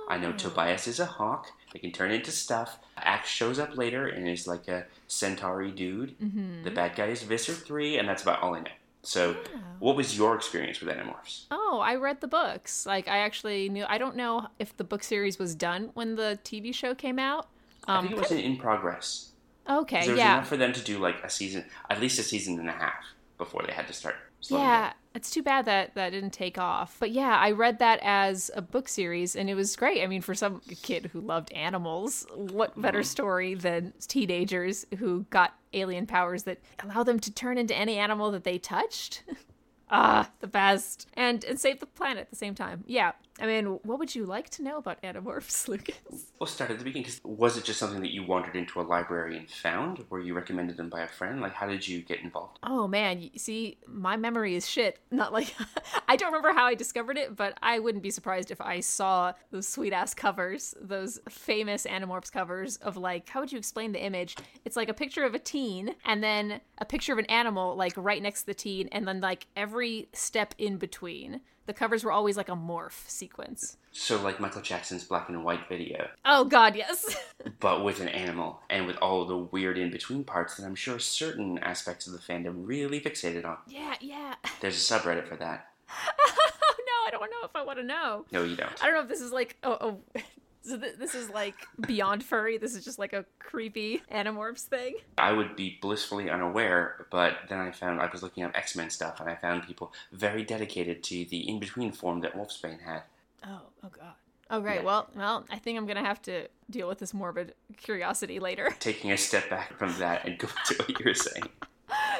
I 0.09 0.19
know 0.19 0.31
Oh. 0.31 0.33
Tobias 0.33 0.89
is 0.89 0.99
a 0.99 1.07
hawk. 1.07 1.47
They 1.73 1.79
can 1.79 1.93
turn 1.93 2.11
into 2.11 2.33
stuff. 2.33 2.79
Ax 2.97 3.29
shows 3.29 3.61
up 3.61 3.77
later 3.77 4.09
and 4.09 4.29
is 4.29 4.49
like 4.49 4.67
a 4.67 4.87
centauri 5.07 5.71
dude. 5.71 6.19
Mm-hmm. 6.19 6.65
The 6.65 6.71
bad 6.73 6.97
guy 6.97 7.07
is 7.07 7.23
Visser 7.23 7.53
3, 7.53 7.97
and 7.99 8.09
that's 8.09 8.23
about 8.23 8.43
all 8.43 8.55
I 8.57 8.61
know. 8.61 8.71
So, 9.05 9.37
what 9.79 9.97
was 9.97 10.17
your 10.17 10.35
experience 10.35 10.81
with 10.81 10.95
Animorphs? 10.95 11.45
Oh, 11.51 11.81
I 11.83 11.95
read 11.95 12.21
the 12.21 12.29
books. 12.29 12.87
Like 12.87 13.07
I 13.09 13.19
actually 13.19 13.69
knew. 13.69 13.85
I 13.89 13.99
don't 13.99 14.17
know 14.17 14.49
if 14.59 14.77
the 14.77 14.85
book 14.85 15.03
series 15.05 15.39
was 15.39 15.55
done 15.55 15.91
when 15.95 16.17
the 16.17 16.39
TV 16.45 16.75
show 16.75 16.95
came 16.95 17.19
out. 17.21 17.47
I 17.89 17.99
Um, 17.99 18.01
think 18.01 18.13
it 18.13 18.19
was 18.19 18.31
in, 18.31 18.39
in 18.39 18.57
progress. 18.59 19.33
okay, 19.69 20.07
There 20.07 20.15
was 20.15 20.19
yeah, 20.19 20.25
enough 20.25 20.49
for 20.49 20.57
them 20.57 20.73
to 20.73 20.81
do 20.83 20.99
like 20.99 21.23
a 21.25 21.31
season, 21.31 21.67
at 21.91 22.01
least 22.01 22.19
a 22.19 22.23
season 22.23 22.59
and 22.61 22.69
a 22.69 22.73
half, 22.73 23.05
before 23.39 23.63
they 23.67 23.73
had 23.73 23.87
to 23.89 23.93
start 23.95 24.17
yeah. 24.49 24.93
down. 24.93 24.95
It's 25.15 25.31
too 25.31 25.43
bad 25.43 25.67
that 25.67 25.95
that 25.95 26.11
didn't 26.11 26.31
take 26.33 26.57
off. 26.57 26.97
But 26.99 27.11
yeah, 27.11 27.37
I 27.39 27.51
read 27.51 27.79
that 27.81 27.99
as 28.03 28.51
a 28.55 28.63
book 28.63 28.89
series, 28.89 29.37
and 29.37 29.51
it 29.51 29.55
was 29.55 29.77
great. 29.77 30.03
I 30.03 30.07
mean, 30.07 30.23
for 30.23 30.35
some 30.35 30.63
kid 30.83 31.11
who 31.13 31.21
loved 31.21 31.53
animals, 31.53 32.27
what 32.35 32.81
better 32.81 33.01
Mm-hmm. 33.01 33.05
story 33.05 33.55
than 33.55 33.93
teenagers 34.09 34.87
who 34.99 35.27
got 35.29 35.55
alien 35.75 36.07
powers 36.07 36.45
that 36.45 36.61
allow 36.83 37.03
them 37.03 37.21
to 37.21 37.31
turn 37.33 37.59
into 37.59 37.75
any 37.77 37.99
animal 37.99 38.31
that 38.31 38.45
they 38.45 38.57
touched? 38.59 39.23
ah, 39.91 40.31
the 40.41 40.47
best, 40.47 41.07
and 41.15 41.45
and 41.45 41.61
save 41.61 41.81
the 41.81 41.87
planet 41.87 42.23
at 42.23 42.31
the 42.31 42.37
same 42.37 42.55
time. 42.55 42.83
Yeah, 42.87 43.13
I 43.43 43.47
mean, 43.47 43.67
what 43.83 43.99
would 43.99 44.15
you 44.15 44.25
like 44.25 44.51
to 44.51 44.63
know 44.63 44.79
about 44.79 45.03
Animorphs, 45.03 45.67
Lucas? 45.69 45.97
We'll 46.39 46.47
start 46.47 46.71
at 46.71 46.79
the 46.79 46.85
beginning. 46.85 47.05
'cause 47.07 47.21
was 47.25 47.57
it 47.59 47.65
just 47.65 47.81
something 47.81 48.01
that 48.01 48.13
you 48.13 48.23
wandered 48.25 48.55
into 48.55 48.81
a 48.81 48.83
library 48.83 49.37
and 49.37 49.51
found? 49.51 50.05
Were 50.11 50.21
you 50.21 50.33
recommended 50.33 50.77
them 50.77 50.89
by 50.89 51.01
a 51.01 51.09
friend? 51.09 51.41
Like, 51.41 51.53
how 51.55 51.67
did 51.67 51.87
you 51.89 52.03
get 52.03 52.21
involved? 52.21 52.61
Oh 52.63 52.87
man, 52.87 53.21
you 53.21 53.31
see, 53.37 53.79
my 53.89 54.17
memory 54.17 54.55
is 54.55 54.69
shit. 54.69 55.01
Not 55.11 55.33
like 55.33 55.53
I 56.09 56.15
don't 56.15 56.33
remember 56.33 56.53
how 56.57 56.67
I 56.67 56.75
discovered 56.75 57.19
it, 57.19 57.35
but 57.35 57.59
I 57.63 57.81
wouldn't 57.81 58.03
be 58.05 58.11
surprised 58.13 58.53
if 58.53 58.61
I 58.61 58.79
saw 58.79 59.33
those 59.51 59.67
sweet 59.67 59.93
ass 59.93 60.15
covers, 60.15 60.75
those 60.81 61.19
famous 61.29 61.85
Animorphs 61.85 62.31
covers 62.31 62.77
of 62.77 62.97
like, 62.97 63.29
how 63.29 63.41
would 63.41 63.51
you 63.51 63.59
explain 63.59 63.91
the 63.91 64.05
image? 64.05 64.37
It's 64.65 64.77
like 64.77 64.89
a 64.89 64.95
picture 64.95 65.25
of 65.25 65.35
a 65.35 65.39
teen 65.41 65.97
and 66.05 66.23
then 66.23 66.61
a 66.79 66.85
picture 66.85 67.13
of 67.13 67.19
an 67.19 67.27
animal 67.27 67.75
like 67.75 67.95
right 67.97 68.23
next 68.23 68.43
to 68.43 68.47
the 68.47 68.55
teen, 68.55 68.89
and 68.93 69.09
then 69.09 69.21
like 69.21 69.49
every 69.57 70.09
step 70.13 70.55
in 70.59 70.77
between. 70.77 71.41
The 71.67 71.73
covers 71.73 72.03
were 72.05 72.13
always 72.13 72.37
like 72.37 72.49
a 72.49 72.57
morph 72.57 73.09
sequence. 73.09 73.77
So 73.93 74.21
like 74.21 74.41
Michael 74.41 74.63
Jackson's 74.63 75.05
black 75.05 75.29
and 75.29 75.45
white 75.45 75.69
video, 75.69 76.09
Oh 76.25 76.45
God, 76.45 76.75
yes. 76.75 77.17
but 77.61 77.85
with 77.85 78.01
an 78.01 78.09
animal 78.09 78.61
and 78.69 78.87
with 78.87 78.97
all 78.97 79.25
the 79.25 79.37
weird 79.37 79.79
in 79.79 79.91
between 79.91 80.25
parts 80.25 80.57
that 80.57 80.65
I'm 80.67 80.75
sure 80.75 80.99
certain 80.99 81.59
aspects 81.59 82.07
of 82.07 82.13
the 82.15 82.19
fandom 82.19 82.67
really 82.67 83.01
fixated 83.01 83.45
on. 83.45 83.59
yeah, 83.69 83.95
yeah. 84.01 84.35
There's 84.61 84.77
a 84.77 84.95
subreddit 84.95 85.29
for 85.29 85.37
that. 85.37 85.69
Oh 86.65 86.75
no, 86.79 87.07
I 87.09 87.11
don't 87.11 87.31
know 87.31 87.45
if 87.45 87.55
I 87.55 87.63
want 87.65 87.79
to 87.79 87.85
know. 87.85 88.25
No, 88.33 88.45
you 88.45 88.57
don't. 88.57 88.73
I 88.83 88.87
don't 88.87 88.95
know 88.95 89.03
if 89.03 89.09
this 89.09 89.21
is 89.21 89.31
like 89.33 89.57
oh, 89.63 89.77
oh 89.81 90.21
so 90.63 90.79
th- 90.79 90.97
this 90.99 91.15
is 91.15 91.29
like 91.31 91.55
beyond 91.87 92.25
furry. 92.25 92.59
This 92.59 92.75
is 92.75 92.85
just 92.85 92.99
like 92.99 93.13
a 93.13 93.25
creepy 93.39 94.03
animorphs 94.13 94.63
thing. 94.63 94.97
I 95.19 95.33
would 95.33 95.57
be 95.57 95.79
blissfully 95.81 96.31
unaware, 96.31 97.07
but 97.11 97.37
then 97.49 97.59
I 97.59 97.71
found 97.73 98.01
I 98.01 98.09
was 98.11 98.23
looking 98.23 98.45
up 98.45 98.53
X 98.57 98.77
Men 98.77 98.91
stuff, 98.91 99.21
and 99.21 99.29
I 99.29 99.35
found 99.35 99.67
people 99.67 99.93
very 100.13 100.45
dedicated 100.45 101.03
to 101.05 101.25
the 101.25 101.49
in 101.49 101.59
between 101.59 101.93
form 101.93 102.21
that 102.21 102.35
Wolfsbane 102.35 102.81
had. 102.83 103.03
Oh, 103.47 103.63
oh 103.85 103.89
God. 103.89 104.15
Oh 104.51 104.61
great. 104.61 104.77
Yeah. 104.77 104.83
Well, 104.85 105.09
well, 105.17 105.45
I 105.51 105.59
think 105.59 105.79
I'm 105.79 105.87
gonna 105.87 106.05
have 106.05 106.21
to 106.23 106.47
deal 106.69 106.87
with 106.87 106.99
this 106.99 107.15
morbid 107.15 107.55
curiosity 107.77 108.39
later. 108.39 108.75
Taking 108.81 109.11
a 109.11 109.17
step 109.17 109.49
back 109.49 109.77
from 109.79 109.95
that 109.99 110.27
and 110.27 110.39
go 110.39 110.49
to 110.67 110.75
what 110.75 110.89
you 110.91 111.05
were 111.05 111.15
saying. 111.15 111.49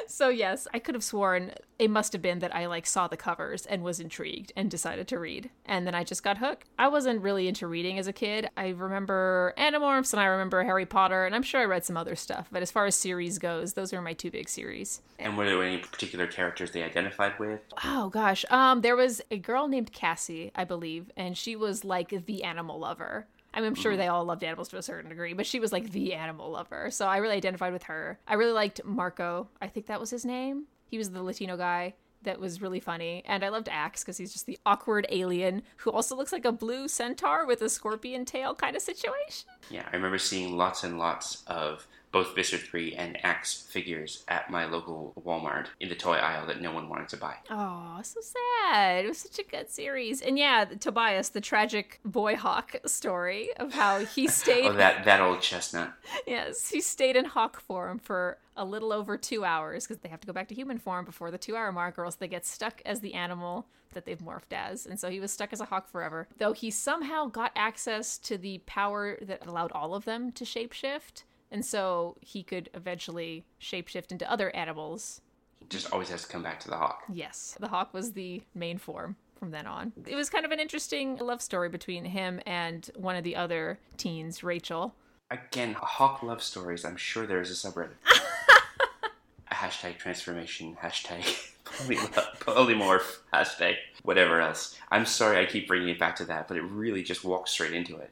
So 0.07 0.29
yes, 0.29 0.67
I 0.73 0.79
could 0.79 0.95
have 0.95 1.03
sworn 1.03 1.53
it 1.79 1.89
must 1.89 2.13
have 2.13 2.21
been 2.21 2.39
that 2.39 2.55
I 2.55 2.67
like 2.67 2.85
saw 2.85 3.07
the 3.07 3.17
covers 3.17 3.65
and 3.65 3.83
was 3.83 3.99
intrigued 3.99 4.53
and 4.55 4.71
decided 4.71 5.07
to 5.09 5.19
read. 5.19 5.49
And 5.65 5.85
then 5.85 5.95
I 5.95 6.03
just 6.03 6.23
got 6.23 6.37
hooked. 6.37 6.69
I 6.79 6.87
wasn't 6.87 7.21
really 7.21 7.47
into 7.47 7.67
reading 7.67 7.99
as 7.99 8.07
a 8.07 8.13
kid. 8.13 8.47
I 8.55 8.69
remember 8.69 9.53
Animorphs 9.57 10.13
and 10.13 10.21
I 10.21 10.25
remember 10.25 10.63
Harry 10.63 10.85
Potter 10.85 11.25
and 11.25 11.35
I'm 11.35 11.43
sure 11.43 11.61
I 11.61 11.65
read 11.65 11.83
some 11.83 11.97
other 11.97 12.15
stuff, 12.15 12.47
but 12.51 12.61
as 12.61 12.71
far 12.71 12.85
as 12.85 12.95
series 12.95 13.37
goes, 13.37 13.73
those 13.73 13.91
are 13.91 14.01
my 14.01 14.13
two 14.13 14.31
big 14.31 14.47
series. 14.47 15.01
And 15.19 15.37
were 15.37 15.45
there 15.45 15.61
any 15.63 15.79
particular 15.79 16.27
characters 16.27 16.71
they 16.71 16.83
identified 16.83 17.37
with? 17.39 17.59
Oh 17.83 18.09
gosh. 18.09 18.45
Um 18.49 18.81
there 18.81 18.95
was 18.95 19.21
a 19.31 19.37
girl 19.37 19.67
named 19.67 19.91
Cassie, 19.91 20.51
I 20.55 20.63
believe, 20.63 21.11
and 21.17 21.37
she 21.37 21.55
was 21.55 21.83
like 21.83 22.25
the 22.25 22.43
animal 22.43 22.79
lover. 22.79 23.27
I 23.53 23.59
mean, 23.59 23.67
I'm 23.67 23.75
sure 23.75 23.91
mm-hmm. 23.91 23.99
they 23.99 24.07
all 24.07 24.25
loved 24.25 24.43
animals 24.43 24.69
to 24.69 24.77
a 24.77 24.81
certain 24.81 25.09
degree, 25.09 25.33
but 25.33 25.45
she 25.45 25.59
was 25.59 25.71
like 25.71 25.91
the 25.91 26.13
animal 26.13 26.51
lover. 26.51 26.89
So 26.91 27.07
I 27.07 27.17
really 27.17 27.35
identified 27.35 27.73
with 27.73 27.83
her. 27.83 28.19
I 28.27 28.33
really 28.33 28.53
liked 28.53 28.83
Marco. 28.83 29.47
I 29.61 29.67
think 29.67 29.85
that 29.87 29.99
was 29.99 30.09
his 30.09 30.25
name. 30.25 30.65
He 30.87 30.97
was 30.97 31.11
the 31.11 31.23
Latino 31.23 31.57
guy 31.57 31.93
that 32.23 32.39
was 32.39 32.61
really 32.61 32.79
funny. 32.79 33.23
And 33.25 33.43
I 33.43 33.49
loved 33.49 33.69
Ax 33.69 34.03
because 34.03 34.17
he's 34.17 34.33
just 34.33 34.45
the 34.45 34.57
awkward 34.65 35.05
alien 35.09 35.63
who 35.77 35.91
also 35.91 36.15
looks 36.15 36.31
like 36.31 36.45
a 36.45 36.51
blue 36.51 36.87
centaur 36.87 37.45
with 37.45 37.61
a 37.61 37.69
scorpion 37.69 38.25
tail 38.25 38.55
kind 38.55 38.75
of 38.75 38.81
situation. 38.81 39.49
Yeah, 39.69 39.87
I 39.91 39.95
remember 39.95 40.17
seeing 40.17 40.57
lots 40.57 40.83
and 40.83 40.97
lots 40.97 41.43
of 41.47 41.87
both 42.13 42.35
3 42.35 42.93
and 42.93 43.17
Ax 43.25 43.63
figures 43.63 44.23
at 44.27 44.49
my 44.49 44.65
local 44.65 45.13
Walmart 45.25 45.65
in 45.79 45.89
the 45.89 45.95
toy 45.95 46.13
aisle 46.13 46.45
that 46.45 46.61
no 46.61 46.71
one 46.71 46.87
wanted 46.87 47.09
to 47.09 47.17
buy. 47.17 47.35
Oh, 47.49 47.99
so 48.03 48.21
sad. 48.21 49.03
It 49.03 49.07
was 49.07 49.17
such 49.17 49.39
a 49.39 49.43
good 49.43 49.69
series. 49.69 50.21
And 50.21 50.37
yeah, 50.37 50.65
Tobias, 50.65 51.29
the 51.29 51.41
tragic 51.41 51.99
boy 52.05 52.35
hawk 52.35 52.75
story 52.85 53.49
of 53.57 53.73
how 53.73 54.05
he 54.05 54.27
stayed. 54.29 54.67
Oh, 54.67 54.73
that, 54.73 55.05
that 55.05 55.21
old 55.21 55.41
chestnut. 55.41 55.93
Yes, 56.27 56.69
he 56.69 56.81
stayed 56.81 57.15
in 57.15 57.25
hawk 57.25 57.59
form 57.59 57.97
for 57.97 58.37
a 58.55 58.63
little 58.63 58.93
over 58.93 59.17
two 59.17 59.43
hours 59.43 59.87
because 59.87 60.01
they 60.01 60.09
have 60.09 60.21
to 60.21 60.27
go 60.27 60.33
back 60.33 60.47
to 60.49 60.55
human 60.55 60.77
form 60.77 61.05
before 61.05 61.31
the 61.31 61.39
two 61.39 61.55
hour 61.55 61.71
mark, 61.71 61.97
or 61.97 62.05
else 62.05 62.15
they 62.15 62.27
get 62.27 62.45
stuck 62.45 62.81
as 62.85 62.99
the 62.99 63.15
animal 63.15 63.65
that 63.93 64.05
they've 64.05 64.19
morphed 64.19 64.53
as. 64.53 64.85
And 64.85 64.99
so 64.99 65.09
he 65.09 65.19
was 65.19 65.31
stuck 65.31 65.51
as 65.51 65.61
a 65.61 65.65
hawk 65.65 65.87
forever. 65.87 66.27
Though 66.37 66.53
he 66.53 66.69
somehow 66.69 67.25
got 67.27 67.51
access 67.55 68.19
to 68.19 68.37
the 68.37 68.59
power 68.65 69.17
that 69.21 69.45
allowed 69.47 69.71
all 69.71 69.95
of 69.95 70.05
them 70.05 70.31
to 70.33 70.45
shapeshift. 70.45 71.23
And 71.53 71.63
so 71.63 72.17
he 72.19 72.41
could 72.41 72.69
eventually 72.73 73.45
shapeshift 73.61 74.11
into 74.11 74.29
other 74.29 74.53
animals. 74.55 75.21
Just 75.69 75.93
always 75.93 76.09
has 76.09 76.23
to 76.23 76.27
come 76.27 76.41
back 76.41 76.59
to 76.61 76.69
the 76.69 76.75
hawk. 76.75 77.03
Yes, 77.07 77.55
the 77.59 77.67
hawk 77.67 77.93
was 77.93 78.13
the 78.13 78.41
main 78.55 78.79
form 78.79 79.15
from 79.37 79.51
then 79.51 79.67
on. 79.67 79.93
It 80.07 80.15
was 80.15 80.31
kind 80.31 80.45
of 80.45 80.51
an 80.51 80.59
interesting 80.59 81.17
love 81.17 81.43
story 81.43 81.69
between 81.69 82.05
him 82.05 82.41
and 82.47 82.89
one 82.95 83.15
of 83.15 83.23
the 83.23 83.35
other 83.35 83.79
teens, 83.97 84.43
Rachel. 84.43 84.95
Again, 85.29 85.75
hawk 85.79 86.23
love 86.23 86.41
stories. 86.41 86.83
I'm 86.83 86.97
sure 86.97 87.27
there 87.27 87.39
is 87.39 87.51
a 87.51 87.69
subreddit. 87.69 87.91
hashtag 89.51 89.97
transformation, 89.97 90.75
hashtag 90.81 91.23
polymorph, 91.65 93.19
hashtag 93.31 93.75
whatever 94.01 94.41
else. 94.41 94.75
I'm 94.89 95.05
sorry 95.05 95.37
I 95.37 95.45
keep 95.45 95.67
bringing 95.67 95.89
it 95.89 95.99
back 95.99 96.15
to 96.17 96.25
that, 96.25 96.47
but 96.47 96.57
it 96.57 96.63
really 96.63 97.03
just 97.03 97.23
walks 97.23 97.51
straight 97.51 97.73
into 97.73 97.97
it. 97.97 98.11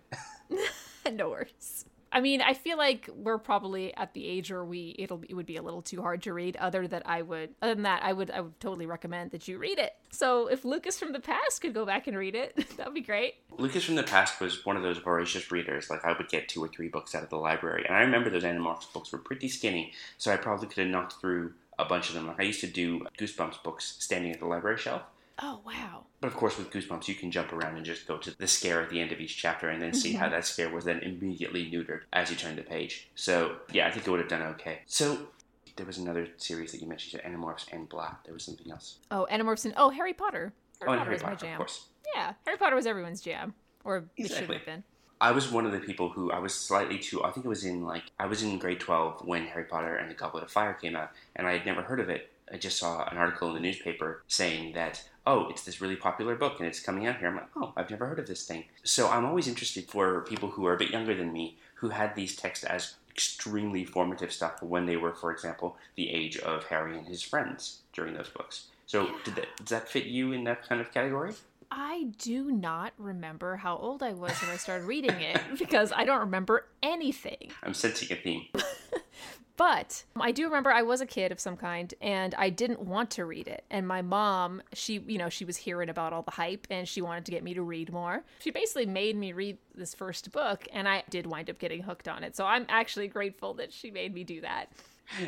no 1.13 1.29
worries. 1.29 1.85
I 2.11 2.19
mean, 2.19 2.41
I 2.41 2.53
feel 2.53 2.77
like 2.77 3.09
we're 3.15 3.37
probably 3.37 3.95
at 3.95 4.13
the 4.13 4.27
age 4.27 4.51
where 4.51 4.65
we 4.65 4.95
it'll 4.99 5.21
it 5.29 5.33
would 5.33 5.45
be 5.45 5.57
a 5.57 5.61
little 5.61 5.81
too 5.81 6.01
hard 6.01 6.21
to 6.23 6.33
read. 6.33 6.57
Other 6.57 6.87
that 6.87 7.03
I 7.05 7.21
would, 7.21 7.55
other 7.61 7.73
than 7.73 7.83
that, 7.83 8.03
I 8.03 8.13
would 8.13 8.31
I 8.31 8.41
would 8.41 8.59
totally 8.59 8.85
recommend 8.85 9.31
that 9.31 9.47
you 9.47 9.57
read 9.57 9.79
it. 9.79 9.95
So 10.11 10.47
if 10.47 10.65
Lucas 10.65 10.99
from 10.99 11.13
the 11.13 11.19
past 11.19 11.61
could 11.61 11.73
go 11.73 11.85
back 11.85 12.07
and 12.07 12.17
read 12.17 12.35
it, 12.35 12.55
that'd 12.77 12.93
be 12.93 13.01
great. 13.01 13.35
Lucas 13.57 13.85
from 13.85 13.95
the 13.95 14.03
past 14.03 14.39
was 14.41 14.65
one 14.65 14.75
of 14.75 14.83
those 14.83 14.97
voracious 14.97 15.51
readers. 15.51 15.89
Like 15.89 16.03
I 16.03 16.13
would 16.13 16.29
get 16.29 16.49
two 16.49 16.63
or 16.63 16.67
three 16.67 16.89
books 16.89 17.15
out 17.15 17.23
of 17.23 17.29
the 17.29 17.37
library, 17.37 17.85
and 17.87 17.95
I 17.95 18.01
remember 18.01 18.29
those 18.29 18.43
Animorphs 18.43 18.91
books 18.91 19.11
were 19.11 19.19
pretty 19.19 19.47
skinny, 19.47 19.93
so 20.17 20.31
I 20.31 20.37
probably 20.37 20.67
could 20.67 20.79
have 20.79 20.87
knocked 20.87 21.13
through 21.21 21.53
a 21.79 21.85
bunch 21.85 22.09
of 22.09 22.15
them. 22.15 22.27
Like 22.27 22.39
I 22.39 22.43
used 22.43 22.61
to 22.61 22.67
do 22.67 23.05
Goosebumps 23.17 23.63
books 23.63 23.95
standing 23.99 24.31
at 24.31 24.39
the 24.39 24.45
library 24.45 24.77
shelf. 24.77 25.03
Oh 25.39 25.61
wow. 25.65 26.05
But 26.19 26.27
of 26.27 26.35
course, 26.35 26.57
with 26.57 26.71
Goosebumps, 26.71 27.07
you 27.07 27.15
can 27.15 27.31
jump 27.31 27.51
around 27.51 27.75
and 27.75 27.85
just 27.85 28.07
go 28.07 28.17
to 28.17 28.37
the 28.37 28.47
scare 28.47 28.81
at 28.81 28.89
the 28.89 29.01
end 29.01 29.11
of 29.11 29.19
each 29.19 29.37
chapter 29.37 29.69
and 29.69 29.81
then 29.81 29.93
see 29.93 30.13
how 30.13 30.25
mm-hmm. 30.25 30.35
that 30.35 30.45
scare 30.45 30.69
was 30.69 30.85
then 30.85 30.99
immediately 30.99 31.69
neutered 31.69 32.01
as 32.13 32.29
you 32.29 32.35
turn 32.35 32.55
the 32.55 32.61
page. 32.61 33.09
So, 33.15 33.57
yeah, 33.71 33.87
I 33.87 33.91
think 33.91 34.07
it 34.07 34.11
would 34.11 34.19
have 34.19 34.29
done 34.29 34.43
okay. 34.43 34.81
So, 34.85 35.29
there 35.77 35.85
was 35.85 35.97
another 35.97 36.27
series 36.37 36.71
that 36.71 36.81
you 36.81 36.87
mentioned, 36.87 37.23
Animorphs 37.23 37.65
and 37.71 37.89
blah. 37.89 38.15
There 38.23 38.33
was 38.33 38.43
something 38.43 38.71
else. 38.71 38.97
Oh, 39.09 39.27
Animorphs 39.31 39.65
and 39.65 39.73
oh 39.77 39.89
Harry 39.89 40.13
Potter. 40.13 40.53
Harry 40.79 40.83
Oh, 40.83 40.85
Potter 40.85 40.99
Harry 40.99 41.13
was 41.15 41.23
Potter, 41.23 41.45
my 41.45 41.51
of 41.51 41.57
course. 41.57 41.85
Yeah, 42.15 42.33
Harry 42.45 42.57
Potter 42.57 42.75
was 42.75 42.85
everyone's 42.85 43.21
jam, 43.21 43.53
or 43.83 44.05
it 44.17 44.27
should 44.27 44.49
have 44.49 44.65
been. 44.65 44.83
I 45.21 45.31
was 45.31 45.51
one 45.51 45.67
of 45.67 45.71
the 45.71 45.79
people 45.79 46.09
who 46.09 46.31
I 46.31 46.39
was 46.39 46.53
slightly 46.53 46.97
too. 46.97 47.23
I 47.23 47.29
think 47.29 47.45
it 47.45 47.49
was 47.49 47.63
in 47.63 47.85
like 47.85 48.03
I 48.19 48.25
was 48.25 48.41
in 48.41 48.57
grade 48.57 48.79
twelve 48.79 49.21
when 49.25 49.45
Harry 49.45 49.65
Potter 49.65 49.95
and 49.95 50.09
the 50.09 50.15
Goblet 50.15 50.43
of 50.43 50.51
Fire 50.51 50.73
came 50.73 50.95
out, 50.95 51.11
and 51.35 51.47
I 51.47 51.53
had 51.53 51.65
never 51.65 51.83
heard 51.83 51.99
of 51.99 52.09
it. 52.09 52.31
I 52.51 52.57
just 52.57 52.77
saw 52.77 53.07
an 53.07 53.17
article 53.17 53.47
in 53.49 53.53
the 53.53 53.59
newspaper 53.61 54.23
saying 54.27 54.73
that 54.73 55.07
oh, 55.25 55.47
it's 55.49 55.63
this 55.63 55.81
really 55.81 55.95
popular 55.95 56.35
book 56.35 56.59
and 56.59 56.67
it's 56.67 56.79
coming 56.79 57.07
out 57.07 57.17
here. 57.17 57.27
I'm 57.27 57.35
like, 57.35 57.49
oh, 57.55 57.73
I've 57.75 57.89
never 57.89 58.07
heard 58.07 58.19
of 58.19 58.27
this 58.27 58.45
thing. 58.45 58.65
So 58.83 59.09
I'm 59.09 59.25
always 59.25 59.47
interested 59.47 59.85
for 59.85 60.21
people 60.21 60.49
who 60.49 60.65
are 60.65 60.73
a 60.73 60.77
bit 60.77 60.91
younger 60.91 61.15
than 61.15 61.31
me 61.31 61.57
who 61.75 61.89
had 61.89 62.15
these 62.15 62.35
texts 62.35 62.65
as 62.65 62.95
extremely 63.09 63.83
formative 63.83 64.31
stuff 64.31 64.61
when 64.63 64.85
they 64.85 64.97
were, 64.97 65.13
for 65.13 65.31
example, 65.31 65.77
the 65.95 66.09
age 66.09 66.37
of 66.37 66.65
Harry 66.65 66.97
and 66.97 67.07
his 67.07 67.21
friends 67.21 67.79
during 67.93 68.13
those 68.13 68.29
books. 68.29 68.67
So 68.85 69.09
did 69.23 69.35
that, 69.35 69.47
does 69.57 69.69
that 69.69 69.89
fit 69.89 70.05
you 70.05 70.31
in 70.31 70.43
that 70.45 70.67
kind 70.67 70.81
of 70.81 70.93
category? 70.93 71.33
I 71.69 72.07
do 72.17 72.51
not 72.51 72.91
remember 72.97 73.55
how 73.55 73.77
old 73.77 74.03
I 74.03 74.11
was 74.11 74.33
when 74.41 74.51
I 74.51 74.57
started 74.57 74.85
reading 74.85 75.21
it 75.21 75.39
because 75.57 75.93
I 75.95 76.03
don't 76.03 76.19
remember 76.19 76.67
anything. 76.83 77.51
I'm 77.63 77.73
sensing 77.73 78.11
a 78.11 78.15
theme. 78.19 78.45
But 79.61 80.05
I 80.19 80.31
do 80.31 80.45
remember 80.45 80.71
I 80.71 80.81
was 80.81 81.01
a 81.01 81.05
kid 81.05 81.31
of 81.31 81.39
some 81.39 81.55
kind 81.55 81.93
and 82.01 82.33
I 82.33 82.49
didn't 82.49 82.79
want 82.79 83.11
to 83.11 83.25
read 83.25 83.47
it. 83.47 83.63
And 83.69 83.87
my 83.87 84.01
mom, 84.01 84.63
she, 84.73 84.97
you 85.05 85.19
know, 85.19 85.29
she 85.29 85.45
was 85.45 85.55
hearing 85.55 85.87
about 85.87 86.13
all 86.13 86.23
the 86.23 86.31
hype 86.31 86.65
and 86.71 86.87
she 86.87 86.99
wanted 86.99 87.25
to 87.25 87.31
get 87.31 87.43
me 87.43 87.53
to 87.53 87.61
read 87.61 87.93
more. 87.93 88.23
She 88.39 88.49
basically 88.49 88.87
made 88.87 89.15
me 89.15 89.33
read 89.33 89.59
this 89.75 89.93
first 89.93 90.31
book 90.31 90.67
and 90.73 90.89
I 90.89 91.03
did 91.11 91.27
wind 91.27 91.47
up 91.47 91.59
getting 91.59 91.83
hooked 91.83 92.07
on 92.07 92.23
it. 92.23 92.35
So 92.35 92.43
I'm 92.43 92.65
actually 92.69 93.07
grateful 93.07 93.53
that 93.53 93.71
she 93.71 93.91
made 93.91 94.15
me 94.15 94.23
do 94.23 94.41
that. 94.41 94.71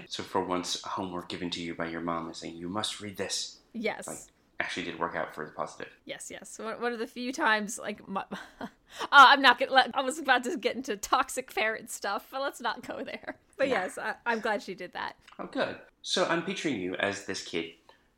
So 0.08 0.24
for 0.24 0.44
once, 0.44 0.82
homework 0.82 1.30
given 1.30 1.52
to 1.52 1.62
you 1.62 1.76
by 1.76 1.90
your 1.90 2.02
mom 2.02 2.28
is 2.32 2.38
saying 2.38 2.56
you 2.56 2.70
must 2.70 3.02
read 3.02 3.18
this. 3.18 3.60
Yes. 3.74 4.08
Like, 4.08 4.18
actually 4.60 4.86
did 4.86 4.98
work 4.98 5.16
out 5.16 5.36
for 5.36 5.46
the 5.46 5.52
positive. 5.52 5.94
Yes, 6.06 6.32
yes. 6.32 6.58
One 6.58 6.92
of 6.92 6.98
the 6.98 7.06
few 7.06 7.34
times, 7.34 7.78
like, 7.78 8.08
my, 8.08 8.24
uh, 9.02 9.08
I'm 9.12 9.42
not 9.42 9.60
gonna. 9.60 9.72
Let, 9.72 9.92
I 9.94 10.02
was 10.02 10.20
about 10.20 10.44
to 10.46 10.58
get 10.58 10.76
into 10.76 10.98
toxic 10.98 11.54
parent 11.54 11.90
stuff, 11.90 12.28
but 12.32 12.42
let's 12.42 12.62
not 12.62 12.86
go 12.88 13.04
there. 13.04 13.38
But 13.58 13.70
yes, 13.70 13.98
I, 13.98 14.16
I'm 14.26 14.40
glad 14.40 14.64
she 14.64 14.74
did 14.74 14.94
that. 14.94 15.16
Oh, 15.40 15.46
good. 15.46 15.78
So 16.02 16.26
I'm 16.26 16.44
picturing 16.44 16.80
you 16.80 16.96
as 16.96 17.26
this 17.26 17.44
kid 17.44 17.72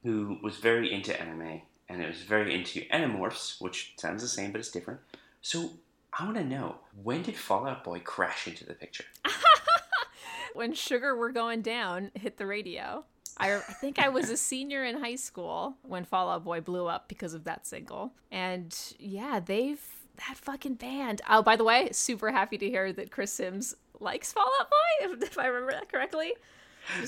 who 0.03 0.37
was 0.41 0.57
very 0.57 0.91
into 0.91 1.19
anime 1.19 1.61
and 1.89 2.01
it 2.01 2.07
was 2.07 2.21
very 2.21 2.53
into 2.53 2.81
Animorphs, 2.91 3.61
which 3.61 3.93
sounds 3.97 4.21
the 4.21 4.27
same 4.27 4.51
but 4.51 4.59
it's 4.59 4.71
different. 4.71 4.99
So 5.41 5.71
I 6.17 6.25
want 6.25 6.37
to 6.37 6.43
know 6.43 6.77
when 7.03 7.21
did 7.21 7.35
Fall 7.35 7.67
Out 7.67 7.83
Boy 7.83 7.99
crash 7.99 8.47
into 8.47 8.65
the 8.65 8.73
picture? 8.73 9.05
When 10.53 10.73
Sugar 10.73 11.17
Were 11.17 11.33
Going 11.33 11.61
Down 11.61 12.11
hit 12.13 12.37
the 12.37 12.45
radio, 12.45 13.03
I, 13.37 13.55
I 13.55 13.59
think 13.59 13.99
I 13.99 14.07
was 14.07 14.29
a 14.29 14.37
senior 14.37 14.85
in 14.85 15.01
high 15.01 15.17
school 15.17 15.75
when 15.81 16.05
Fall 16.05 16.29
Out 16.29 16.45
Boy 16.45 16.61
blew 16.61 16.87
up 16.87 17.09
because 17.09 17.33
of 17.33 17.43
that 17.43 17.67
single. 17.67 18.13
And 18.31 18.73
yeah, 18.97 19.41
they've 19.41 19.83
that 20.17 20.37
fucking 20.37 20.75
band. 20.75 21.21
Oh, 21.29 21.41
by 21.41 21.55
the 21.55 21.63
way, 21.63 21.89
super 21.91 22.31
happy 22.31 22.57
to 22.57 22.69
hear 22.69 22.91
that 22.93 23.11
Chris 23.11 23.31
Sims 23.31 23.75
likes 23.99 24.31
Fall 24.31 24.49
Out 24.59 24.69
Boy, 24.69 25.13
if, 25.13 25.23
if 25.31 25.37
I 25.37 25.47
remember 25.47 25.73
that 25.73 25.91
correctly. 25.91 26.33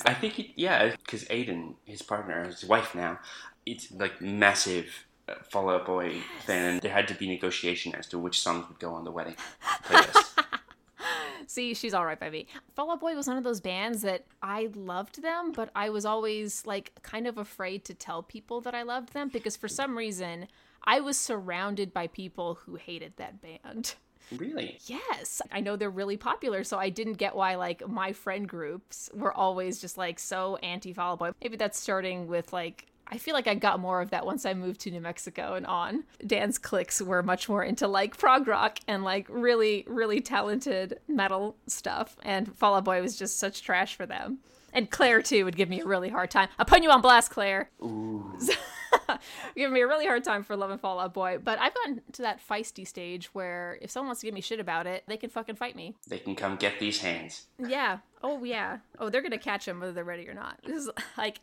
I 0.05 0.13
think, 0.13 0.39
it, 0.39 0.47
yeah, 0.55 0.95
because 0.95 1.25
Aiden, 1.25 1.75
his 1.85 2.01
partner, 2.01 2.45
his 2.45 2.65
wife 2.65 2.95
now, 2.95 3.19
it's 3.65 3.91
like 3.91 4.19
massive 4.21 5.05
uh, 5.29 5.35
Fall 5.43 5.69
Out 5.69 5.85
Boy 5.85 6.15
fan, 6.45 6.79
there 6.79 6.91
had 6.91 7.07
to 7.09 7.13
be 7.13 7.27
negotiation 7.27 7.93
as 7.93 8.07
to 8.07 8.17
which 8.17 8.41
songs 8.41 8.67
would 8.67 8.79
go 8.79 8.93
on 8.93 9.03
the 9.03 9.11
wedding 9.11 9.35
playlist. 9.83 10.23
See, 11.47 11.73
she's 11.73 11.93
all 11.93 12.05
right 12.05 12.19
by 12.19 12.29
me. 12.29 12.47
Fall 12.75 12.91
Out 12.91 12.99
Boy 12.99 13.15
was 13.15 13.27
one 13.27 13.37
of 13.37 13.43
those 13.43 13.61
bands 13.61 14.01
that 14.01 14.25
I 14.41 14.69
loved 14.73 15.21
them, 15.21 15.51
but 15.51 15.69
I 15.75 15.89
was 15.89 16.05
always 16.05 16.65
like 16.65 16.91
kind 17.03 17.27
of 17.27 17.37
afraid 17.37 17.85
to 17.85 17.93
tell 17.93 18.23
people 18.23 18.61
that 18.61 18.73
I 18.73 18.83
loved 18.83 19.13
them 19.13 19.29
because 19.29 19.55
for 19.55 19.67
some 19.67 19.97
reason 19.97 20.47
I 20.87 21.01
was 21.01 21.17
surrounded 21.17 21.93
by 21.93 22.07
people 22.07 22.55
who 22.65 22.75
hated 22.75 23.13
that 23.17 23.41
band. 23.41 23.93
Really? 24.35 24.79
Yes, 24.85 25.41
I 25.51 25.59
know 25.59 25.75
they're 25.75 25.89
really 25.89 26.17
popular, 26.17 26.63
so 26.63 26.77
I 26.77 26.89
didn't 26.89 27.13
get 27.13 27.35
why 27.35 27.55
like 27.55 27.87
my 27.87 28.13
friend 28.13 28.47
groups 28.47 29.09
were 29.13 29.33
always 29.33 29.79
just 29.79 29.97
like 29.97 30.17
so 30.17 30.55
anti 30.57 30.93
Fall 30.93 31.13
Out 31.13 31.19
Boy. 31.19 31.31
Maybe 31.41 31.57
that's 31.57 31.79
starting 31.79 32.27
with 32.27 32.51
like 32.51 32.87
I 33.09 33.17
feel 33.17 33.33
like 33.33 33.47
I 33.47 33.55
got 33.55 33.79
more 33.79 34.01
of 34.01 34.09
that 34.09 34.25
once 34.25 34.45
I 34.45 34.53
moved 34.53 34.81
to 34.81 34.91
New 34.91 34.99
Mexico 34.99 35.53
and 35.53 35.65
on. 35.65 36.03
Dan's 36.25 36.57
cliques 36.57 37.01
were 37.01 37.23
much 37.23 37.47
more 37.47 37.63
into 37.63 37.87
like 37.87 38.17
prog 38.17 38.47
rock 38.47 38.79
and 38.87 39.03
like 39.03 39.27
really, 39.29 39.85
really 39.87 40.19
talented 40.19 40.99
metal 41.07 41.55
stuff, 41.67 42.17
and 42.23 42.53
Fall 42.55 42.75
Out 42.75 42.85
Boy 42.85 43.01
was 43.01 43.17
just 43.17 43.39
such 43.39 43.61
trash 43.61 43.95
for 43.95 44.05
them. 44.05 44.39
And 44.73 44.89
Claire 44.89 45.21
too 45.21 45.45
would 45.45 45.55
give 45.55 45.69
me 45.69 45.81
a 45.81 45.85
really 45.85 46.09
hard 46.09 46.31
time. 46.31 46.49
I 46.59 46.63
put 46.65 46.83
you 46.83 46.91
on 46.91 47.01
blast, 47.01 47.31
Claire. 47.31 47.69
Give 49.55 49.71
me 49.71 49.81
a 49.81 49.87
really 49.87 50.05
hard 50.05 50.23
time 50.23 50.43
for 50.43 50.55
Love 50.55 50.71
and 50.71 50.79
Fall 50.79 50.99
Out 50.99 51.13
Boy. 51.13 51.37
But 51.43 51.59
I've 51.59 51.73
gotten 51.73 52.01
to 52.13 52.21
that 52.23 52.39
feisty 52.45 52.87
stage 52.87 53.33
where 53.33 53.77
if 53.81 53.91
someone 53.91 54.09
wants 54.09 54.21
to 54.21 54.27
give 54.27 54.33
me 54.33 54.41
shit 54.41 54.59
about 54.59 54.87
it, 54.87 55.03
they 55.07 55.17
can 55.17 55.29
fucking 55.29 55.55
fight 55.55 55.75
me. 55.75 55.95
They 56.07 56.19
can 56.19 56.35
come 56.35 56.55
get 56.55 56.79
these 56.79 57.01
hands. 57.01 57.45
Yeah. 57.59 57.99
Oh 58.23 58.43
yeah. 58.43 58.77
Oh, 58.99 59.09
they're 59.09 59.21
gonna 59.21 59.37
catch 59.37 59.67
him 59.67 59.79
whether 59.79 59.91
they're 59.91 60.03
ready 60.03 60.27
or 60.27 60.33
not. 60.33 60.59
This 60.65 60.83
is 60.83 60.89
like, 61.17 61.39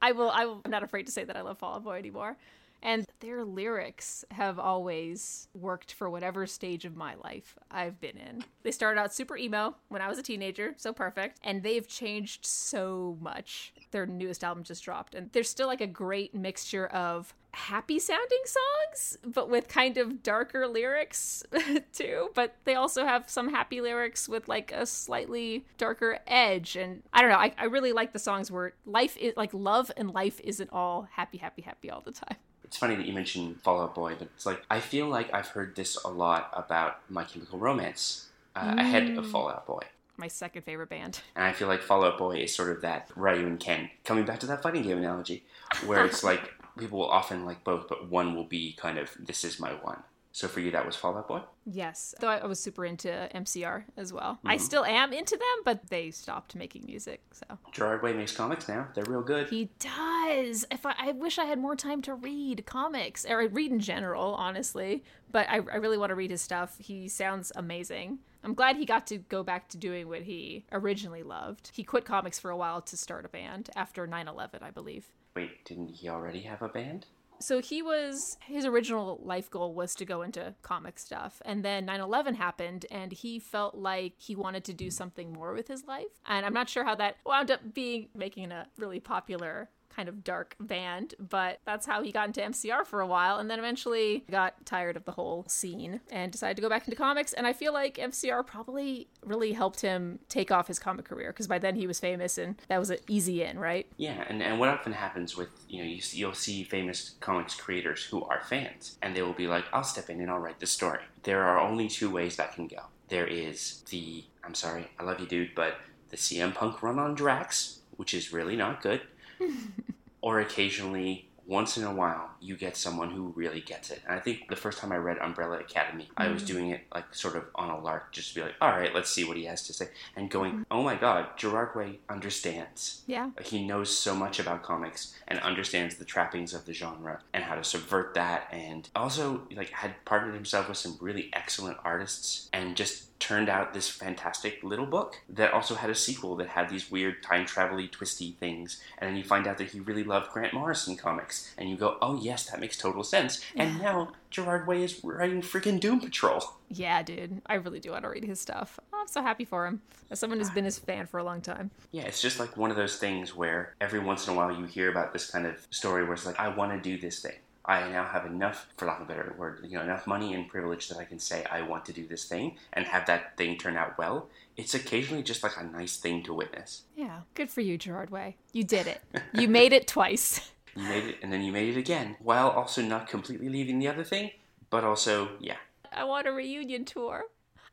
I 0.00 0.12
will. 0.12 0.30
I 0.30 0.46
will. 0.46 0.60
I'm 0.64 0.70
not 0.70 0.82
afraid 0.82 1.06
to 1.06 1.12
say 1.12 1.24
that 1.24 1.36
I 1.36 1.42
love 1.42 1.58
Fall 1.58 1.74
Out 1.74 1.84
Boy 1.84 1.98
anymore. 1.98 2.36
And 2.82 3.06
their 3.20 3.44
lyrics 3.44 4.24
have 4.30 4.58
always 4.58 5.48
worked 5.54 5.92
for 5.92 6.08
whatever 6.08 6.46
stage 6.46 6.84
of 6.84 6.96
my 6.96 7.14
life 7.16 7.56
I've 7.70 8.00
been 8.00 8.16
in. 8.16 8.44
They 8.62 8.70
started 8.70 9.00
out 9.00 9.12
super 9.12 9.36
emo 9.36 9.76
when 9.88 10.02
I 10.02 10.08
was 10.08 10.18
a 10.18 10.22
teenager, 10.22 10.74
so 10.76 10.92
perfect. 10.92 11.38
And 11.42 11.62
they've 11.62 11.86
changed 11.86 12.44
so 12.46 13.16
much. 13.20 13.72
Their 13.90 14.06
newest 14.06 14.44
album 14.44 14.64
just 14.64 14.84
dropped. 14.84 15.14
And 15.14 15.30
there's 15.32 15.48
still 15.48 15.66
like 15.66 15.80
a 15.80 15.86
great 15.86 16.34
mixture 16.34 16.86
of 16.86 17.34
happy 17.56 17.98
sounding 17.98 18.42
songs, 18.44 19.16
but 19.24 19.48
with 19.48 19.66
kind 19.66 19.96
of 19.96 20.22
darker 20.22 20.66
lyrics 20.66 21.42
too. 21.92 22.28
But 22.34 22.54
they 22.64 22.74
also 22.74 23.06
have 23.06 23.30
some 23.30 23.48
happy 23.48 23.80
lyrics 23.80 24.28
with 24.28 24.46
like 24.46 24.72
a 24.72 24.84
slightly 24.84 25.64
darker 25.78 26.18
edge. 26.26 26.76
And 26.76 27.02
I 27.14 27.22
don't 27.22 27.30
know, 27.30 27.38
I, 27.38 27.54
I 27.56 27.64
really 27.64 27.92
like 27.92 28.12
the 28.12 28.18
songs 28.18 28.50
where 28.50 28.74
life 28.84 29.16
is 29.16 29.32
like 29.36 29.54
love 29.54 29.90
and 29.96 30.10
life 30.10 30.38
isn't 30.44 30.70
all 30.70 31.08
happy, 31.12 31.38
happy, 31.38 31.62
happy 31.62 31.90
all 31.90 32.02
the 32.02 32.12
time. 32.12 32.36
It's 32.66 32.76
funny 32.76 32.96
that 32.96 33.06
you 33.06 33.12
mentioned 33.12 33.62
Fall 33.62 33.80
Out 33.80 33.94
Boy, 33.94 34.16
but 34.18 34.28
it's 34.34 34.44
like 34.44 34.62
I 34.70 34.80
feel 34.80 35.06
like 35.06 35.32
I've 35.32 35.48
heard 35.48 35.76
this 35.76 35.96
a 36.04 36.08
lot 36.08 36.50
about 36.52 36.98
My 37.08 37.24
Chemical 37.24 37.58
Romance 37.58 38.28
uh, 38.54 38.74
ahead 38.76 39.16
of 39.16 39.28
Fall 39.30 39.48
Out 39.48 39.66
Boy. 39.66 39.82
My 40.16 40.28
second 40.28 40.62
favorite 40.62 40.88
band. 40.88 41.20
And 41.34 41.44
I 41.44 41.52
feel 41.52 41.68
like 41.68 41.82
Fall 41.82 42.04
Out 42.04 42.18
Boy 42.18 42.38
is 42.38 42.54
sort 42.54 42.70
of 42.70 42.82
that 42.82 43.10
Ryu 43.14 43.46
and 43.46 43.60
Ken. 43.60 43.90
Coming 44.04 44.24
back 44.24 44.40
to 44.40 44.46
that 44.46 44.62
fighting 44.62 44.82
game 44.82 44.98
analogy, 44.98 45.44
where 45.84 46.04
it's 46.04 46.24
like 46.30 46.52
people 46.78 46.98
will 46.98 47.10
often 47.10 47.44
like 47.44 47.64
both, 47.64 47.88
but 47.88 48.10
one 48.10 48.34
will 48.34 48.44
be 48.44 48.72
kind 48.72 48.98
of 48.98 49.10
this 49.18 49.44
is 49.44 49.60
my 49.60 49.70
one. 49.70 50.02
So 50.36 50.48
for 50.48 50.60
you, 50.60 50.70
that 50.72 50.84
was 50.84 50.94
Fall 50.94 51.16
Out 51.16 51.28
Boy. 51.28 51.40
Yes, 51.64 52.14
though 52.20 52.28
I 52.28 52.44
was 52.44 52.60
super 52.60 52.84
into 52.84 53.08
MCR 53.34 53.84
as 53.96 54.12
well. 54.12 54.38
I 54.44 54.56
mm-hmm. 54.56 54.64
still 54.66 54.84
am 54.84 55.14
into 55.14 55.34
them, 55.34 55.62
but 55.64 55.88
they 55.88 56.10
stopped 56.10 56.54
making 56.54 56.84
music. 56.84 57.22
So 57.32 57.46
Gerard 57.72 58.02
Way 58.02 58.12
makes 58.12 58.36
comics 58.36 58.68
now. 58.68 58.86
They're 58.94 59.06
real 59.06 59.22
good. 59.22 59.48
he 59.48 59.70
does. 59.78 60.66
If 60.70 60.84
I, 60.84 60.94
I 60.98 61.12
wish 61.12 61.38
I 61.38 61.46
had 61.46 61.58
more 61.58 61.74
time 61.74 62.02
to 62.02 62.12
read 62.12 62.66
comics 62.66 63.24
or 63.24 63.48
read 63.48 63.72
in 63.72 63.80
general, 63.80 64.34
honestly. 64.34 65.04
But 65.32 65.48
I, 65.48 65.54
I 65.54 65.76
really 65.76 65.96
want 65.96 66.10
to 66.10 66.14
read 66.14 66.30
his 66.30 66.42
stuff. 66.42 66.76
He 66.80 67.08
sounds 67.08 67.50
amazing. 67.56 68.18
I'm 68.44 68.52
glad 68.52 68.76
he 68.76 68.84
got 68.84 69.06
to 69.06 69.16
go 69.16 69.42
back 69.42 69.70
to 69.70 69.78
doing 69.78 70.06
what 70.06 70.20
he 70.20 70.66
originally 70.70 71.22
loved. 71.22 71.70
He 71.72 71.82
quit 71.82 72.04
comics 72.04 72.38
for 72.38 72.50
a 72.50 72.56
while 72.58 72.82
to 72.82 72.96
start 72.98 73.24
a 73.24 73.30
band 73.30 73.70
after 73.74 74.06
9/11, 74.06 74.62
I 74.62 74.70
believe. 74.70 75.06
Wait, 75.34 75.64
didn't 75.64 75.88
he 75.88 76.10
already 76.10 76.42
have 76.42 76.60
a 76.60 76.68
band? 76.68 77.06
So 77.40 77.60
he 77.60 77.82
was 77.82 78.36
his 78.40 78.64
original 78.64 79.20
life 79.22 79.50
goal 79.50 79.74
was 79.74 79.94
to 79.96 80.04
go 80.04 80.22
into 80.22 80.54
comic 80.62 80.98
stuff 80.98 81.40
and 81.44 81.64
then 81.64 81.86
9/11 81.86 82.36
happened 82.36 82.86
and 82.90 83.12
he 83.12 83.38
felt 83.38 83.74
like 83.74 84.14
he 84.18 84.34
wanted 84.34 84.64
to 84.64 84.72
do 84.72 84.90
something 84.90 85.32
more 85.32 85.52
with 85.52 85.68
his 85.68 85.84
life. 85.86 86.06
And 86.26 86.46
I'm 86.46 86.54
not 86.54 86.68
sure 86.68 86.84
how 86.84 86.94
that 86.96 87.16
wound 87.24 87.50
up 87.50 87.74
being 87.74 88.08
making 88.14 88.52
a 88.52 88.68
really 88.76 89.00
popular 89.00 89.70
kind 89.96 90.08
of 90.08 90.22
dark 90.22 90.54
band, 90.60 91.14
but 91.18 91.60
that's 91.64 91.86
how 91.86 92.02
he 92.02 92.12
got 92.12 92.26
into 92.26 92.42
MCR 92.42 92.86
for 92.86 93.00
a 93.00 93.06
while 93.06 93.38
and 93.38 93.50
then 93.50 93.58
eventually 93.58 94.24
got 94.30 94.66
tired 94.66 94.96
of 94.96 95.04
the 95.06 95.12
whole 95.12 95.44
scene 95.48 96.00
and 96.10 96.30
decided 96.30 96.56
to 96.56 96.62
go 96.62 96.68
back 96.68 96.86
into 96.86 96.96
comics 96.96 97.32
and 97.32 97.46
I 97.46 97.54
feel 97.54 97.72
like 97.72 97.96
MCR 97.96 98.46
probably 98.46 99.08
really 99.24 99.52
helped 99.52 99.80
him 99.80 100.18
take 100.28 100.50
off 100.52 100.68
his 100.68 100.78
comic 100.78 101.06
career 101.06 101.30
because 101.30 101.46
by 101.46 101.58
then 101.58 101.76
he 101.76 101.86
was 101.86 101.98
famous 101.98 102.36
and 102.36 102.60
that 102.68 102.78
was 102.78 102.90
an 102.90 102.98
easy 103.08 103.42
in, 103.42 103.58
right? 103.58 103.86
Yeah, 103.96 104.24
and, 104.28 104.42
and 104.42 104.60
what 104.60 104.68
often 104.68 104.92
happens 104.92 105.36
with 105.36 105.48
you 105.68 105.82
know 105.82 105.88
you, 105.88 106.00
you'll 106.12 106.34
see 106.34 106.62
famous 106.62 107.14
comics 107.20 107.54
creators 107.54 108.04
who 108.04 108.22
are 108.24 108.42
fans, 108.42 108.98
and 109.02 109.16
they 109.16 109.22
will 109.22 109.32
be 109.32 109.46
like, 109.46 109.64
"I'll 109.72 109.84
step 109.84 110.10
in 110.10 110.20
and 110.20 110.30
I'll 110.30 110.38
write 110.38 110.60
the 110.60 110.66
story." 110.66 111.00
There 111.22 111.42
are 111.42 111.58
only 111.58 111.88
two 111.88 112.10
ways 112.10 112.36
that 112.36 112.54
can 112.54 112.66
go. 112.66 112.82
There 113.08 113.26
is 113.26 113.82
the 113.90 114.24
I'm 114.44 114.54
sorry, 114.54 114.88
I 114.98 115.02
love 115.02 115.20
you, 115.20 115.26
dude, 115.26 115.54
but 115.54 115.78
the 116.10 116.16
CM 116.16 116.54
Punk 116.54 116.82
run 116.82 116.98
on 116.98 117.14
Drax, 117.14 117.80
which 117.96 118.14
is 118.14 118.32
really 118.32 118.56
not 118.56 118.82
good, 118.82 119.02
or 120.20 120.40
occasionally. 120.40 121.28
Once 121.48 121.76
in 121.76 121.84
a 121.84 121.94
while, 121.94 122.30
you 122.40 122.56
get 122.56 122.76
someone 122.76 123.10
who 123.10 123.32
really 123.36 123.60
gets 123.60 123.90
it. 123.90 124.02
And 124.06 124.16
I 124.16 124.20
think 124.20 124.48
the 124.48 124.56
first 124.56 124.78
time 124.78 124.92
I 124.92 124.96
read 124.96 125.18
Umbrella 125.18 125.58
Academy, 125.58 126.08
I 126.16 126.28
was 126.28 126.42
mm. 126.42 126.46
doing 126.46 126.70
it 126.70 126.82
like 126.94 127.14
sort 127.14 127.36
of 127.36 127.44
on 127.54 127.70
a 127.70 127.78
lark, 127.78 128.12
just 128.12 128.30
to 128.30 128.34
be 128.36 128.42
like, 128.42 128.54
all 128.60 128.70
right, 128.70 128.94
let's 128.94 129.10
see 129.10 129.24
what 129.24 129.36
he 129.36 129.44
has 129.44 129.66
to 129.66 129.72
say. 129.72 129.88
And 130.14 130.30
going, 130.30 130.52
mm-hmm. 130.52 130.62
oh 130.70 130.82
my 130.82 130.96
god, 130.96 131.28
Gerard 131.36 131.74
Way 131.74 131.98
understands. 132.08 133.02
Yeah. 133.06 133.30
He 133.44 133.66
knows 133.66 133.96
so 133.96 134.14
much 134.14 134.38
about 134.38 134.62
comics 134.62 135.14
and 135.28 135.38
understands 135.40 135.96
the 135.96 136.04
trappings 136.04 136.54
of 136.54 136.66
the 136.66 136.72
genre 136.72 137.20
and 137.32 137.44
how 137.44 137.54
to 137.54 137.64
subvert 137.64 138.14
that 138.14 138.48
and 138.52 138.88
also 138.94 139.42
like 139.54 139.70
had 139.70 139.94
partnered 140.04 140.34
himself 140.34 140.68
with 140.68 140.78
some 140.78 140.96
really 141.00 141.30
excellent 141.32 141.78
artists 141.84 142.48
and 142.52 142.76
just 142.76 143.06
turned 143.18 143.48
out 143.48 143.72
this 143.72 143.88
fantastic 143.88 144.62
little 144.62 144.86
book 144.86 145.22
that 145.28 145.52
also 145.52 145.74
had 145.74 145.88
a 145.88 145.94
sequel 145.94 146.36
that 146.36 146.48
had 146.48 146.68
these 146.68 146.90
weird 146.90 147.22
time 147.22 147.46
travel 147.46 147.76
twisty 147.90 148.36
things 148.38 148.80
and 148.98 149.08
then 149.08 149.16
you 149.16 149.24
find 149.24 149.46
out 149.46 149.58
that 149.58 149.68
he 149.68 149.80
really 149.80 150.04
loved 150.04 150.30
Grant 150.30 150.52
Morrison 150.52 150.96
comics 150.96 151.52
and 151.56 151.68
you 151.68 151.76
go 151.76 151.96
oh 152.00 152.20
yes 152.36 152.50
that 152.50 152.60
makes 152.60 152.76
total 152.76 153.02
sense 153.02 153.42
and 153.56 153.80
now 153.80 154.12
Gerard 154.30 154.66
Way 154.66 154.82
is 154.82 155.02
writing 155.02 155.40
freaking 155.40 155.80
Doom 155.80 156.00
Patrol 156.00 156.42
Yeah, 156.68 157.02
dude. 157.02 157.40
I 157.46 157.54
really 157.54 157.80
do 157.80 157.92
want 157.92 158.02
to 158.02 158.10
read 158.10 158.24
his 158.24 158.40
stuff. 158.40 158.78
I'm 158.92 159.06
so 159.06 159.22
happy 159.22 159.44
for 159.44 159.66
him. 159.66 159.80
As 160.10 160.18
someone 160.18 160.38
who's 160.38 160.50
been 160.50 160.64
his 160.64 160.78
fan 160.78 161.06
for 161.06 161.18
a 161.18 161.24
long 161.24 161.40
time. 161.40 161.70
Yeah, 161.92 162.02
it's 162.02 162.20
just 162.20 162.38
like 162.38 162.56
one 162.56 162.70
of 162.70 162.76
those 162.76 162.98
things 162.98 163.34
where 163.34 163.74
every 163.80 164.00
once 164.00 164.26
in 164.26 164.34
a 164.34 164.36
while 164.36 164.52
you 164.52 164.66
hear 164.66 164.90
about 164.90 165.12
this 165.12 165.30
kind 165.30 165.46
of 165.46 165.66
story 165.70 166.02
where 166.04 166.14
it's 166.14 166.26
like, 166.26 166.38
I 166.38 166.48
want 166.48 166.72
to 166.72 166.90
do 166.90 167.00
this 167.00 167.20
thing. 167.22 167.36
I 167.64 167.88
now 167.88 168.04
have 168.04 168.26
enough, 168.26 168.68
for 168.76 168.86
lack 168.86 169.00
of 169.00 169.06
a 169.06 169.08
better 169.08 169.34
word, 169.38 169.60
you 169.64 169.76
know, 169.76 169.82
enough 169.82 170.06
money 170.06 170.34
and 170.34 170.48
privilege 170.48 170.88
that 170.88 170.98
I 170.98 171.04
can 171.04 171.18
say 171.18 171.44
I 171.50 171.62
want 171.62 171.84
to 171.86 171.92
do 171.92 172.06
this 172.06 172.24
thing 172.24 172.56
and 172.72 172.84
have 172.86 173.06
that 173.06 173.36
thing 173.36 173.56
turn 173.56 173.76
out 173.76 173.96
well. 173.96 174.28
It's 174.56 174.74
occasionally 174.74 175.22
just 175.22 175.42
like 175.42 175.56
a 175.58 175.64
nice 175.64 175.96
thing 175.96 176.22
to 176.24 176.34
witness. 176.34 176.82
Yeah. 176.96 177.20
Good 177.34 177.50
for 177.50 177.60
you, 177.62 177.78
Gerard 177.78 178.10
Way. 178.10 178.36
You 178.52 178.64
did 178.64 178.86
it. 178.86 179.00
You 179.32 179.48
made 179.48 179.72
it 179.72 179.86
twice. 179.86 180.52
You 180.76 180.82
made 180.82 181.04
it 181.04 181.16
and 181.22 181.32
then 181.32 181.42
you 181.42 181.52
made 181.52 181.74
it 181.74 181.78
again, 181.78 182.16
while 182.20 182.50
also 182.50 182.82
not 182.82 183.08
completely 183.08 183.48
leaving 183.48 183.78
the 183.78 183.88
other 183.88 184.04
thing, 184.04 184.30
but 184.70 184.84
also, 184.84 185.30
yeah. 185.40 185.56
I 185.92 186.04
want 186.04 186.26
a 186.26 186.32
reunion 186.32 186.84
tour. 186.84 187.24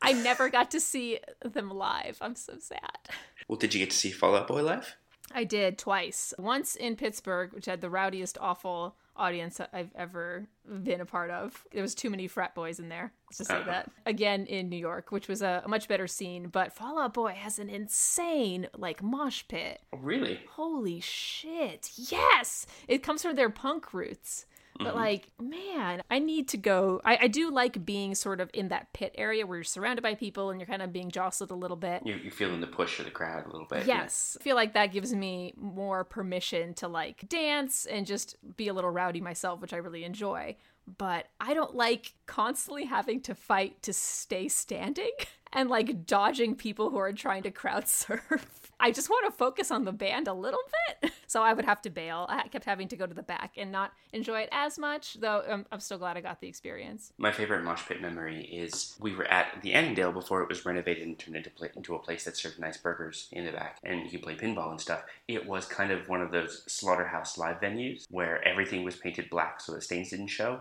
I 0.02 0.14
never 0.14 0.50
got 0.50 0.72
to 0.72 0.80
see 0.80 1.20
them 1.42 1.70
live. 1.70 2.18
I'm 2.22 2.36
so 2.36 2.54
sad. 2.60 3.10
Well, 3.48 3.58
did 3.58 3.74
you 3.74 3.80
get 3.80 3.92
to 3.92 3.98
see 3.98 4.12
Fall 4.12 4.36
Out 4.36 4.48
Boy 4.48 4.64
live? 4.64 4.96
I 5.34 5.44
did 5.44 5.78
twice. 5.78 6.34
Once 6.38 6.76
in 6.76 6.96
Pittsburgh, 6.96 7.54
which 7.54 7.66
had 7.66 7.82
the 7.82 7.90
rowdiest, 7.90 8.38
awful 8.40 8.96
audience 9.16 9.60
I've 9.72 9.92
ever 9.96 10.48
been 10.84 11.02
a 11.02 11.06
part 11.06 11.30
of. 11.30 11.66
There 11.72 11.82
was 11.82 11.94
too 11.96 12.10
many 12.10 12.28
frat 12.28 12.56
boys 12.56 12.80
in 12.80 12.90
there. 12.90 13.14
Let's 13.30 13.38
just 13.38 13.50
say 13.50 13.58
Uh-huh. 13.58 13.70
that. 13.72 13.92
Again 14.06 14.46
in 14.48 14.70
New 14.70 14.78
York, 14.78 15.12
which 15.12 15.28
was 15.28 15.42
a, 15.42 15.62
a 15.66 15.68
much 15.68 15.88
better 15.88 16.08
scene. 16.08 16.48
But 16.48 16.74
Fall 16.74 16.98
Out 17.00 17.14
Boy 17.14 17.32
has 17.34 17.60
an 17.60 17.70
insane 17.70 18.68
like 18.76 19.04
mosh 19.04 19.44
pit. 19.48 19.82
Oh, 19.94 19.98
really? 19.98 20.40
Holy 20.52 21.00
shit! 21.00 21.92
Yes, 21.96 22.66
it 22.88 23.04
comes 23.04 23.22
from 23.22 23.36
their 23.36 23.50
punk 23.50 23.94
roots. 23.94 24.46
Mm-hmm. 24.80 24.86
But 24.86 24.96
like, 24.96 25.30
man, 25.40 26.02
I 26.10 26.20
need 26.20 26.48
to 26.50 26.58
go. 26.58 27.00
I, 27.06 27.18
I 27.22 27.28
do 27.28 27.52
like 27.52 27.86
being 27.86 28.16
sort 28.16 28.42
of 28.42 28.50
in 28.54 28.70
that 28.70 28.92
pit 28.94 29.14
area 29.18 29.46
where 29.46 29.58
you're 29.58 29.64
surrounded 29.64 30.02
by 30.02 30.16
people 30.16 30.50
and 30.50 30.60
you're 30.60 30.68
kind 30.68 30.82
of 30.82 30.92
being 30.92 31.12
jostled 31.12 31.52
a 31.52 31.56
little 31.56 31.78
bit. 31.78 32.02
You're, 32.06 32.18
you're 32.18 32.32
feeling 32.32 32.62
the 32.62 32.68
push 32.68 33.00
of 33.00 33.06
the 33.06 33.12
crowd 33.12 33.46
a 33.46 33.52
little 33.52 33.68
bit. 33.68 33.86
yeah. 33.86 34.04
Yes. 34.04 34.38
I 34.40 34.44
feel 34.44 34.56
like 34.56 34.74
that 34.74 34.88
gives 34.88 35.14
me 35.14 35.54
more 35.58 36.04
permission 36.04 36.74
to 36.76 36.88
like 36.88 37.30
dance 37.30 37.86
and 37.86 38.06
just 38.08 38.36
be 38.58 38.68
a 38.68 38.74
little 38.74 38.90
rowdy 38.90 39.22
myself, 39.22 39.62
which 39.62 39.74
I 39.74 39.78
really 39.78 40.04
enjoy. 40.04 40.56
But 40.98 41.28
I 41.40 41.54
don't 41.54 41.76
like 41.76 42.14
constantly 42.26 42.86
having 42.86 43.22
to 43.22 43.36
fight 43.36 43.82
to 43.84 43.94
stay 43.94 44.48
standing 44.50 45.12
and 45.54 45.70
like 45.70 46.06
dodging 46.06 46.56
people 46.56 46.90
who 46.90 46.98
are 46.98 47.14
trying 47.14 47.44
to 47.44 47.52
crowd 47.52 47.88
surf. 47.88 48.63
I 48.84 48.92
just 48.92 49.10
want 49.10 49.26
to 49.26 49.32
focus 49.32 49.72
on 49.72 49.86
the 49.86 49.94
band 49.94 50.28
a 50.28 50.34
little 50.34 50.60
bit. 51.02 51.12
So 51.26 51.42
I 51.42 51.54
would 51.54 51.66
have 51.66 51.82
to 51.82 51.90
bail. 51.90 52.28
I 52.30 52.48
kept 52.48 52.66
having 52.66 52.88
to 52.90 52.96
go 52.96 53.08
to 53.08 53.14
the 53.14 53.24
back 53.24 53.54
and 53.58 53.72
not 53.72 53.92
enjoy 54.12 54.42
it 54.42 54.50
as 54.52 54.78
much, 54.78 55.16
though 55.16 55.44
I'm, 55.50 55.66
I'm 55.72 55.80
still 55.80 55.98
glad 55.98 56.16
I 56.16 56.22
got 56.22 56.40
the 56.42 56.48
experience. 56.48 57.12
My 57.18 57.32
favorite 57.32 57.64
mosh 57.64 57.88
pit 57.88 58.04
memory 58.04 58.44
is 58.44 58.96
we 59.00 59.16
were 59.16 59.26
at 59.26 59.60
the 59.64 59.74
Annandale 59.74 60.12
before 60.12 60.44
it 60.44 60.50
was 60.50 60.64
renovated 60.64 61.08
and 61.08 61.18
turned 61.18 61.36
into, 61.36 61.50
pla 61.50 61.70
into 61.76 61.96
a 61.96 62.00
place 62.00 62.24
that 62.26 62.38
served 62.38 62.60
nice 62.60 62.78
burgers 62.78 63.30
in 63.32 63.46
the 63.46 63.52
back 63.52 63.80
and 63.84 64.04
you 64.04 64.12
could 64.12 64.22
play 64.22 64.36
pinball 64.36 64.70
and 64.70 64.80
stuff. 64.80 65.06
It 65.28 65.48
was 65.48 65.66
kind 65.66 65.92
of 65.92 66.08
one 66.08 66.22
of 66.22 66.30
those 66.30 66.64
slaughterhouse 66.68 67.36
live 67.36 67.60
venues 67.60 68.06
where 68.12 68.48
everything 68.48 68.84
was 68.84 68.96
painted 68.96 69.28
black 69.32 69.60
so 69.60 69.74
the 69.74 69.82
stains 69.82 70.12
didn't 70.12 70.28
show. 70.28 70.60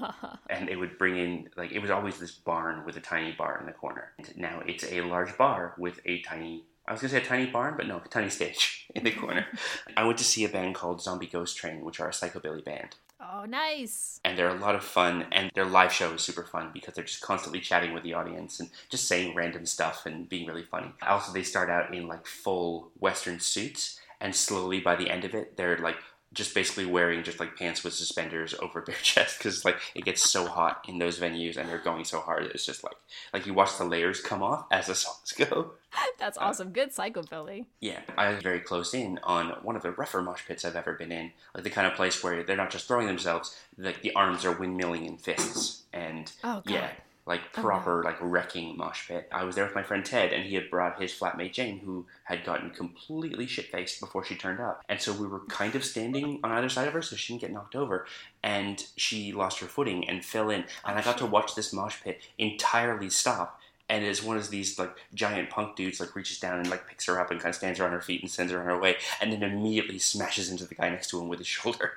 and 0.50 0.68
it 0.68 0.76
would 0.76 0.98
bring 0.98 1.16
in, 1.16 1.48
like, 1.56 1.72
it 1.72 1.78
was 1.78 1.90
always 1.90 2.18
this 2.18 2.32
barn 2.32 2.84
with 2.84 2.98
a 2.98 3.00
tiny 3.00 3.32
bar 3.32 3.56
in 3.60 3.64
the 3.64 3.72
corner. 3.72 4.12
And 4.18 4.36
now 4.36 4.62
it's 4.66 4.84
a 4.92 5.00
large 5.00 5.38
bar 5.38 5.74
with 5.78 6.00
a 6.04 6.20
tiny 6.20 6.64
I 6.86 6.92
was 6.92 7.00
gonna 7.00 7.12
say 7.12 7.18
a 7.18 7.24
tiny 7.24 7.46
barn, 7.46 7.74
but 7.76 7.86
no, 7.86 7.98
a 8.04 8.08
tiny 8.08 8.30
stage 8.30 8.86
in 8.94 9.04
the 9.04 9.12
corner. 9.12 9.46
I 9.96 10.04
went 10.04 10.18
to 10.18 10.24
see 10.24 10.44
a 10.44 10.48
band 10.48 10.74
called 10.74 11.00
Zombie 11.02 11.26
Ghost 11.26 11.56
Train, 11.56 11.84
which 11.84 12.00
are 12.00 12.08
a 12.08 12.12
psychobilly 12.12 12.64
band. 12.64 12.96
oh, 13.20 13.44
nice. 13.44 14.20
And 14.24 14.36
they're 14.36 14.48
a 14.48 14.54
lot 14.58 14.74
of 14.74 14.82
fun, 14.84 15.26
and 15.30 15.50
their 15.54 15.64
live 15.64 15.92
show 15.92 16.12
is 16.12 16.22
super 16.22 16.42
fun 16.44 16.70
because 16.74 16.94
they're 16.94 17.04
just 17.04 17.20
constantly 17.20 17.60
chatting 17.60 17.92
with 17.94 18.02
the 18.02 18.14
audience 18.14 18.58
and 18.58 18.68
just 18.90 19.06
saying 19.06 19.34
random 19.36 19.64
stuff 19.64 20.06
and 20.06 20.28
being 20.28 20.46
really 20.48 20.64
funny. 20.64 20.92
Also, 21.02 21.32
they 21.32 21.44
start 21.44 21.70
out 21.70 21.94
in 21.94 22.08
like 22.08 22.26
full 22.26 22.90
Western 22.98 23.38
suits, 23.38 24.00
and 24.20 24.34
slowly 24.34 24.80
by 24.80 24.96
the 24.96 25.08
end 25.08 25.24
of 25.24 25.34
it, 25.34 25.56
they're 25.56 25.78
like 25.78 25.96
just 26.32 26.54
basically 26.54 26.86
wearing 26.86 27.22
just 27.22 27.38
like 27.38 27.56
pants 27.56 27.84
with 27.84 27.92
suspenders 27.92 28.54
over 28.60 28.82
their 28.86 28.96
chest 28.96 29.38
because 29.38 29.64
like 29.64 29.76
it 29.94 30.04
gets 30.04 30.28
so 30.28 30.46
hot 30.46 30.84
in 30.88 30.98
those 30.98 31.18
venues 31.18 31.56
and 31.56 31.68
they're 31.68 31.78
going 31.78 32.04
so 32.04 32.18
hard. 32.20 32.44
It's 32.46 32.66
just 32.66 32.82
like 32.82 32.96
like 33.32 33.46
you 33.46 33.54
watch 33.54 33.76
the 33.78 33.84
layers 33.84 34.20
come 34.20 34.42
off 34.42 34.66
as 34.70 34.86
the 34.88 34.94
songs 34.94 35.32
go. 35.32 35.72
That's 36.18 36.38
uh, 36.38 36.42
awesome. 36.42 36.70
Good 36.70 36.92
psychobilly. 36.92 37.66
Yeah, 37.80 38.00
I 38.16 38.32
was 38.32 38.42
very 38.42 38.60
close 38.60 38.94
in 38.94 39.18
on 39.22 39.50
one 39.62 39.76
of 39.76 39.82
the 39.82 39.92
rougher 39.92 40.22
mosh 40.22 40.46
pits 40.46 40.64
I've 40.64 40.76
ever 40.76 40.94
been 40.94 41.12
in. 41.12 41.32
Like 41.54 41.64
the 41.64 41.70
kind 41.70 41.86
of 41.86 41.94
place 41.94 42.22
where 42.22 42.42
they're 42.42 42.56
not 42.56 42.70
just 42.70 42.88
throwing 42.88 43.06
themselves, 43.06 43.56
like 43.78 44.02
the 44.02 44.14
arms 44.14 44.44
are 44.44 44.54
windmilling 44.54 45.06
in 45.06 45.16
fists. 45.16 45.82
And 45.92 46.30
Oh, 46.42 46.62
yeah, 46.66 46.90
like 47.26 47.40
oh, 47.56 47.60
proper 47.60 48.02
like 48.02 48.16
wrecking 48.20 48.76
mosh 48.76 49.08
pit. 49.08 49.28
I 49.30 49.44
was 49.44 49.54
there 49.54 49.64
with 49.64 49.74
my 49.74 49.82
friend 49.82 50.04
Ted, 50.04 50.32
and 50.32 50.44
he 50.44 50.54
had 50.54 50.70
brought 50.70 51.00
his 51.00 51.12
flatmate 51.12 51.52
Jane, 51.52 51.78
who 51.78 52.06
had 52.24 52.44
gotten 52.44 52.70
completely 52.70 53.46
shit 53.46 53.70
faced 53.70 54.00
before 54.00 54.24
she 54.24 54.34
turned 54.34 54.60
up. 54.60 54.82
And 54.88 55.00
so 55.00 55.12
we 55.12 55.26
were 55.26 55.40
kind 55.46 55.74
of 55.74 55.84
standing 55.84 56.40
on 56.42 56.50
either 56.52 56.68
side 56.68 56.88
of 56.88 56.94
her, 56.94 57.02
so 57.02 57.16
she 57.16 57.32
didn't 57.32 57.42
get 57.42 57.52
knocked 57.52 57.76
over. 57.76 58.06
And 58.42 58.84
she 58.96 59.32
lost 59.32 59.60
her 59.60 59.66
footing 59.66 60.08
and 60.08 60.24
fell 60.24 60.50
in. 60.50 60.64
Oh, 60.84 60.90
and 60.90 60.98
I 60.98 61.02
got 61.02 61.18
to 61.18 61.26
watch 61.26 61.54
this 61.54 61.72
mosh 61.72 62.02
pit 62.02 62.20
entirely 62.38 63.10
stop. 63.10 63.60
And 63.92 64.06
as 64.06 64.22
one 64.22 64.38
of 64.38 64.48
these 64.48 64.78
like 64.78 64.96
giant 65.12 65.50
punk 65.50 65.76
dudes 65.76 66.00
like 66.00 66.16
reaches 66.16 66.40
down 66.40 66.58
and 66.58 66.70
like 66.70 66.88
picks 66.88 67.04
her 67.04 67.20
up 67.20 67.30
and 67.30 67.38
kind 67.38 67.50
of 67.50 67.56
stands 67.56 67.78
her 67.78 67.84
on 67.84 67.92
her 67.92 68.00
feet 68.00 68.22
and 68.22 68.30
sends 68.30 68.50
her 68.50 68.58
on 68.58 68.64
her 68.64 68.80
way, 68.80 68.96
and 69.20 69.30
then 69.30 69.42
immediately 69.42 69.98
smashes 69.98 70.50
into 70.50 70.64
the 70.64 70.74
guy 70.74 70.88
next 70.88 71.10
to 71.10 71.20
him 71.20 71.28
with 71.28 71.38
his 71.38 71.46
shoulder. 71.46 71.92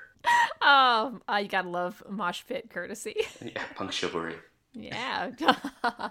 Oh, 0.60 1.20
uh, 1.26 1.36
you 1.36 1.48
gotta 1.48 1.70
love 1.70 2.02
mosh 2.06 2.42
pit 2.46 2.68
courtesy. 2.68 3.14
yeah, 3.42 3.62
punk 3.76 3.92
chivalry. 3.92 4.34
yeah. 4.74 5.30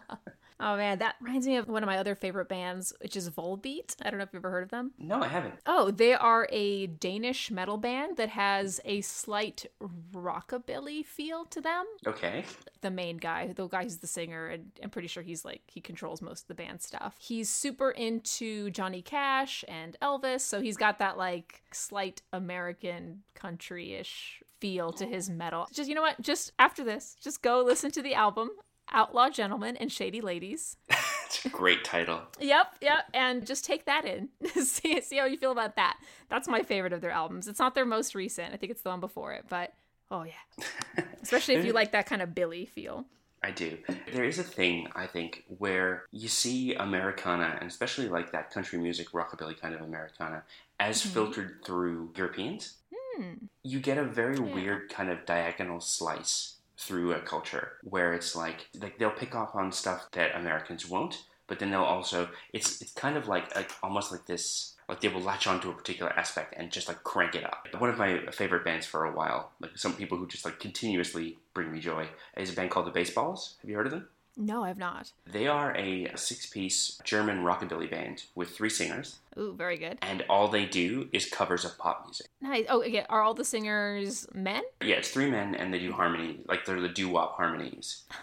oh 0.59 0.77
man, 0.77 0.99
that 0.99 1.15
reminds 1.21 1.47
me 1.47 1.57
of 1.57 1.67
one 1.67 1.83
of 1.83 1.87
my 1.87 1.97
other 1.97 2.15
favorite 2.15 2.49
bands, 2.49 2.93
which 3.01 3.15
is 3.15 3.29
Volbeat. 3.29 3.95
I 4.01 4.09
don't 4.09 4.17
know 4.17 4.23
if 4.23 4.29
you've 4.33 4.41
ever 4.41 4.51
heard 4.51 4.63
of 4.63 4.69
them. 4.69 4.91
No, 4.97 5.21
I 5.21 5.27
haven't. 5.27 5.55
Oh, 5.65 5.91
they 5.91 6.13
are 6.13 6.47
a 6.51 6.87
Danish 6.87 7.51
metal 7.51 7.77
band 7.77 8.17
that 8.17 8.29
has 8.29 8.79
a 8.85 9.01
slight 9.01 9.65
rockabilly 10.13 11.05
feel 11.05 11.45
to 11.45 11.61
them. 11.61 11.85
Okay. 12.07 12.43
The 12.81 12.91
main 12.91 13.17
guy, 13.17 13.53
the 13.53 13.67
guy 13.67 13.83
who's 13.83 13.97
the 13.97 14.07
singer, 14.07 14.47
and 14.47 14.71
I'm 14.83 14.89
pretty 14.89 15.07
sure 15.07 15.23
he's 15.23 15.43
like 15.43 15.61
he 15.67 15.81
controls 15.81 16.21
most 16.21 16.43
of 16.43 16.47
the 16.47 16.55
band 16.55 16.81
stuff. 16.81 17.15
He's 17.19 17.49
super 17.49 17.91
into 17.91 18.69
Johnny 18.71 19.01
Cash 19.01 19.65
and 19.67 19.97
Elvis, 20.01 20.41
so 20.41 20.61
he's 20.61 20.77
got 20.77 20.99
that 20.99 21.17
like 21.17 21.63
slight 21.71 22.21
American 22.31 23.23
country-ish 23.33 24.41
feel 24.59 24.91
to 24.93 25.05
his 25.05 25.29
metal. 25.29 25.67
Just 25.73 25.89
you 25.89 25.95
know 25.95 26.01
what? 26.01 26.19
Just 26.21 26.53
after 26.59 26.83
this, 26.83 27.15
just 27.21 27.41
go 27.41 27.61
listen 27.61 27.91
to 27.91 28.01
the 28.01 28.13
album 28.13 28.49
Outlaw 28.91 29.29
Gentlemen 29.29 29.77
and 29.77 29.91
Shady 29.91 30.21
Ladies. 30.21 30.77
It's 31.25 31.43
a 31.43 31.49
great 31.49 31.83
title. 31.83 32.21
Yep, 32.39 32.75
yep, 32.81 33.05
and 33.13 33.45
just 33.45 33.65
take 33.65 33.85
that 33.85 34.05
in. 34.05 34.29
see, 34.63 35.01
see 35.01 35.17
how 35.17 35.25
you 35.25 35.37
feel 35.37 35.51
about 35.51 35.75
that. 35.75 35.97
That's 36.29 36.47
my 36.47 36.61
favorite 36.61 36.93
of 36.93 37.01
their 37.01 37.11
albums. 37.11 37.47
It's 37.47 37.59
not 37.59 37.75
their 37.75 37.85
most 37.85 38.15
recent. 38.15 38.53
I 38.53 38.57
think 38.57 38.71
it's 38.71 38.81
the 38.81 38.89
one 38.89 38.99
before 38.99 39.33
it, 39.33 39.45
but 39.49 39.73
oh 40.11 40.23
yeah. 40.23 41.03
Especially 41.23 41.55
if 41.55 41.65
you 41.65 41.73
like 41.73 41.91
that 41.91 42.05
kind 42.05 42.21
of 42.21 42.35
Billy 42.35 42.65
feel. 42.65 43.05
I 43.43 43.51
do. 43.51 43.77
There 44.13 44.23
is 44.23 44.39
a 44.39 44.43
thing, 44.43 44.87
I 44.95 45.07
think, 45.07 45.43
where 45.57 46.05
you 46.11 46.27
see 46.27 46.73
Americana, 46.73 47.57
and 47.59 47.69
especially 47.69 48.07
like 48.07 48.31
that 48.31 48.51
country 48.51 48.79
music, 48.79 49.11
rockabilly 49.11 49.59
kind 49.59 49.75
of 49.75 49.81
Americana, 49.81 50.43
as 50.79 51.01
mm-hmm. 51.01 51.09
filtered 51.09 51.65
through 51.65 52.11
Europeans. 52.15 52.77
Hmm. 52.93 53.33
You 53.63 53.79
get 53.79 53.97
a 53.97 54.03
very 54.03 54.39
weird 54.39 54.89
kind 54.89 55.09
of 55.09 55.25
diagonal 55.25 55.79
slice 55.79 56.54
through 56.77 57.13
a 57.13 57.19
culture 57.19 57.73
where 57.83 58.13
it's 58.13 58.35
like 58.35 58.67
like 58.79 58.97
they'll 58.97 59.11
pick 59.11 59.35
up 59.35 59.55
on 59.55 59.71
stuff 59.71 60.07
that 60.11 60.35
Americans 60.35 60.87
won't, 60.87 61.23
but 61.47 61.59
then 61.59 61.71
they'll 61.71 61.81
also 61.81 62.29
it's 62.53 62.81
it's 62.81 62.93
kind 62.93 63.17
of 63.17 63.27
like, 63.27 63.55
like 63.55 63.71
almost 63.81 64.11
like 64.11 64.25
this 64.25 64.75
like 64.87 65.01
they 65.01 65.07
will 65.07 65.21
latch 65.21 65.47
onto 65.47 65.69
a 65.69 65.73
particular 65.73 66.11
aspect 66.13 66.53
and 66.57 66.71
just 66.71 66.87
like 66.87 67.03
crank 67.03 67.35
it 67.35 67.43
up. 67.43 67.67
One 67.77 67.89
of 67.89 67.97
my 67.97 68.19
favorite 68.31 68.63
bands 68.63 68.85
for 68.85 69.05
a 69.05 69.11
while, 69.11 69.51
like 69.59 69.77
some 69.77 69.95
people 69.95 70.17
who 70.17 70.27
just 70.27 70.45
like 70.45 70.59
continuously 70.59 71.37
bring 71.53 71.71
me 71.71 71.79
joy, 71.79 72.07
is 72.37 72.51
a 72.51 72.55
band 72.55 72.71
called 72.71 72.87
the 72.87 72.91
Baseballs. 72.91 73.55
Have 73.61 73.69
you 73.69 73.75
heard 73.75 73.87
of 73.87 73.91
them? 73.91 74.07
No, 74.37 74.63
I've 74.63 74.77
not. 74.77 75.11
They 75.25 75.47
are 75.47 75.75
a 75.77 76.11
six 76.15 76.45
piece 76.45 76.99
German 77.03 77.43
rockabilly 77.43 77.89
band 77.89 78.23
with 78.35 78.49
three 78.49 78.69
singers, 78.69 79.17
Ooh, 79.37 79.53
very 79.57 79.77
good. 79.77 79.97
and 80.01 80.23
all 80.29 80.47
they 80.49 80.65
do 80.65 81.07
is 81.13 81.25
covers 81.29 81.63
of 81.63 81.77
pop 81.77 82.03
music. 82.05 82.27
Nice. 82.41 82.65
Oh, 82.69 82.81
again, 82.81 83.05
are 83.09 83.21
all 83.21 83.33
the 83.33 83.45
singers 83.45 84.27
men? 84.33 84.63
Yeah, 84.81 84.95
it's 84.95 85.09
three 85.09 85.29
men 85.31 85.55
and 85.55 85.73
they 85.73 85.79
do 85.79 85.91
harmony, 85.93 86.39
like 86.47 86.65
they're 86.65 86.81
the 86.81 86.89
doo 86.89 87.09
wop 87.09 87.35
harmonies. 87.37 88.03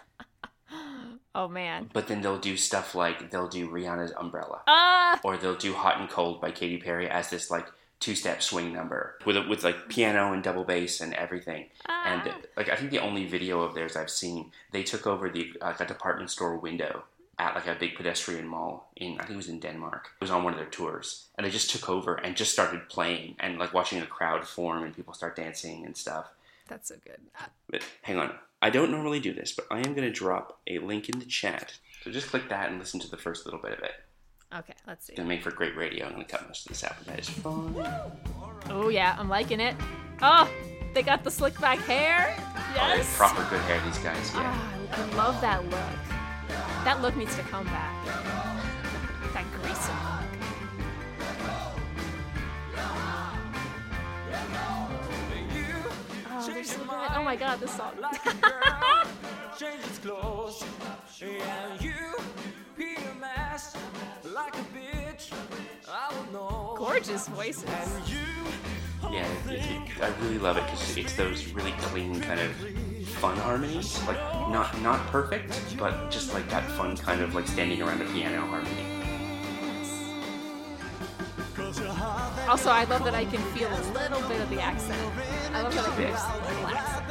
Oh 1.35 1.49
man. 1.49 1.89
But 1.95 2.09
then 2.09 2.21
they'll 2.21 2.39
do 2.39 2.59
stuff 2.59 2.95
like 2.95 3.31
they'll 3.31 3.49
do 3.49 3.67
Rihanna's 3.71 4.13
Umbrella, 4.19 4.61
Ah, 4.67 5.19
or 5.25 5.39
they'll 5.39 5.55
do 5.55 5.73
Hot 5.73 5.99
and 5.99 6.09
Cold 6.11 6.43
by 6.43 6.51
Katy 6.51 6.77
Perry 6.77 7.09
as 7.09 7.31
this 7.31 7.51
like 7.51 7.67
two 8.03 8.15
step 8.15 8.43
swing 8.43 8.73
number 8.73 9.17
with 9.25 9.37
a, 9.37 9.43
with 9.49 9.65
like 9.65 9.89
piano 9.89 10.33
and 10.33 10.43
double 10.43 10.65
bass 10.65 11.01
and 11.01 11.15
everything. 11.15 11.67
And 11.87 12.23
like 12.57 12.69
I 12.69 12.77
think 12.77 12.91
the 12.91 12.99
only 12.99 13.27
video 13.27 13.63
of 13.63 13.75
theirs 13.75 13.97
I've 13.97 14.11
seen, 14.11 14.51
they 14.73 14.83
took 14.83 15.07
over 15.07 15.31
the 15.31 15.53
uh, 15.61 15.73
a 15.79 15.87
department 15.87 16.31
store 16.31 16.57
window 16.57 17.05
at 17.39 17.55
like 17.55 17.67
a 17.67 17.75
big 17.75 17.95
pedestrian 17.95 18.47
mall 18.47 18.91
in 18.97 19.15
I 19.15 19.25
think 19.25 19.31
it 19.31 19.37
was 19.37 19.49
in 19.49 19.61
Denmark. 19.61 20.11
It 20.21 20.25
was 20.25 20.31
on 20.31 20.45
one 20.45 20.53
of 20.53 20.59
their 20.59 20.69
tours, 20.69 21.29
and 21.37 21.47
they 21.47 21.51
just 21.51 21.71
took 21.71 21.89
over 21.89 22.15
and 22.15 22.37
just 22.37 22.53
started 22.53 22.89
playing 22.89 23.37
and 23.41 23.59
like 23.59 23.73
watching 23.73 24.03
a 24.03 24.07
crowd 24.07 24.47
form 24.47 24.83
and 24.83 24.95
people 24.95 25.15
start 25.15 25.37
dancing 25.37 25.87
and 25.87 25.97
stuff. 25.97 26.27
that's 26.69 26.89
so 26.89 26.97
good. 27.05 27.21
But 27.71 27.83
hang 28.03 28.19
on, 28.19 28.35
I 28.61 28.71
don't 28.71 28.91
normally 28.91 29.21
do 29.21 29.33
this, 29.33 29.53
but 29.53 29.67
I 29.71 29.79
am 29.79 29.95
going 29.95 30.09
to 30.09 30.11
drop 30.11 30.61
a 30.67 30.79
link 30.79 31.09
in 31.09 31.19
the 31.19 31.25
chat. 31.25 31.75
So 32.05 32.11
just 32.11 32.29
click 32.29 32.49
that 32.49 32.69
and 32.71 32.79
listen 32.79 33.01
to 33.01 33.11
the 33.11 33.17
first 33.17 33.45
little 33.45 33.61
bit 33.61 33.73
of 33.73 33.85
it. 33.85 33.93
Okay, 34.59 34.75
let's 34.87 35.07
see. 35.07 35.13
It's 35.13 35.19
going 35.19 35.29
to 35.29 35.35
make 35.35 35.43
for 35.43 35.51
great 35.51 35.77
radio. 35.77 36.07
I'm 36.07 36.13
going 36.13 36.25
to 36.27 36.31
cut 36.31 36.47
most 36.47 36.67
of 36.67 36.71
this 36.71 36.85
out, 36.85 36.95
but 36.99 37.07
that 37.07 37.21
is 37.21 37.29
fun. 37.29 37.75
Oh 38.69 38.89
yeah, 38.89 39.17
I'm 39.19 39.29
liking 39.29 39.61
it. 39.61 39.75
Oh, 40.21 40.49
they 40.95 41.03
got 41.03 41.25
the 41.25 41.31
slick 41.31 41.59
back 41.61 41.79
hair. 41.81 42.35
Oh, 42.39 42.73
they 42.75 42.79
have 42.81 42.99
Yes. 42.99 43.17
proper 43.17 43.43
good 43.51 43.61
hair, 43.63 43.81
these 43.87 43.99
guys. 43.99 44.33
Yeah. 44.35 44.43
Ah, 44.45 44.75
I 44.93 45.15
love 45.17 45.41
that 45.41 45.65
look. 45.65 45.99
That 46.85 47.01
look 47.01 47.17
needs 47.17 47.35
to 47.37 47.43
come 47.45 47.65
back. 47.65 48.05
That 49.33 49.47
greasy 49.53 49.93
look. 49.93 50.09
Oh, 56.35 56.51
they're 56.53 56.65
so 56.65 56.79
good. 56.79 56.89
Oh 57.17 57.23
my 57.25 57.37
god, 57.37 57.61
this 57.61 57.77
song. 57.77 57.93
like 64.25 64.55
a 64.55 64.65
bitch. 64.75 65.33
I 65.89 66.15
will 66.15 66.33
know. 66.33 66.75
Gorgeous 66.77 67.29
voices. 67.29 67.65
You, 68.07 68.19
Yeah, 69.11 69.27
it, 69.49 69.61
it, 69.61 70.03
I 70.03 70.09
really 70.23 70.39
love 70.39 70.57
it 70.57 70.65
because 70.65 70.97
it's 70.97 71.17
those 71.17 71.53
really 71.53 71.73
clean 71.73 72.21
kind 72.21 72.41
of 72.41 72.53
fun 73.21 73.37
harmonies. 73.39 74.01
Like, 74.07 74.19
not 74.51 74.81
not 74.83 75.05
perfect, 75.09 75.77
but 75.79 76.11
just 76.11 76.33
like 76.33 76.49
that 76.51 76.65
fun 76.73 76.97
kind 76.97 77.21
of 77.21 77.35
like 77.35 77.47
standing 77.47 77.83
around 77.83 78.01
a 78.01 78.07
piano 78.07 78.41
harmony. 78.47 79.03
Also, 82.49 82.71
I 82.71 82.85
love 82.85 83.05
that 83.05 83.15
I 83.15 83.25
can 83.25 83.41
feel 83.55 83.69
a 83.69 83.83
little 83.93 84.21
bit 84.29 84.41
of 84.41 84.51
the 84.51 84.61
accent. 84.61 85.01
I 85.53 85.63
love 85.63 85.75
that 85.75 85.89
I 85.89 85.97
can 85.97 86.11
just 86.11 86.29
a 86.29 86.37
little 86.49 86.67
accent. 86.67 87.03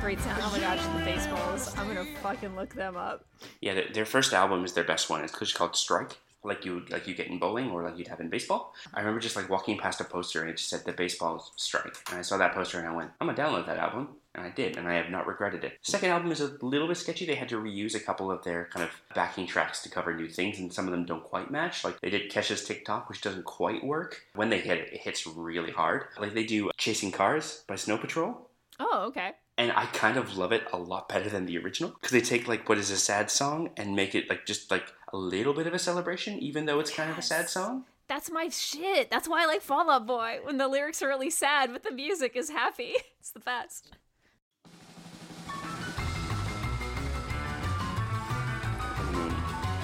Great 0.00 0.20
sound. 0.20 0.40
Oh 0.42 0.50
my 0.52 0.60
gosh, 0.60 0.84
the 0.96 1.04
baseballs. 1.04 1.76
I'm 1.76 1.88
gonna 1.88 2.06
fucking 2.22 2.54
look 2.56 2.74
them 2.74 2.96
up. 2.96 3.24
Yeah, 3.60 3.74
their, 3.74 3.88
their 3.92 4.06
first 4.06 4.32
album 4.32 4.64
is 4.64 4.72
their 4.72 4.84
best 4.84 5.10
one. 5.10 5.22
It's 5.22 5.52
called 5.52 5.76
Strike, 5.76 6.16
like 6.44 6.64
you 6.64 6.84
like 6.88 7.06
you 7.06 7.14
get 7.14 7.26
in 7.26 7.38
bowling 7.38 7.70
or 7.70 7.82
like 7.82 7.98
you'd 7.98 8.08
have 8.08 8.20
in 8.20 8.28
baseball. 8.28 8.74
I 8.94 9.00
remember 9.00 9.20
just 9.20 9.36
like 9.36 9.48
walking 9.48 9.76
past 9.76 10.00
a 10.00 10.04
poster 10.04 10.40
and 10.40 10.50
it 10.50 10.56
just 10.56 10.68
said 10.68 10.84
the 10.84 10.92
baseball 10.92 11.52
strike, 11.56 11.96
and 12.10 12.18
I 12.18 12.22
saw 12.22 12.36
that 12.36 12.54
poster 12.54 12.78
and 12.78 12.88
I 12.88 12.94
went, 12.94 13.10
I'm 13.20 13.26
gonna 13.26 13.38
download 13.38 13.66
that 13.66 13.78
album, 13.78 14.08
and 14.34 14.46
I 14.46 14.50
did, 14.50 14.76
and 14.76 14.86
I 14.86 14.94
have 14.94 15.10
not 15.10 15.26
regretted 15.26 15.64
it. 15.64 15.78
Second 15.82 16.10
album 16.10 16.30
is 16.30 16.40
a 16.40 16.56
little 16.62 16.86
bit 16.86 16.96
sketchy. 16.96 17.26
They 17.26 17.34
had 17.34 17.48
to 17.48 17.56
reuse 17.60 17.94
a 17.94 18.00
couple 18.00 18.30
of 18.30 18.44
their 18.44 18.68
kind 18.72 18.84
of 18.84 18.90
backing 19.14 19.46
tracks 19.46 19.82
to 19.82 19.88
cover 19.88 20.14
new 20.14 20.28
things, 20.28 20.60
and 20.60 20.72
some 20.72 20.86
of 20.86 20.92
them 20.92 21.06
don't 21.06 21.24
quite 21.24 21.50
match. 21.50 21.82
Like 21.82 22.00
they 22.00 22.10
did 22.10 22.30
Kesha's 22.30 22.64
TikTok, 22.64 23.08
which 23.08 23.20
doesn't 23.20 23.44
quite 23.44 23.84
work. 23.84 24.22
When 24.34 24.48
they 24.48 24.60
hit 24.60 24.78
it, 24.78 24.92
it 24.92 25.00
hits 25.00 25.26
really 25.26 25.72
hard. 25.72 26.04
Like 26.20 26.34
they 26.34 26.44
do 26.44 26.70
Chasing 26.76 27.10
Cars 27.10 27.64
by 27.66 27.74
Snow 27.74 27.98
Patrol. 27.98 28.48
Oh, 28.80 29.06
okay. 29.08 29.32
And 29.58 29.72
I 29.72 29.86
kind 29.86 30.16
of 30.16 30.36
love 30.36 30.52
it 30.52 30.62
a 30.72 30.78
lot 30.78 31.08
better 31.08 31.28
than 31.28 31.44
the 31.44 31.58
original 31.58 31.90
because 31.90 32.12
they 32.12 32.20
take 32.20 32.46
like 32.46 32.68
what 32.68 32.78
is 32.78 32.92
a 32.92 32.96
sad 32.96 33.28
song 33.28 33.70
and 33.76 33.96
make 33.96 34.14
it 34.14 34.30
like 34.30 34.46
just 34.46 34.70
like 34.70 34.92
a 35.12 35.16
little 35.16 35.52
bit 35.52 35.66
of 35.66 35.74
a 35.74 35.80
celebration, 35.80 36.38
even 36.38 36.64
though 36.64 36.78
it's 36.78 36.92
kind 36.92 37.10
of 37.10 37.18
a 37.18 37.22
sad 37.22 37.50
song. 37.50 37.84
That's 38.06 38.30
my 38.30 38.48
shit. 38.50 39.10
That's 39.10 39.28
why 39.28 39.42
I 39.42 39.46
like 39.46 39.60
Fall 39.60 39.90
Out 39.90 40.06
Boy 40.06 40.38
when 40.44 40.58
the 40.58 40.68
lyrics 40.68 41.02
are 41.02 41.08
really 41.08 41.28
sad, 41.28 41.72
but 41.72 41.82
the 41.82 41.90
music 41.90 42.36
is 42.36 42.50
happy. 42.50 42.94
It's 43.20 43.32
the 43.32 43.40
best. 43.40 43.90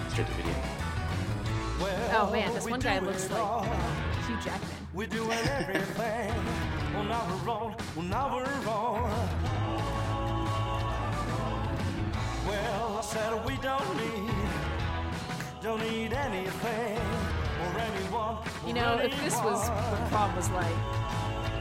Straight 0.08 0.26
to 0.26 0.32
video. 0.32 0.54
Oh 2.16 2.30
man, 2.32 2.54
this 2.54 2.64
one 2.64 2.80
guy 2.80 3.00
looks 3.00 3.28
like 3.28 3.42
uh, 3.42 3.64
Hugh 4.26 4.36
Jackman. 4.42 4.73
We're 4.94 5.08
doing 5.08 5.30
everything. 5.32 6.32
well, 6.94 7.02
now 7.04 7.26
we're 7.28 7.44
wrong. 7.46 7.74
Well, 7.96 8.04
now 8.06 8.36
we're 8.36 8.60
wrong. 8.64 9.10
Well, 12.46 12.98
I 12.98 13.00
said 13.02 13.44
we 13.44 13.56
don't 13.56 13.96
need, 13.96 14.30
don't 15.62 15.80
need 15.80 16.12
anything 16.12 16.98
or 17.62 17.78
anyone. 17.80 18.36
or 18.36 18.68
You 18.68 18.74
know, 18.74 18.94
if 18.98 19.10
this 19.24 19.34
was 19.42 19.68
anyone. 19.68 19.90
what 20.00 20.10
prom 20.10 20.36
was 20.36 20.48
like, 20.50 20.76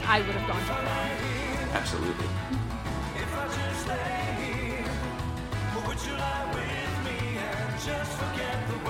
I 0.06 0.20
would 0.20 0.36
have 0.36 0.46
gone 0.46 0.60
to 0.60 0.66
prom. 0.66 1.74
Absolutely. 1.74 2.28
If 3.16 3.36
I 3.36 3.46
just 3.48 3.80
stay 3.82 4.22
here, 4.44 4.84
would 5.88 6.00
you 6.06 6.12
lie 6.12 6.46
with 6.54 7.04
me 7.04 7.38
and 7.38 7.82
just 7.82 8.12
forget 8.12 8.68
the 8.68 8.83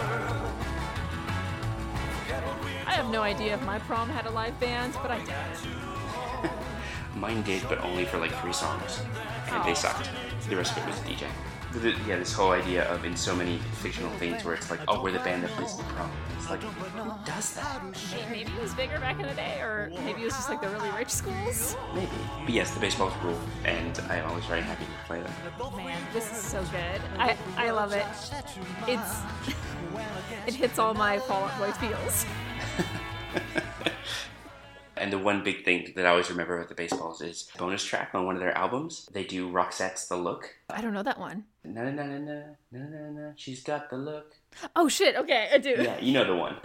have 2.95 3.11
no 3.11 3.22
idea 3.22 3.55
if 3.55 3.62
my 3.62 3.78
prom 3.80 4.09
had 4.09 4.26
a 4.26 4.30
live 4.30 4.59
band, 4.61 4.95
but 5.03 5.11
I 5.11 5.18
did. 5.18 6.51
Mine 7.16 7.42
did, 7.42 7.62
but 7.68 7.78
only 7.84 8.05
for 8.05 8.18
like 8.18 8.32
three 8.40 8.53
songs, 8.53 9.01
and 9.47 9.57
Oh. 9.57 9.62
they 9.64 9.74
sucked. 9.74 10.09
The 10.49 10.57
rest 10.57 10.76
of 10.76 10.82
it 10.84 10.86
was 10.90 10.99
DJ. 11.01 11.26
The- 11.72 11.97
yeah, 12.07 12.16
this 12.18 12.32
whole 12.32 12.53
idea 12.53 12.84
of 12.92 13.05
in 13.05 13.16
so 13.16 13.34
many 13.34 13.59
fictional 13.82 14.11
things 14.12 14.45
where 14.45 14.55
it's 14.55 14.70
like, 14.70 14.78
oh, 14.86 15.03
we're 15.03 15.11
the 15.11 15.18
band 15.20 15.42
that 15.42 15.51
plays 15.53 15.76
the 15.76 15.82
prom. 15.84 16.09
It's 16.38 16.49
like, 16.49 16.62
who 16.62 17.12
does 17.26 17.55
that? 17.55 17.82
Maybe 18.30 18.42
it 18.53 18.61
was 18.62 18.72
bigger 18.74 19.01
back 19.01 19.18
in 19.18 19.26
the 19.26 19.34
day, 19.34 19.59
or 19.61 19.90
maybe 20.05 20.20
it 20.22 20.24
was 20.24 20.34
just 20.34 20.49
like 20.49 20.61
the 20.61 20.68
really 20.68 20.90
rich 20.90 21.09
schools. 21.11 21.76
Maybe. 21.92 22.09
But 22.45 22.55
yes, 22.55 22.70
the 22.72 22.78
baseballs 22.80 23.12
rule, 23.24 23.38
and 23.64 23.99
I 24.09 24.16
am 24.16 24.28
always 24.30 24.45
very 24.45 24.61
happy 24.62 24.84
to 24.84 25.07
play 25.07 25.20
them. 25.20 25.32
Man, 25.76 26.01
this 26.12 26.30
is 26.30 26.38
so 26.38 26.62
good. 26.64 27.01
I 27.18 27.36
I 27.57 27.70
love 27.70 27.92
it. 27.92 28.07
It's 28.86 29.18
it 30.47 30.55
hits 30.55 30.78
all 30.78 30.95
my 30.95 31.18
Fall 31.18 31.42
Out 31.45 31.59
Boy 31.59 31.72
feels. 31.72 32.24
And 34.97 35.12
the 35.12 35.18
one 35.18 35.43
big 35.43 35.64
thing 35.64 35.93
that 35.97 36.07
I 36.07 36.11
always 36.11 36.30
remember 36.30 36.57
about 36.57 36.68
the 36.68 36.74
baseballs 36.76 37.20
is 37.20 37.51
bonus 37.59 37.85
track 37.85 38.11
on 38.14 38.26
one 38.26 38.37
of 38.37 38.41
their 38.41 38.57
albums. 38.57 39.09
They 39.12 39.24
do 39.24 39.51
Roxette's 39.51 40.07
The 40.07 40.16
Look. 40.16 40.55
I 40.70 40.80
don't 40.80 40.95
know 40.95 41.03
that 41.03 41.18
one. 41.18 41.45
Na 41.64 41.82
na 41.82 41.91
na 41.91 42.05
na 42.05 42.18
na 42.18 42.43
na 42.70 42.78
na 42.78 43.11
na. 43.11 43.32
She's 43.35 43.62
got 43.64 43.91
the 43.91 43.97
look. 43.97 44.37
Oh 44.76 44.89
shit. 44.89 45.16
Okay, 45.16 45.49
I 45.53 45.59
do. 45.59 45.74
Yeah, 45.78 45.99
you 46.01 46.12
know 46.12 46.24
the 46.24 46.37
one. 46.37 46.57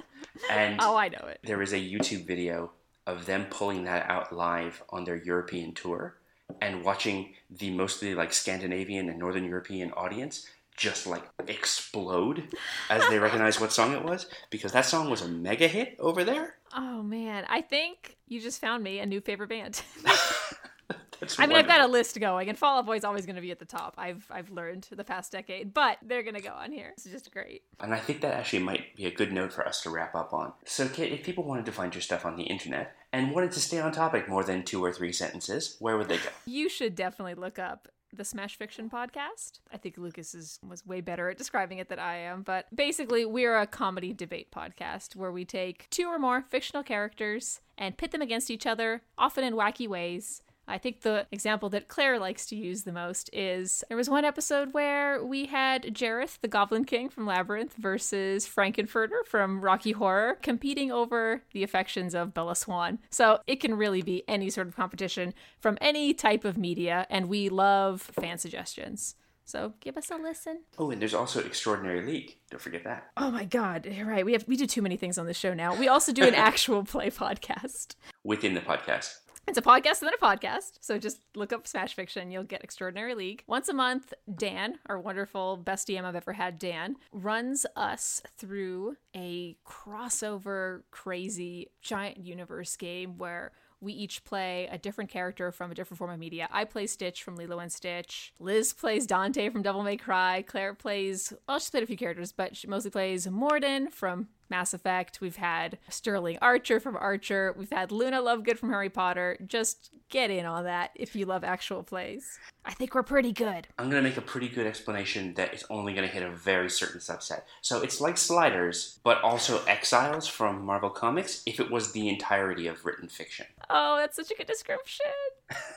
And 0.50 0.78
Oh, 0.82 0.96
I 0.96 1.10
know 1.10 1.26
it. 1.28 1.40
there 1.44 1.62
is 1.64 1.74
a 1.74 1.78
YouTube 1.80 2.28
video 2.28 2.72
of 3.08 3.26
them 3.26 3.46
pulling 3.50 3.86
that 3.86 4.08
out 4.08 4.32
live 4.32 4.84
on 4.90 5.06
their 5.06 5.16
European 5.18 5.74
tour 5.74 6.16
and 6.62 6.84
watching 6.86 7.34
the 7.50 7.72
mostly 7.72 8.14
like 8.14 8.32
Scandinavian 8.32 9.10
and 9.10 9.18
Northern 9.18 9.44
European 9.44 9.92
audience 9.94 10.46
just 10.78 11.08
like 11.08 11.24
explode 11.48 12.44
as 12.90 13.06
they 13.10 13.20
recognize 13.20 13.60
what 13.60 13.74
song 13.74 13.92
it 13.94 14.04
was 14.04 14.28
because 14.50 14.72
that 14.72 14.86
song 14.86 15.10
was 15.10 15.22
a 15.22 15.28
mega 15.28 15.68
hit 15.68 15.98
over 16.00 16.24
there. 16.24 16.56
Oh 16.74 17.02
man, 17.02 17.46
I 17.50 17.62
think 17.62 18.18
you 18.28 18.40
just 18.40 18.62
found 18.62 18.84
me 18.84 19.00
a 19.00 19.06
new 19.06 19.22
favorite 19.22 19.50
band. 19.50 19.82
That's 21.20 21.38
I 21.38 21.48
mean, 21.48 21.58
I've 21.58 21.68
got 21.68 21.82
a 21.82 21.88
list 21.88 22.18
going, 22.20 22.48
and 22.48 22.58
Fall 22.58 22.80
Out 22.80 22.86
Boy 22.86 22.96
is 22.96 23.04
always 23.04 23.26
going 23.26 23.36
to 23.36 23.42
be 23.42 23.52
at 23.52 23.60
the 23.60 23.66
top. 23.66 23.96
I've 23.98 24.26
I've 24.32 24.50
learned 24.52 24.88
the 24.90 25.04
past 25.04 25.32
decade, 25.32 25.74
but 25.74 25.98
they're 26.02 26.24
going 26.24 26.36
to 26.36 26.42
go 26.42 26.54
on 26.54 26.72
here. 26.72 26.94
It's 26.94 27.04
just 27.04 27.32
great. 27.32 27.64
And 27.80 27.94
I 27.94 28.00
think 28.00 28.22
that 28.22 28.34
actually 28.34 28.60
might 28.60 28.96
be 28.96 29.06
a 29.06 29.12
good 29.12 29.34
note 29.34 29.52
for 29.52 29.68
us 29.68 29.82
to 29.82 29.90
wrap 29.90 30.16
up 30.16 30.34
on. 30.34 30.54
So, 30.66 30.88
Kit, 30.88 31.12
if 31.12 31.24
people 31.24 31.44
wanted 31.44 31.66
to 31.66 31.72
find 31.72 31.94
your 31.94 32.02
stuff 32.02 32.26
on 32.26 32.38
the 32.38 32.44
internet 32.44 32.96
and 33.12 33.32
wanted 33.34 33.52
to 33.52 33.60
stay 33.60 33.80
on 33.80 33.92
topic 33.92 34.30
more 34.30 34.44
than 34.44 34.64
two 34.64 34.84
or 34.84 34.94
three 34.94 35.12
sentences, 35.12 35.76
where 35.80 35.98
would 35.98 36.08
they 36.08 36.18
go? 36.18 36.30
You 36.46 36.70
should 36.70 36.96
definitely 36.96 37.36
look 37.36 37.60
up 37.60 37.90
the 38.14 38.26
Smash 38.26 38.58
Fiction 38.58 38.90
podcast. 38.90 39.60
I 39.72 39.78
think 39.78 39.98
Lucas 39.98 40.34
is 40.34 40.60
was 40.68 40.86
way 40.86 41.02
better 41.02 41.30
at 41.30 41.38
describing 41.38 41.78
it 41.78 41.90
than 41.90 42.00
I 42.00 42.18
am, 42.18 42.42
but 42.42 42.66
basically 42.74 43.26
we're 43.26 43.58
a 43.58 43.68
comedy 43.68 44.14
debate 44.14 44.52
podcast 44.52 45.16
where 45.16 45.32
we 45.32 45.46
take 45.46 45.90
two 45.90 46.08
or 46.08 46.20
more 46.20 46.42
fictional 46.42 46.84
characters 46.84 47.62
and 47.78 47.98
pit 47.98 48.12
them 48.12 48.22
against 48.22 48.52
each 48.52 48.66
other, 48.66 49.02
often 49.18 49.44
in 49.44 49.54
wacky 49.54 49.88
ways. 49.88 50.42
I 50.70 50.78
think 50.78 51.02
the 51.02 51.26
example 51.32 51.70
that 51.70 51.88
Claire 51.88 52.20
likes 52.20 52.46
to 52.48 52.56
use 52.56 52.84
the 52.84 52.92
most 52.92 53.30
is 53.34 53.84
there 53.90 53.98
was 53.98 54.10
one 54.10 54.24
episode 54.24 54.74
where 54.74 55.24
we 55.24 55.48
had 55.48 55.84
Jareth, 55.96 56.40
the 56.42 56.48
Goblin 56.48 56.86
King 56.86 57.10
from 57.10 57.26
Labyrinth, 57.26 57.74
versus 57.76 58.46
Frank-N-Furter 58.46 59.26
from 59.26 59.62
Rocky 59.62 59.92
Horror, 59.92 60.36
competing 60.42 60.92
over 60.92 61.44
the 61.52 61.64
affections 61.64 62.14
of 62.14 62.34
Bella 62.34 62.56
Swan. 62.56 63.00
So 63.10 63.40
it 63.48 63.58
can 63.58 63.76
really 63.76 64.02
be 64.02 64.24
any 64.28 64.50
sort 64.50 64.68
of 64.68 64.76
competition 64.76 65.34
from 65.60 65.78
any 65.82 66.14
type 66.14 66.46
of 66.46 66.58
media, 66.58 67.08
and 67.10 67.28
we 67.28 67.50
love 67.50 68.02
fan 68.02 68.38
suggestions. 68.38 69.16
So 69.50 69.74
give 69.80 69.98
us 69.98 70.12
a 70.12 70.16
listen. 70.16 70.60
Oh, 70.78 70.92
and 70.92 71.02
there's 71.02 71.16
also 71.16 71.40
Extraordinary 71.40 72.06
League. 72.06 72.38
Don't 72.52 72.62
forget 72.62 72.84
that. 72.84 73.10
Oh 73.18 73.32
my 73.32 73.46
god, 73.46 73.88
you're 73.88 74.06
right. 74.06 74.24
We 74.24 74.34
have 74.34 74.48
we 74.48 74.56
do 74.56 74.68
too 74.68 74.84
many 74.84 74.96
things 74.96 75.18
on 75.18 75.26
the 75.26 75.34
show 75.34 75.56
now. 75.56 75.74
We 75.74 75.88
also 75.88 76.14
do 76.14 76.24
an 76.24 76.36
actual 76.36 76.84
play 76.84 77.10
podcast. 77.10 77.96
Within 78.24 78.54
the 78.54 78.62
podcast. 78.62 79.16
It's 79.50 79.58
a 79.58 79.64
podcast 79.64 80.02
within 80.02 80.14
a 80.14 80.24
podcast. 80.24 80.74
So 80.80 81.00
just 81.00 81.22
look 81.36 81.52
up 81.52 81.66
Smash 81.66 81.96
Fiction. 81.96 82.30
You'll 82.30 82.44
get 82.44 82.64
Extraordinary 82.64 83.16
League. 83.16 83.44
Once 83.48 83.68
a 83.68 83.74
month, 83.74 84.14
Dan, 84.32 84.78
our 84.86 85.00
wonderful 85.00 85.58
best 85.58 85.88
DM 85.88 86.04
I've 86.04 86.16
ever 86.16 86.34
had, 86.34 86.60
Dan, 86.60 86.98
runs 87.12 87.66
us 87.76 88.22
through 88.38 88.98
a 89.16 89.58
crossover, 89.66 90.84
crazy, 90.92 91.72
giant 91.82 92.20
universe 92.20 92.76
game 92.76 93.18
where 93.18 93.52
we 93.82 93.92
each 93.92 94.24
play 94.24 94.70
a 94.72 94.78
different 94.78 95.10
character 95.10 95.52
from 95.52 95.72
a 95.72 95.74
different 95.74 95.98
form 95.98 96.12
of 96.12 96.20
media. 96.20 96.48
I 96.52 96.66
play 96.66 96.86
Stitch 96.86 97.24
from 97.24 97.36
Lilo 97.36 97.58
and 97.58 97.72
Stitch. 97.72 98.34
Liz 98.38 98.72
plays 98.72 99.08
Dante 99.08 99.50
from 99.50 99.64
Devil 99.64 99.82
May 99.82 99.98
Cry. 99.98 100.44
Claire 100.44 100.76
plays, 100.76 101.34
well, 101.48 101.58
she's 101.58 101.72
played 101.72 101.82
a 101.82 101.88
few 101.88 101.98
characters, 101.98 102.32
but 102.32 102.56
she 102.56 102.68
mostly 102.68 102.92
plays 102.92 103.26
Mordin 103.26 103.92
from 103.92 104.28
Mass 104.50 104.74
Effect. 104.74 105.22
We've 105.22 105.36
had 105.36 105.78
Sterling 105.90 106.38
Archer 106.42 106.80
from 106.80 106.96
Archer. 106.96 107.56
We've 107.58 107.72
had 107.72 107.92
Luna 107.92 108.22
Lovegood 108.22 108.58
from 108.58 108.70
Harry 108.70 108.90
Potter. 108.90 109.38
Just 109.46 109.92
get 110.10 110.32
in 110.32 110.46
on 110.46 110.64
that 110.64 110.92
if 110.96 111.16
you 111.16 111.26
love 111.26 111.44
actual 111.44 111.84
plays. 111.84 112.40
I 112.66 112.74
think 112.74 112.94
we're 112.94 113.04
pretty 113.04 113.32
good. 113.32 113.68
I'm 113.78 113.90
going 113.90 114.04
to 114.04 114.08
make 114.10 114.18
a 114.18 114.22
pretty 114.22 114.50
good 114.50 114.68
explanation 114.68 115.34
that 115.36 115.54
is 115.54 115.66
only 115.70 115.94
going 115.94 116.08
to 116.08 116.14
hit 116.14 116.24
a 116.24 116.32
very 116.32 116.70
certain 116.70 117.00
subset. 117.00 117.44
So 117.62 117.82
it's 117.82 118.02
like 118.02 118.18
Sliders, 118.18 119.00
but 119.04 119.22
also 119.22 119.64
Exiles 119.66 120.28
from 120.28 120.66
Marvel 120.66 120.90
Comics 120.90 121.44
if 121.46 121.60
it 121.60 121.72
was 121.72 121.92
the 121.92 122.10
entirety 122.10 122.68
of 122.68 122.86
written 122.86 123.08
fiction. 123.08 123.46
Oh, 123.70 123.98
that's 123.98 124.16
such 124.16 124.32
a 124.32 124.36
good 124.36 124.48
description. 124.48 125.06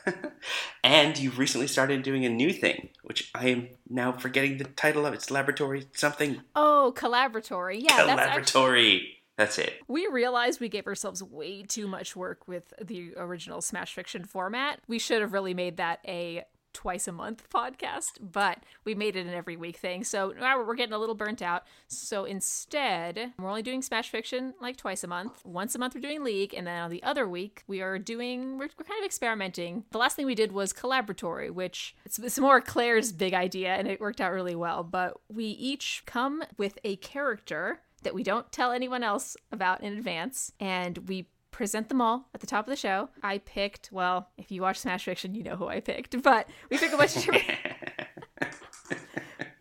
and 0.84 1.18
you've 1.18 1.38
recently 1.38 1.66
started 1.66 2.02
doing 2.02 2.24
a 2.24 2.28
new 2.28 2.52
thing, 2.52 2.90
which 3.02 3.30
I 3.34 3.48
am 3.48 3.68
now 3.88 4.12
forgetting 4.12 4.58
the 4.58 4.64
title 4.64 5.06
of. 5.06 5.14
It's 5.14 5.30
Laboratory 5.30 5.86
something. 5.94 6.42
Oh, 6.54 6.92
collaboratory. 6.96 7.80
Yeah, 7.80 8.04
that's 8.04 8.10
actually. 8.10 8.16
Laboratory. 8.16 9.18
That's 9.36 9.58
it. 9.58 9.72
We 9.88 10.06
realized 10.08 10.60
we 10.60 10.68
gave 10.68 10.86
ourselves 10.86 11.22
way 11.22 11.62
too 11.62 11.88
much 11.88 12.14
work 12.14 12.46
with 12.46 12.72
the 12.80 13.14
original 13.16 13.62
Smash 13.62 13.94
Fiction 13.94 14.24
format. 14.24 14.80
We 14.86 14.98
should 14.98 15.22
have 15.22 15.32
really 15.32 15.54
made 15.54 15.78
that 15.78 16.00
a 16.06 16.44
twice 16.72 17.08
a 17.08 17.12
month 17.12 17.48
podcast, 17.50 18.18
but 18.20 18.58
we 18.84 18.94
made 18.94 19.16
it 19.16 19.26
an 19.26 19.34
every 19.34 19.56
week 19.56 19.76
thing. 19.76 20.04
So 20.04 20.32
now 20.38 20.58
we're 20.58 20.74
getting 20.74 20.94
a 20.94 20.98
little 20.98 21.14
burnt 21.14 21.42
out. 21.42 21.64
So 21.88 22.24
instead, 22.24 23.32
we're 23.38 23.48
only 23.48 23.62
doing 23.62 23.82
Smash 23.82 24.10
Fiction 24.10 24.54
like 24.60 24.76
twice 24.76 25.04
a 25.04 25.08
month. 25.08 25.40
Once 25.44 25.74
a 25.74 25.78
month, 25.78 25.94
we're 25.94 26.00
doing 26.00 26.24
League, 26.24 26.54
and 26.54 26.66
then 26.66 26.82
on 26.82 26.90
the 26.90 27.02
other 27.02 27.28
week, 27.28 27.62
we 27.66 27.80
are 27.80 27.98
doing, 27.98 28.58
we're, 28.58 28.68
we're 28.78 28.84
kind 28.84 29.00
of 29.00 29.04
experimenting. 29.04 29.84
The 29.90 29.98
last 29.98 30.16
thing 30.16 30.26
we 30.26 30.34
did 30.34 30.52
was 30.52 30.72
Collaboratory, 30.72 31.50
which 31.50 31.94
it's, 32.04 32.18
it's 32.18 32.38
more 32.38 32.60
Claire's 32.60 33.12
big 33.12 33.34
idea, 33.34 33.74
and 33.74 33.88
it 33.88 34.00
worked 34.00 34.20
out 34.20 34.32
really 34.32 34.54
well. 34.54 34.82
But 34.82 35.18
we 35.28 35.44
each 35.44 36.02
come 36.06 36.42
with 36.56 36.78
a 36.84 36.96
character 36.96 37.80
that 38.02 38.14
we 38.14 38.22
don't 38.22 38.50
tell 38.50 38.72
anyone 38.72 39.02
else 39.04 39.36
about 39.50 39.82
in 39.82 39.92
advance, 39.96 40.52
and 40.58 40.98
we 41.08 41.28
present 41.52 41.88
them 41.88 42.00
all 42.00 42.28
at 42.34 42.40
the 42.40 42.46
top 42.46 42.66
of 42.66 42.70
the 42.70 42.76
show. 42.76 43.10
I 43.22 43.38
picked, 43.38 43.90
well, 43.92 44.30
if 44.36 44.50
you 44.50 44.62
watch 44.62 44.78
Smash 44.78 45.04
Fiction, 45.04 45.34
you 45.34 45.44
know 45.44 45.54
who 45.54 45.68
I 45.68 45.80
picked, 45.80 46.20
but 46.22 46.48
we 46.70 46.78
pick 46.78 46.92
a 46.92 46.96
bunch 46.96 47.16
of 47.16 47.24
different. 47.24 47.44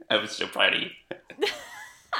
I 0.09 0.17
was 0.17 0.31
so 0.31 0.47
proud 0.47 0.73
of 0.73 0.81
you. 0.81 0.89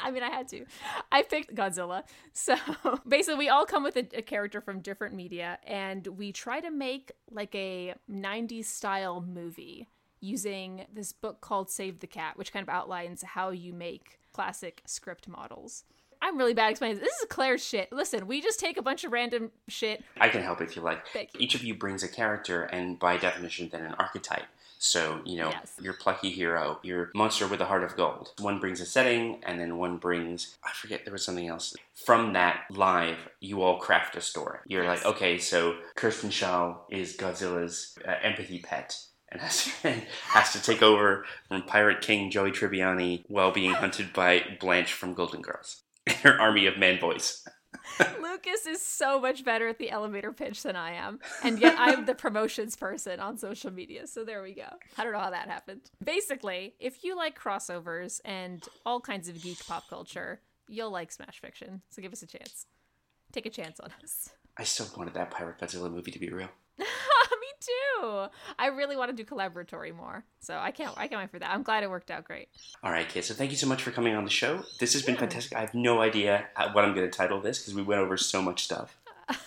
I 0.04 0.12
mean, 0.12 0.24
I 0.24 0.30
had 0.30 0.48
to. 0.50 0.66
I 1.12 1.24
picked 1.24 1.56
Godzilla. 1.56 2.04
So 2.34 2.56
basically, 3.08 3.38
we 3.38 3.50
all 3.50 3.66
come 3.66 3.84
with 3.84 3.98
a, 3.98 4.08
a, 4.18 4.22
character 4.22 4.62
from 4.62 4.80
different 4.80 5.16
media, 5.16 5.60
and 5.66 6.06
we 6.08 6.32
try 6.32 6.60
to 6.60 6.72
make 6.72 7.12
like 7.30 7.54
a 7.56 7.96
90s 8.10 8.66
style 8.66 9.22
movie 9.22 9.90
using 10.22 10.86
this 10.94 11.12
book 11.12 11.42
called 11.42 11.70
Save 11.70 12.00
the 12.00 12.08
Cat, 12.08 12.38
which 12.38 12.54
kind 12.54 12.64
of 12.64 12.70
outlines 12.70 13.24
how 13.24 13.50
you 13.50 13.74
make 13.74 14.20
classic 14.32 14.82
script 14.86 15.28
models. 15.28 15.84
I'm 16.22 16.38
really 16.38 16.54
bad 16.54 16.72
explaining 16.72 16.98
this. 17.00 17.08
This 17.10 17.18
is 17.22 17.26
Claire's 17.30 17.66
shit. 17.66 17.92
Listen, 17.92 18.28
we 18.28 18.42
just 18.42 18.60
take 18.60 18.78
a 18.78 18.82
bunch 18.82 19.04
of 19.04 19.12
random 19.12 19.52
shit. 19.68 20.04
I 20.20 20.30
can 20.30 20.42
help 20.44 20.62
if 20.62 20.76
you 20.76 20.82
like. 20.82 21.06
Thank 21.14 21.34
you. 21.34 21.40
Each 21.40 21.56
of 21.56 21.64
you 21.64 21.74
brings 21.76 22.04
a 22.04 22.08
character, 22.08 22.64
and 22.64 23.00
by 23.00 23.18
definition, 23.18 23.70
then 23.72 23.84
an 23.84 23.94
archetype. 23.96 24.46
So, 24.84 25.22
you 25.26 25.38
know, 25.38 25.50
Yes. 25.50 25.76
your 25.80 25.94
plucky 25.94 26.32
hero, 26.32 26.80
your 26.82 27.12
monster 27.14 27.48
with 27.48 27.62
a 27.62 27.66
heart 27.66 27.84
of 27.84 27.96
gold. 27.96 28.32
One 28.40 28.60
brings 28.60 28.82
a 28.82 28.86
setting, 28.86 29.40
and 29.44 29.60
then 29.60 29.78
one 29.78 29.98
brings, 29.98 30.58
I 30.64 30.72
forget, 30.72 31.06
there 31.06 31.12
was 31.14 31.24
something 31.24 31.48
else. 31.48 31.76
From 31.94 32.34
that 32.34 32.62
live, 32.72 33.18
you 33.40 33.62
all 33.62 33.78
craft 33.78 34.16
a 34.16 34.22
story. 34.22 34.58
You're 34.68 34.84
Yes. 34.84 35.04
like, 35.04 35.16
okay, 35.16 35.38
so 35.38 35.76
Kirsten 35.96 36.32
Shaw 36.32 36.78
is 36.90 37.16
Godzilla's 37.16 37.96
uh, 38.08 38.14
empathy 38.24 38.60
pet. 38.60 38.98
And 39.32 39.40
has, 39.40 39.68
has 40.26 40.52
to 40.54 40.62
take 40.62 40.82
over 40.82 41.26
from 41.48 41.62
Pirate 41.64 42.02
King 42.02 42.30
Joey 42.32 42.52
Tribbiani 42.52 43.24
while 43.28 43.52
being 43.52 43.72
hunted 43.84 44.12
by 44.14 44.58
Blanche 44.60 44.94
from 44.94 45.14
Golden 45.14 45.42
Girls. 45.42 45.84
Her 46.22 46.40
army 46.40 46.66
of 46.66 46.78
man 46.78 47.00
boys. 47.00 47.46
Lucas 48.22 48.66
is 48.66 48.82
so 48.82 49.20
much 49.20 49.44
better 49.44 49.68
at 49.68 49.78
the 49.78 49.92
elevator 49.92 50.32
pitch 50.32 50.64
than 50.64 50.76
I 50.76 50.94
am. 50.94 51.20
And 51.44 51.60
yet 51.60 51.76
I'm 51.78 52.06
the 52.06 52.16
promotions 52.16 52.76
person 52.76 53.20
on 53.20 53.38
social 53.38 53.72
media. 53.72 54.08
So 54.08 54.24
there 54.24 54.42
we 54.42 54.54
go. 54.54 54.68
I 54.98 55.04
don't 55.04 55.14
know 55.14 55.20
how 55.20 55.32
that 55.32 55.48
happened. 55.48 55.82
Basically, 56.04 56.76
if 56.80 57.04
you 57.04 57.16
like 57.16 57.40
crossovers 57.40 58.22
and 58.26 58.64
all 58.86 59.00
kinds 59.00 59.30
of 59.30 59.42
geek 59.42 59.66
pop 59.66 59.90
culture, 59.90 60.42
you'll 60.68 60.92
like 60.92 61.12
Smash 61.12 61.40
Fiction. 61.40 61.82
So 61.90 62.02
give 62.02 62.14
us 62.14 62.24
a 62.24 62.28
chance. 62.28 62.66
Take 63.32 63.46
a 63.46 63.50
chance 63.50 63.80
on 63.80 63.90
us. 64.04 64.30
I 64.58 64.64
still 64.64 64.88
wanted 64.98 65.14
that 65.14 65.32
Pirate 65.32 65.60
Godzilla 65.60 65.92
movie 65.92 66.12
to 66.12 66.20
be 66.20 66.30
real. 66.30 66.50
Me 67.40 67.48
too. 67.60 68.26
I 68.60 68.68
really 68.68 68.96
want 68.98 69.10
to 69.10 69.16
do 69.16 69.24
collaboratory 69.24 69.96
more. 69.96 70.24
So 70.40 70.58
I 70.58 70.72
can't 70.72 70.94
I 70.98 71.08
can't 71.08 71.22
wait 71.22 71.32
for 71.32 71.40
that. 71.40 71.50
I'm 71.52 71.64
glad 71.64 71.84
it 71.84 71.90
worked 71.90 72.12
out 72.12 72.24
great. 72.26 72.50
All 72.84 72.92
right, 72.92 73.08
kids. 73.08 73.28
So 73.28 73.34
thank 73.34 73.52
you 73.52 73.58
so 73.58 73.68
much 73.68 73.82
for 73.84 73.92
coming 73.92 74.16
on 74.16 74.24
the 74.24 74.30
show. 74.30 74.64
This 74.80 74.94
has 74.94 75.02
been 75.04 75.16
Yeah. 75.16 75.22
fantastic. 75.22 75.58
I 75.58 75.62
have 75.62 75.74
no 75.74 76.02
idea 76.02 76.48
what 76.74 76.84
I'm 76.84 76.94
going 76.96 77.10
to 77.10 77.16
title 77.16 77.40
this 77.42 77.60
because 77.60 77.74
we 77.74 77.82
went 77.84 78.02
over 78.02 78.18
so 78.18 78.42
much 78.42 78.64
stuff. 78.64 78.98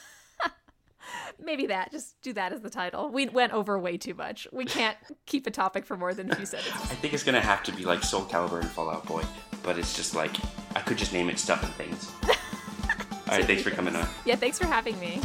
Maybe 1.42 1.66
that. 1.66 1.90
Just 1.90 2.20
do 2.22 2.32
that 2.34 2.52
as 2.52 2.60
the 2.60 2.70
title. 2.70 3.10
We 3.10 3.26
went 3.28 3.52
over 3.52 3.78
way 3.78 3.96
too 3.98 4.14
much. 4.14 4.46
We 4.52 4.64
can't 4.64 4.96
keep 5.26 5.46
a 5.46 5.50
topic 5.50 5.84
for 5.84 5.96
more 5.96 6.14
than 6.14 6.30
a 6.30 6.36
few 6.36 6.46
sentences. 6.46 6.80
I 6.90 6.94
think 6.94 7.12
it's 7.12 7.24
going 7.24 7.34
to 7.34 7.40
have 7.40 7.62
to 7.64 7.72
be 7.72 7.84
like 7.84 8.02
Soul 8.04 8.22
Calibur 8.22 8.60
and 8.60 8.70
Fall 8.70 8.88
Out 8.88 9.04
Boy, 9.04 9.24
but 9.62 9.76
it's 9.78 9.94
just 9.96 10.14
like 10.14 10.34
I 10.76 10.80
could 10.80 10.96
just 10.96 11.12
name 11.12 11.28
it 11.28 11.38
Stuff 11.38 11.62
and 11.64 11.72
Things. 11.74 12.10
All 13.28 13.38
right, 13.38 13.44
thanks 13.46 13.62
for 13.62 13.70
coming 13.70 13.96
on. 13.96 14.06
Yeah, 14.24 14.36
thanks 14.36 14.58
for 14.58 14.66
having 14.66 14.98
me. 15.00 15.20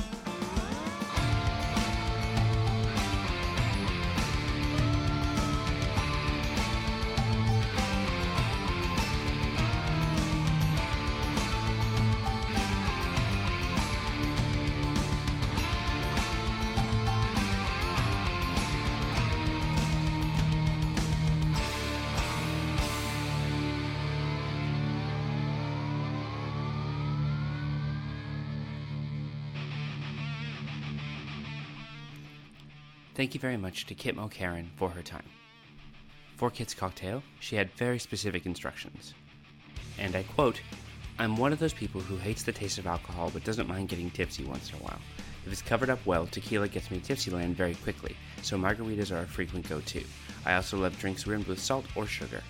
Thank 33.19 33.33
you 33.33 33.41
very 33.41 33.57
much 33.57 33.85
to 33.87 33.93
Kit 33.95 34.15
Mulkerin 34.15 34.67
for 34.77 34.89
her 34.89 35.01
time. 35.01 35.25
For 36.37 36.49
Kit's 36.49 36.73
cocktail, 36.73 37.21
she 37.41 37.57
had 37.57 37.69
very 37.71 37.99
specific 37.99 38.45
instructions. 38.45 39.13
And 39.97 40.15
I 40.15 40.23
quote, 40.23 40.61
I'm 41.17 41.35
one 41.35 41.51
of 41.51 41.59
those 41.59 41.73
people 41.73 41.99
who 41.99 42.15
hates 42.15 42.43
the 42.43 42.53
taste 42.53 42.77
of 42.77 42.87
alcohol 42.87 43.29
but 43.33 43.43
doesn't 43.43 43.67
mind 43.67 43.89
getting 43.89 44.09
tipsy 44.09 44.45
once 44.45 44.69
in 44.69 44.75
a 44.79 44.83
while. 44.83 45.01
If 45.45 45.51
it's 45.51 45.61
covered 45.61 45.89
up 45.89 45.99
well, 46.05 46.27
tequila 46.27 46.69
gets 46.69 46.89
me 46.91 47.01
tipsy 47.01 47.29
land 47.29 47.57
very 47.57 47.75
quickly, 47.75 48.15
so 48.41 48.57
margaritas 48.57 49.13
are 49.13 49.23
a 49.23 49.27
frequent 49.27 49.67
go 49.67 49.81
to. 49.81 50.01
I 50.45 50.53
also 50.53 50.77
love 50.77 50.97
drinks 50.97 51.27
rimmed 51.27 51.47
with 51.47 51.59
salt 51.59 51.87
or 51.97 52.07
sugar. 52.07 52.41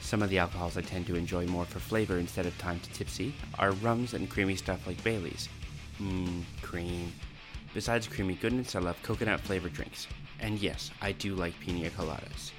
Some 0.00 0.22
of 0.22 0.30
the 0.30 0.38
alcohols 0.38 0.76
I 0.76 0.82
tend 0.82 1.08
to 1.08 1.16
enjoy 1.16 1.48
more 1.48 1.64
for 1.64 1.80
flavor 1.80 2.18
instead 2.18 2.46
of 2.46 2.56
time 2.58 2.78
to 2.78 2.92
tipsy 2.92 3.34
are 3.58 3.72
rums 3.72 4.14
and 4.14 4.30
creamy 4.30 4.54
stuff 4.54 4.86
like 4.86 5.02
Bailey's. 5.02 5.48
Mmm, 6.00 6.44
cream. 6.62 7.12
Besides 7.72 8.08
creamy 8.08 8.34
goodness, 8.34 8.74
I 8.74 8.80
love 8.80 9.00
coconut 9.02 9.40
flavored 9.40 9.74
drinks. 9.74 10.08
And 10.40 10.58
yes, 10.58 10.90
I 11.00 11.12
do 11.12 11.34
like 11.34 11.58
pina 11.60 11.88
coladas. 11.90 12.50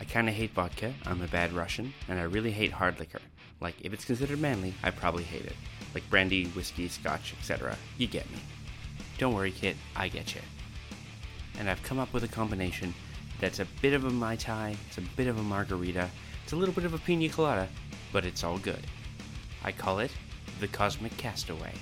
I 0.00 0.04
kinda 0.04 0.32
hate 0.32 0.52
vodka, 0.52 0.92
I'm 1.06 1.22
a 1.22 1.28
bad 1.28 1.52
Russian, 1.52 1.92
and 2.08 2.18
I 2.18 2.22
really 2.22 2.50
hate 2.50 2.72
hard 2.72 2.98
liquor. 2.98 3.20
Like, 3.60 3.76
if 3.82 3.92
it's 3.92 4.04
considered 4.04 4.40
manly, 4.40 4.74
I 4.82 4.90
probably 4.90 5.24
hate 5.24 5.44
it. 5.44 5.56
Like 5.94 6.08
brandy, 6.10 6.46
whiskey, 6.46 6.88
scotch, 6.88 7.34
etc. 7.38 7.76
You 7.98 8.06
get 8.06 8.28
me. 8.30 8.38
Don't 9.18 9.34
worry, 9.34 9.52
kid, 9.52 9.76
I 9.94 10.08
get 10.08 10.34
you. 10.34 10.40
And 11.58 11.68
I've 11.68 11.82
come 11.82 11.98
up 11.98 12.12
with 12.12 12.24
a 12.24 12.28
combination 12.28 12.94
that's 13.38 13.60
a 13.60 13.66
bit 13.82 13.92
of 13.92 14.04
a 14.04 14.10
Mai 14.10 14.36
Tai, 14.36 14.76
it's 14.88 14.98
a 14.98 15.02
bit 15.02 15.26
of 15.26 15.38
a 15.38 15.42
margarita, 15.42 16.08
it's 16.42 16.52
a 16.52 16.56
little 16.56 16.74
bit 16.74 16.84
of 16.84 16.94
a 16.94 16.98
pina 16.98 17.28
colada, 17.28 17.68
but 18.12 18.24
it's 18.24 18.42
all 18.42 18.58
good. 18.58 18.86
I 19.62 19.72
call 19.72 19.98
it 19.98 20.10
the 20.58 20.68
Cosmic 20.68 21.16
Castaway. 21.18 21.72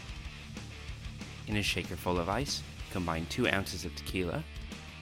In 1.49 1.57
a 1.57 1.63
shaker 1.63 1.97
full 1.97 2.19
of 2.19 2.29
ice, 2.29 2.63
combine 2.93 3.25
2 3.31 3.49
ounces 3.49 3.87
of 3.87 3.97
tequila, 3.97 4.45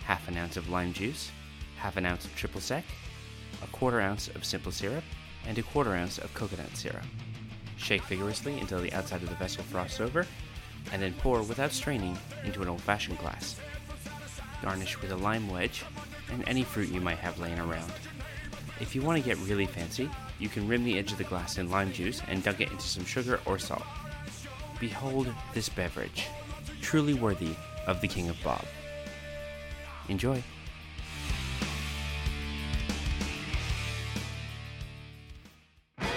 half 0.05 0.29
an 0.29 0.37
ounce 0.37 0.57
of 0.57 0.71
lime 0.71 0.93
juice, 0.93 1.33
half 1.77 1.97
an 1.97 2.07
ounce 2.07 2.25
of 2.25 2.37
triple 2.37 2.61
sec, 2.61 2.85
a 3.65 3.67
quarter 3.67 4.01
ounce 4.01 4.29
of 4.29 4.45
simple 4.45 4.71
syrup, 4.71 5.03
and 5.49 5.59
a 5.59 5.63
quarter 5.63 5.97
ounce 5.97 6.19
of 6.19 6.33
coconut 6.35 6.77
syrup. 6.77 7.03
Shake 7.77 8.05
vigorously 8.05 8.59
until 8.61 8.81
the 8.81 8.93
outside 8.93 9.25
of 9.25 9.29
the 9.29 9.35
vessel 9.35 9.65
frosts 9.65 10.01
over, 10.01 10.25
and 10.93 11.03
then 11.03 11.15
pour 11.15 11.43
without 11.43 11.73
straining 11.73 12.17
into 12.45 12.63
an 12.63 12.69
old 12.69 12.81
fashioned 12.81 13.19
glass. 13.19 13.57
Garnish 14.63 15.01
with 15.03 15.11
a 15.11 15.17
lime 15.17 15.49
wedge 15.51 15.83
and 16.31 16.49
any 16.49 16.63
fruit 16.63 16.91
you 16.91 17.01
might 17.01 17.19
have 17.19 17.41
laying 17.41 17.59
around. 17.59 17.93
If 18.81 18.95
you 18.95 19.03
want 19.03 19.21
to 19.21 19.29
get 19.29 19.39
really 19.39 19.67
fancy, 19.67 20.09
you 20.39 20.49
can 20.49 20.69
rim 20.69 20.85
the 20.85 20.97
edge 20.97 21.11
of 21.11 21.19
the 21.19 21.25
glass 21.25 21.59
in 21.59 21.71
lime 21.71 21.93
juice 21.93 22.23
and 22.29 22.45
dunk 22.45 22.61
it 22.61 22.71
into 22.71 22.87
some 22.87 23.05
sugar 23.05 23.41
or 23.47 23.59
salt. 23.59 23.83
Behold 24.79 25.33
this 25.55 25.71
beverage, 25.71 26.27
truly 26.83 27.15
worthy 27.15 27.57
of 27.87 28.01
the 28.01 28.09
King 28.09 28.29
of 28.29 28.37
Bob. 28.45 28.65
Enjoy. 30.09 30.43
Walking 35.99 36.13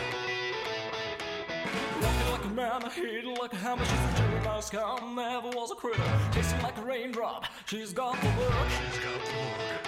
like 2.31 2.43
a 2.43 2.47
man, 2.49 2.83
I 2.83 2.89
hate 2.89 3.23
her 3.23 3.33
like 3.39 3.53
a 3.53 3.55
hammer. 3.55 3.85
She's 3.85 3.93
a 3.93 4.13
cherry 4.17 4.41
mouse 4.43 4.69
cow, 4.69 4.97
never 5.15 5.47
was 5.49 5.71
a 5.71 5.75
critter. 5.75 6.03
Tasting 6.31 6.61
like 6.61 6.77
a 6.77 6.81
raindrop, 6.81 7.45
she's 7.65 7.93
got 7.93 8.19
the 8.19 8.27
work. 8.27 8.69
She's 8.69 8.99
got 8.99 9.25
the 9.25 9.31
work. 9.39 9.87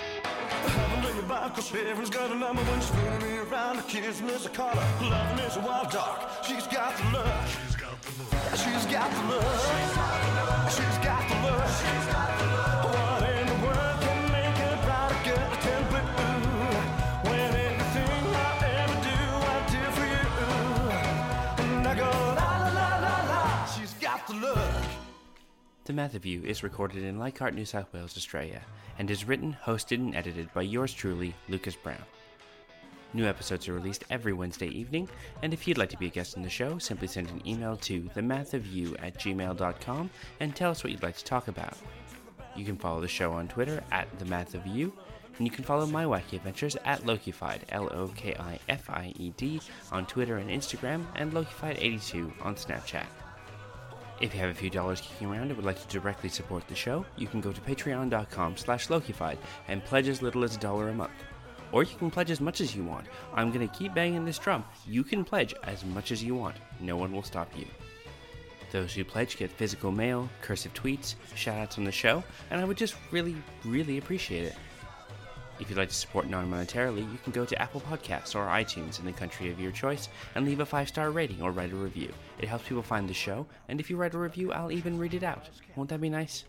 Having 0.64 1.10
in 1.10 1.16
your 1.18 1.26
back, 1.26 1.56
cause 1.56 1.68
Sharon's 1.68 2.10
got 2.10 2.32
a 2.32 2.36
number 2.36 2.62
when 2.64 2.80
she's 2.80 2.88
spinning 2.90 3.32
me 3.32 3.38
around. 3.40 3.76
The 3.78 3.84
kids 3.84 4.22
miss 4.22 4.46
a 4.46 4.50
collar, 4.50 4.86
loving 5.02 5.46
is 5.46 5.58
a 5.58 5.60
wild 5.60 5.92
dog. 5.92 6.22
She's 6.48 6.66
got 6.68 6.96
the 6.98 7.04
look. 7.18 7.28
She's 8.12 8.86
got 8.88 9.10
the 9.10 9.24
look. 9.28 9.44
She's 10.68 10.98
got 11.00 11.24
the 11.24 11.36
the 11.36 11.48
look. 11.48 11.68
She's 11.80 12.08
got 12.12 12.30
the 12.40 12.46
look. 12.46 12.84
What 12.92 13.24
in 13.30 13.48
the 13.48 13.54
world 13.66 13.98
can 14.02 14.20
make 14.36 14.58
a 14.60 14.72
brighter 14.84 15.22
girl 15.28 15.52
turn 15.64 15.84
blue? 15.88 16.12
When 17.30 17.40
everything 17.40 18.24
I 18.36 18.38
ever 18.84 19.00
do, 19.08 19.20
I 19.48 19.58
do 19.72 19.84
for 19.96 20.08
you. 20.12 20.28
And 21.64 21.88
I 21.88 21.90
go 21.96 22.10
la 22.10 22.52
la 22.58 22.70
la 22.80 22.90
la 23.00 23.16
la. 23.30 23.66
She's 23.68 23.94
got 23.94 24.28
the 24.28 24.34
look. 24.34 24.84
The 25.86 25.94
Math 25.94 26.14
of 26.14 26.26
You 26.26 26.44
is 26.44 26.64
recorded 26.64 27.04
in 27.04 27.18
Leichhardt, 27.18 27.56
New 27.56 27.66
South 27.66 27.94
Wales, 27.94 28.18
Australia, 28.18 28.62
and 29.00 29.10
is 29.10 29.26
written, 29.26 29.56
hosted, 29.64 30.00
and 30.00 30.16
edited 30.16 30.54
by 30.54 30.64
yours 30.64 30.94
truly, 30.94 31.34
Lucas 31.48 31.78
Brown. 31.78 32.04
New 33.14 33.26
episodes 33.26 33.68
are 33.68 33.74
released 33.74 34.06
every 34.10 34.32
Wednesday 34.32 34.68
evening, 34.68 35.10
and 35.42 35.54
if 35.54 35.68
you'd 35.68 35.78
like 35.78 35.90
to 35.90 35.98
be 35.98 36.06
a 36.06 36.10
guest 36.10 36.38
on 36.38 36.44
the 36.44 36.50
show, 36.50 36.78
simply 36.78 37.08
send 37.08 37.30
an 37.30 37.46
email 37.46 37.76
to 37.78 38.04
themathofyou 38.16 38.96
at 39.04 39.20
gmail.com 39.20 40.10
and 40.40 40.56
tell 40.56 40.72
us 40.72 40.84
what 40.84 40.92
you'd 40.92 41.04
like 41.04 41.18
to 41.18 41.26
talk 41.26 41.50
about. 41.50 41.78
You 42.56 42.64
can 42.64 42.78
follow 42.78 43.02
the 43.02 43.10
show 43.10 43.34
on 43.34 43.50
Twitter 43.50 43.84
at 43.92 44.08
themathofyou, 44.18 44.94
and 45.38 45.48
you 45.48 45.52
can 45.52 45.66
follow 45.66 45.86
my 45.86 46.06
wacky 46.06 46.34
adventures 46.34 46.78
at 46.86 47.02
Lokified, 47.02 47.62
L-O-K-I-F-I-E-D, 47.70 49.62
on 49.92 50.06
Twitter 50.06 50.38
and 50.38 50.50
Instagram, 50.50 51.06
and 51.16 51.34
Lokified82 51.34 52.32
on 52.46 52.56
Snapchat. 52.56 53.06
If 54.22 54.36
you 54.36 54.40
have 54.40 54.52
a 54.52 54.54
few 54.54 54.70
dollars 54.70 55.02
kicking 55.02 55.28
around 55.28 55.48
and 55.48 55.56
would 55.56 55.66
like 55.66 55.82
to 55.82 56.00
directly 56.00 56.30
support 56.30 56.68
the 56.68 56.76
show, 56.76 57.06
you 57.18 57.28
can 57.28 57.42
go 57.42 57.52
to 57.52 57.60
patreon.com 57.60 58.56
slash 58.56 58.88
Lokified 58.88 59.38
and 59.68 59.84
pledge 59.84 60.08
as 60.08 60.22
little 60.22 60.44
as 60.44 60.56
a 60.56 60.60
dollar 60.60 60.90
a 60.90 60.94
month. 60.94 61.12
Or 61.72 61.84
you 61.84 61.96
can 61.98 62.12
pledge 62.12 62.32
as 62.32 62.42
much 62.42 62.62
as 62.62 62.76
you 62.76 62.84
want. 62.84 63.08
I'm 63.34 63.52
gonna 63.52 63.68
keep 63.68 63.94
banging 63.94 64.26
this 64.26 64.38
drum. 64.38 64.66
You 64.88 65.04
can 65.04 65.24
pledge 65.24 65.54
as 65.64 65.86
much 65.86 66.12
as 66.12 66.24
you 66.24 66.36
want. 66.36 66.58
No 66.80 66.98
one 66.98 67.12
will 67.12 67.24
stop 67.24 67.50
you. 67.58 67.66
Those 68.72 68.94
who 68.94 69.04
pledge 69.04 69.38
get 69.38 69.52
physical 69.52 69.92
mail, 69.92 70.30
cursive 70.42 70.74
tweets, 70.74 71.16
shoutouts 71.36 71.78
on 71.78 71.84
the 71.84 71.92
show, 71.92 72.24
and 72.50 72.62
I 72.62 72.64
would 72.64 72.78
just 72.78 72.96
really, 73.12 73.36
really 73.66 73.98
appreciate 73.98 74.46
it. 74.46 74.56
If 75.60 75.70
you'd 75.70 75.78
like 75.78 75.90
to 75.90 75.96
support 75.96 76.28
non 76.28 76.50
monetarily, 76.50 77.10
you 77.12 77.20
can 77.24 77.32
go 77.34 77.46
to 77.46 77.62
Apple 77.62 77.82
Podcasts 77.82 78.34
or 78.34 78.48
iTunes 78.48 79.00
in 79.00 79.06
the 79.06 79.12
country 79.12 79.52
of 79.52 79.60
your 79.60 79.72
choice 79.72 80.10
and 80.34 80.46
leave 80.46 80.60
a 80.60 80.66
five 80.66 80.88
star 80.88 81.12
rating 81.12 81.42
or 81.42 81.52
write 81.52 81.72
a 81.72 81.76
review. 81.76 82.12
It 82.40 82.50
helps 82.50 82.68
people 82.68 82.82
find 82.82 83.08
the 83.08 83.14
show, 83.14 83.46
and 83.68 83.80
if 83.80 83.90
you 83.90 83.98
write 83.98 84.16
a 84.16 84.18
review, 84.18 84.52
I'll 84.54 84.72
even 84.72 84.98
read 84.98 85.14
it 85.14 85.24
out. 85.24 85.50
Won't 85.76 85.90
that 85.90 86.02
be 86.02 86.10
nice? 86.10 86.46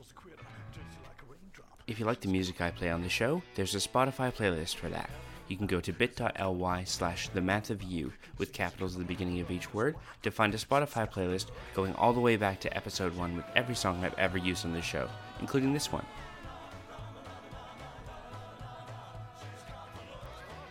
If 1.89 1.99
you 1.99 2.07
like 2.07 2.20
the 2.20 2.28
music 2.28 2.61
I 2.61 2.70
play 2.70 2.91
on 2.91 3.03
the 3.03 3.09
show, 3.09 3.43
there's 3.57 3.74
a 3.74 3.78
Spotify 3.78 4.33
playlist 4.33 4.76
for 4.76 4.89
that. 4.89 5.11
You 5.49 5.57
can 5.57 5.66
go 5.66 5.80
to 5.80 5.93
bit.ly 5.93 6.85
slash 6.85 7.28
the 7.28 7.41
math 7.41 7.70
of 7.70 7.83
you 7.83 8.12
with 8.39 8.53
capitals 8.53 8.95
at 8.95 9.01
the 9.01 9.05
beginning 9.05 9.41
of 9.41 9.51
each 9.51 9.74
word 9.74 9.97
to 10.22 10.30
find 10.30 10.55
a 10.55 10.59
Spotify 10.59 11.11
playlist 11.11 11.47
going 11.74 11.93
all 11.97 12.12
the 12.12 12.20
way 12.20 12.37
back 12.37 12.61
to 12.61 12.76
episode 12.76 13.16
1 13.16 13.37
with 13.37 13.45
every 13.57 13.74
song 13.74 14.05
I've 14.05 14.16
ever 14.16 14.39
used 14.39 14.64
on 14.64 14.72
the 14.72 14.80
show, 14.80 15.09
including 15.41 15.72
this 15.72 15.91
one. 15.91 16.07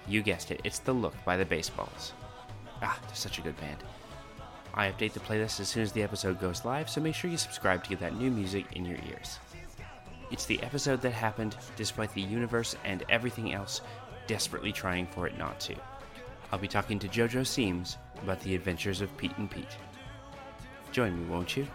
You 0.07 0.21
guessed 0.21 0.49
it, 0.49 0.61
it's 0.63 0.79
The 0.79 0.93
Look 0.93 1.13
by 1.25 1.35
the 1.35 1.45
Baseballs. 1.45 2.13
Ah, 2.81 2.97
they're 3.05 3.15
such 3.15 3.37
a 3.37 3.41
good 3.41 3.59
band. 3.59 3.83
I 4.73 4.89
update 4.89 5.11
the 5.11 5.19
playlist 5.19 5.59
as 5.59 5.67
soon 5.67 5.83
as 5.83 5.91
the 5.91 6.03
episode 6.03 6.39
goes 6.39 6.63
live, 6.63 6.89
so 6.89 7.01
make 7.01 7.15
sure 7.15 7.29
you 7.29 7.37
subscribe 7.37 7.83
to 7.83 7.89
get 7.89 7.99
that 7.99 8.17
new 8.17 8.31
music 8.31 8.65
in 8.71 8.85
your 8.85 8.97
ears. 9.09 9.39
It's 10.31 10.45
the 10.45 10.61
episode 10.63 11.01
that 11.01 11.11
happened 11.11 11.57
despite 11.75 12.13
the 12.13 12.21
universe 12.21 12.75
and 12.85 13.03
everything 13.09 13.53
else 13.53 13.81
desperately 14.27 14.71
trying 14.71 15.07
for 15.07 15.27
it 15.27 15.37
not 15.37 15.59
to. 15.61 15.75
I'll 16.51 16.59
be 16.59 16.69
talking 16.69 16.99
to 16.99 17.07
JoJo 17.09 17.45
Seams 17.45 17.97
about 18.23 18.39
the 18.41 18.55
adventures 18.55 19.01
of 19.01 19.15
Pete 19.17 19.37
and 19.37 19.51
Pete. 19.51 19.77
Join 20.91 21.19
me, 21.19 21.25
won't 21.29 21.57
you? 21.57 21.67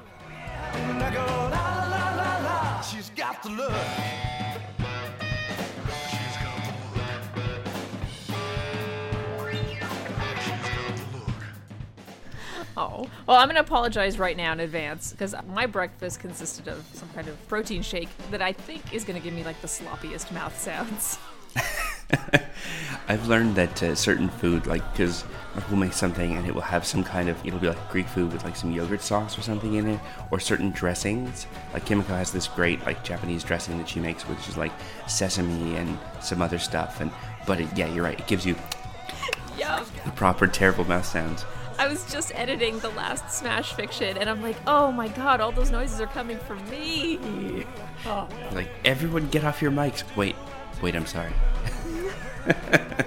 Oh. 12.76 13.08
Well, 13.26 13.38
I'm 13.38 13.46
going 13.46 13.56
to 13.56 13.62
apologize 13.62 14.18
right 14.18 14.36
now 14.36 14.52
in 14.52 14.60
advance 14.60 15.12
because 15.12 15.34
my 15.48 15.66
breakfast 15.66 16.20
consisted 16.20 16.68
of 16.68 16.84
some 16.92 17.08
kind 17.10 17.26
of 17.26 17.48
protein 17.48 17.82
shake 17.82 18.08
that 18.30 18.42
I 18.42 18.52
think 18.52 18.92
is 18.92 19.04
going 19.04 19.18
to 19.18 19.24
give 19.24 19.32
me 19.34 19.44
like 19.44 19.60
the 19.62 19.68
sloppiest 19.68 20.30
mouth 20.30 20.58
sounds. 20.60 21.18
I've 23.08 23.26
learned 23.28 23.54
that 23.54 23.82
uh, 23.82 23.94
certain 23.94 24.28
food, 24.28 24.66
like, 24.66 24.82
because 24.92 25.24
we'll 25.70 25.78
make 25.78 25.92
something 25.92 26.36
and 26.36 26.46
it 26.46 26.54
will 26.54 26.60
have 26.60 26.84
some 26.84 27.02
kind 27.02 27.28
of, 27.28 27.44
it'll 27.46 27.58
be 27.58 27.68
like 27.68 27.90
Greek 27.90 28.06
food 28.06 28.32
with 28.32 28.44
like 28.44 28.56
some 28.56 28.72
yogurt 28.72 29.00
sauce 29.00 29.38
or 29.38 29.42
something 29.42 29.74
in 29.74 29.88
it, 29.88 30.00
or 30.30 30.38
certain 30.38 30.70
dressings. 30.70 31.46
Like 31.72 31.86
Kimiko 31.86 32.14
has 32.14 32.30
this 32.30 32.46
great 32.46 32.84
like 32.84 33.02
Japanese 33.04 33.42
dressing 33.42 33.78
that 33.78 33.88
she 33.88 34.00
makes, 34.00 34.24
which 34.24 34.48
is 34.48 34.56
like 34.56 34.72
sesame 35.06 35.76
and 35.76 35.98
some 36.20 36.42
other 36.42 36.58
stuff. 36.58 37.00
And 37.00 37.10
but 37.46 37.60
it, 37.60 37.68
yeah, 37.76 37.86
you're 37.86 38.04
right, 38.04 38.18
it 38.18 38.26
gives 38.26 38.44
you 38.44 38.54
the 40.04 40.12
proper 40.14 40.46
terrible 40.46 40.84
mouth 40.84 41.06
sounds. 41.06 41.44
I 41.78 41.88
was 41.88 42.10
just 42.10 42.32
editing 42.34 42.78
the 42.80 42.88
last 42.90 43.30
Smash 43.30 43.74
Fiction 43.74 44.16
and 44.16 44.28
I'm 44.30 44.42
like, 44.42 44.56
oh 44.66 44.90
my 44.92 45.08
god, 45.08 45.40
all 45.40 45.52
those 45.52 45.70
noises 45.70 46.00
are 46.00 46.06
coming 46.06 46.38
from 46.38 46.68
me. 46.70 47.64
Oh. 48.04 48.28
Like 48.52 48.68
everyone, 48.84 49.28
get 49.28 49.44
off 49.44 49.60
your 49.60 49.70
mics. 49.70 50.04
Wait, 50.16 50.36
wait, 50.82 50.94
I'm 50.94 51.06
sorry. 51.06 51.32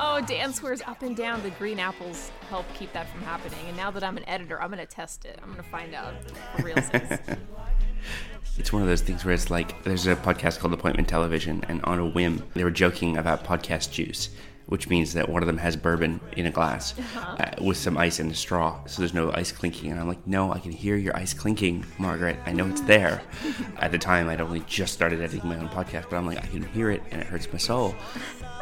Oh, 0.00 0.20
Dan 0.20 0.52
swears 0.52 0.80
up 0.82 1.02
and 1.02 1.16
down 1.16 1.42
the 1.42 1.50
green 1.50 1.80
apples 1.80 2.30
help 2.48 2.66
keep 2.74 2.92
that 2.92 3.08
from 3.08 3.20
happening. 3.22 3.58
And 3.66 3.76
now 3.76 3.90
that 3.90 4.04
I'm 4.04 4.16
an 4.16 4.28
editor, 4.28 4.60
I'm 4.60 4.68
going 4.68 4.78
to 4.78 4.86
test 4.86 5.24
it. 5.24 5.38
I'm 5.42 5.50
going 5.50 5.62
to 5.62 5.68
find 5.70 5.92
out 5.94 6.14
for 6.56 6.62
real. 6.62 6.76
It's 8.58 8.72
one 8.72 8.82
of 8.82 8.88
those 8.88 9.02
things 9.02 9.24
where 9.24 9.32
it's 9.32 9.50
like 9.50 9.84
there's 9.84 10.08
a 10.08 10.16
podcast 10.16 10.58
called 10.58 10.72
Appointment 10.72 11.06
Television, 11.06 11.64
and 11.68 11.80
on 11.84 12.00
a 12.00 12.06
whim, 12.06 12.42
they 12.54 12.64
were 12.64 12.72
joking 12.72 13.16
about 13.16 13.44
podcast 13.44 13.92
juice, 13.92 14.30
which 14.68 14.88
means 14.88 15.14
that 15.14 15.28
one 15.28 15.42
of 15.42 15.46
them 15.46 15.58
has 15.58 15.76
bourbon 15.76 16.20
in 16.36 16.46
a 16.46 16.50
glass 16.50 16.94
uh, 17.16 17.50
with 17.60 17.76
some 17.76 17.96
ice 17.96 18.18
and 18.18 18.30
a 18.30 18.34
straw, 18.34 18.78
so 18.86 19.00
there's 19.00 19.14
no 19.14 19.32
ice 19.32 19.50
clinking. 19.50 19.90
And 19.90 20.00
I'm 20.00 20.08
like, 20.08 20.26
no, 20.26 20.52
I 20.52 20.58
can 20.58 20.72
hear 20.72 20.96
your 20.96 21.16
ice 21.16 21.34
clinking, 21.34 21.84
Margaret. 21.98 22.36
I 22.46 22.52
know 22.52 22.66
it's 22.66 22.82
there. 22.82 23.22
At 23.78 23.92
the 23.92 23.98
time, 23.98 24.28
I'd 24.28 24.40
only 24.40 24.60
just 24.60 24.92
started 24.92 25.20
editing 25.20 25.48
my 25.48 25.56
own 25.56 25.68
podcast, 25.68 26.10
but 26.10 26.16
I'm 26.16 26.26
like, 26.26 26.38
I 26.38 26.46
can 26.46 26.62
hear 26.62 26.90
it, 26.90 27.02
and 27.10 27.20
it 27.20 27.26
hurts 27.26 27.50
my 27.52 27.58
soul. 27.58 27.94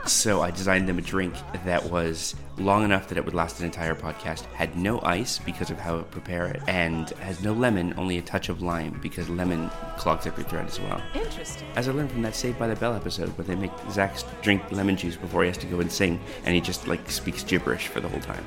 So 0.07 0.41
I 0.41 0.51
designed 0.51 0.89
them 0.89 0.99
a 0.99 1.03
drink 1.03 1.35
that 1.65 1.91
was 1.91 2.37
long 2.59 2.85
enough 2.85 3.09
that 3.09 3.19
it 3.19 3.25
would 3.25 3.35
last 3.35 3.61
an 3.61 3.67
entire 3.67 3.95
podcast, 3.95 4.45
had 4.53 4.77
no 4.77 5.01
ice 5.03 5.39
because 5.39 5.71
of 5.71 5.79
how 5.79 5.99
it 5.99 6.11
prepare 6.11 6.47
it, 6.47 6.63
and 6.67 7.11
has 7.11 7.43
no 7.43 7.53
lemon, 7.53 7.95
only 7.97 8.19
a 8.19 8.23
touch 8.23 8.49
of 8.49 8.63
lime 8.63 8.99
because 9.03 9.29
lemon 9.29 9.71
clogs 9.99 10.27
up 10.27 10.37
your 10.37 10.47
throat 10.47 10.67
as 10.67 10.81
well. 10.81 11.01
Interesting. 11.15 11.69
As 11.77 11.89
I 11.89 11.93
learned 11.93 12.11
from 12.11 12.23
that 12.23 12.35
Saved 12.35 12.59
by 12.59 12.67
the 12.67 12.77
Bell 12.77 12.95
episode 12.95 13.29
where 13.37 13.45
they 13.45 13.55
make 13.55 13.73
Zach 13.91 14.17
drink 14.43 14.63
lemon 14.71 14.97
juice 14.97 15.17
before 15.17 15.43
he 15.43 15.49
has 15.49 15.59
to 15.59 15.67
go 15.67 15.81
and 15.81 15.91
sing, 15.91 16.21
and 16.45 16.55
he 16.55 16.61
just 16.61 16.87
like 16.89 17.11
speaks 17.11 17.43
gibberish 17.45 17.89
for 17.89 18.01
the 18.01 18.09
whole 18.09 18.21
time. 18.21 18.47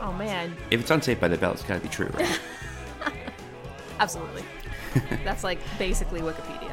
Oh, 0.00 0.12
man. 0.12 0.56
If 0.70 0.80
it's 0.80 0.90
on 0.90 1.00
Saved 1.00 1.20
by 1.20 1.28
the 1.28 1.36
Bell, 1.36 1.52
it's 1.52 1.62
gotta 1.62 1.80
be 1.80 1.88
true, 1.88 2.10
right? 2.14 2.40
Absolutely. 4.00 4.42
That's 5.24 5.44
like 5.44 5.58
basically 5.78 6.20
Wikipedia. 6.20 6.71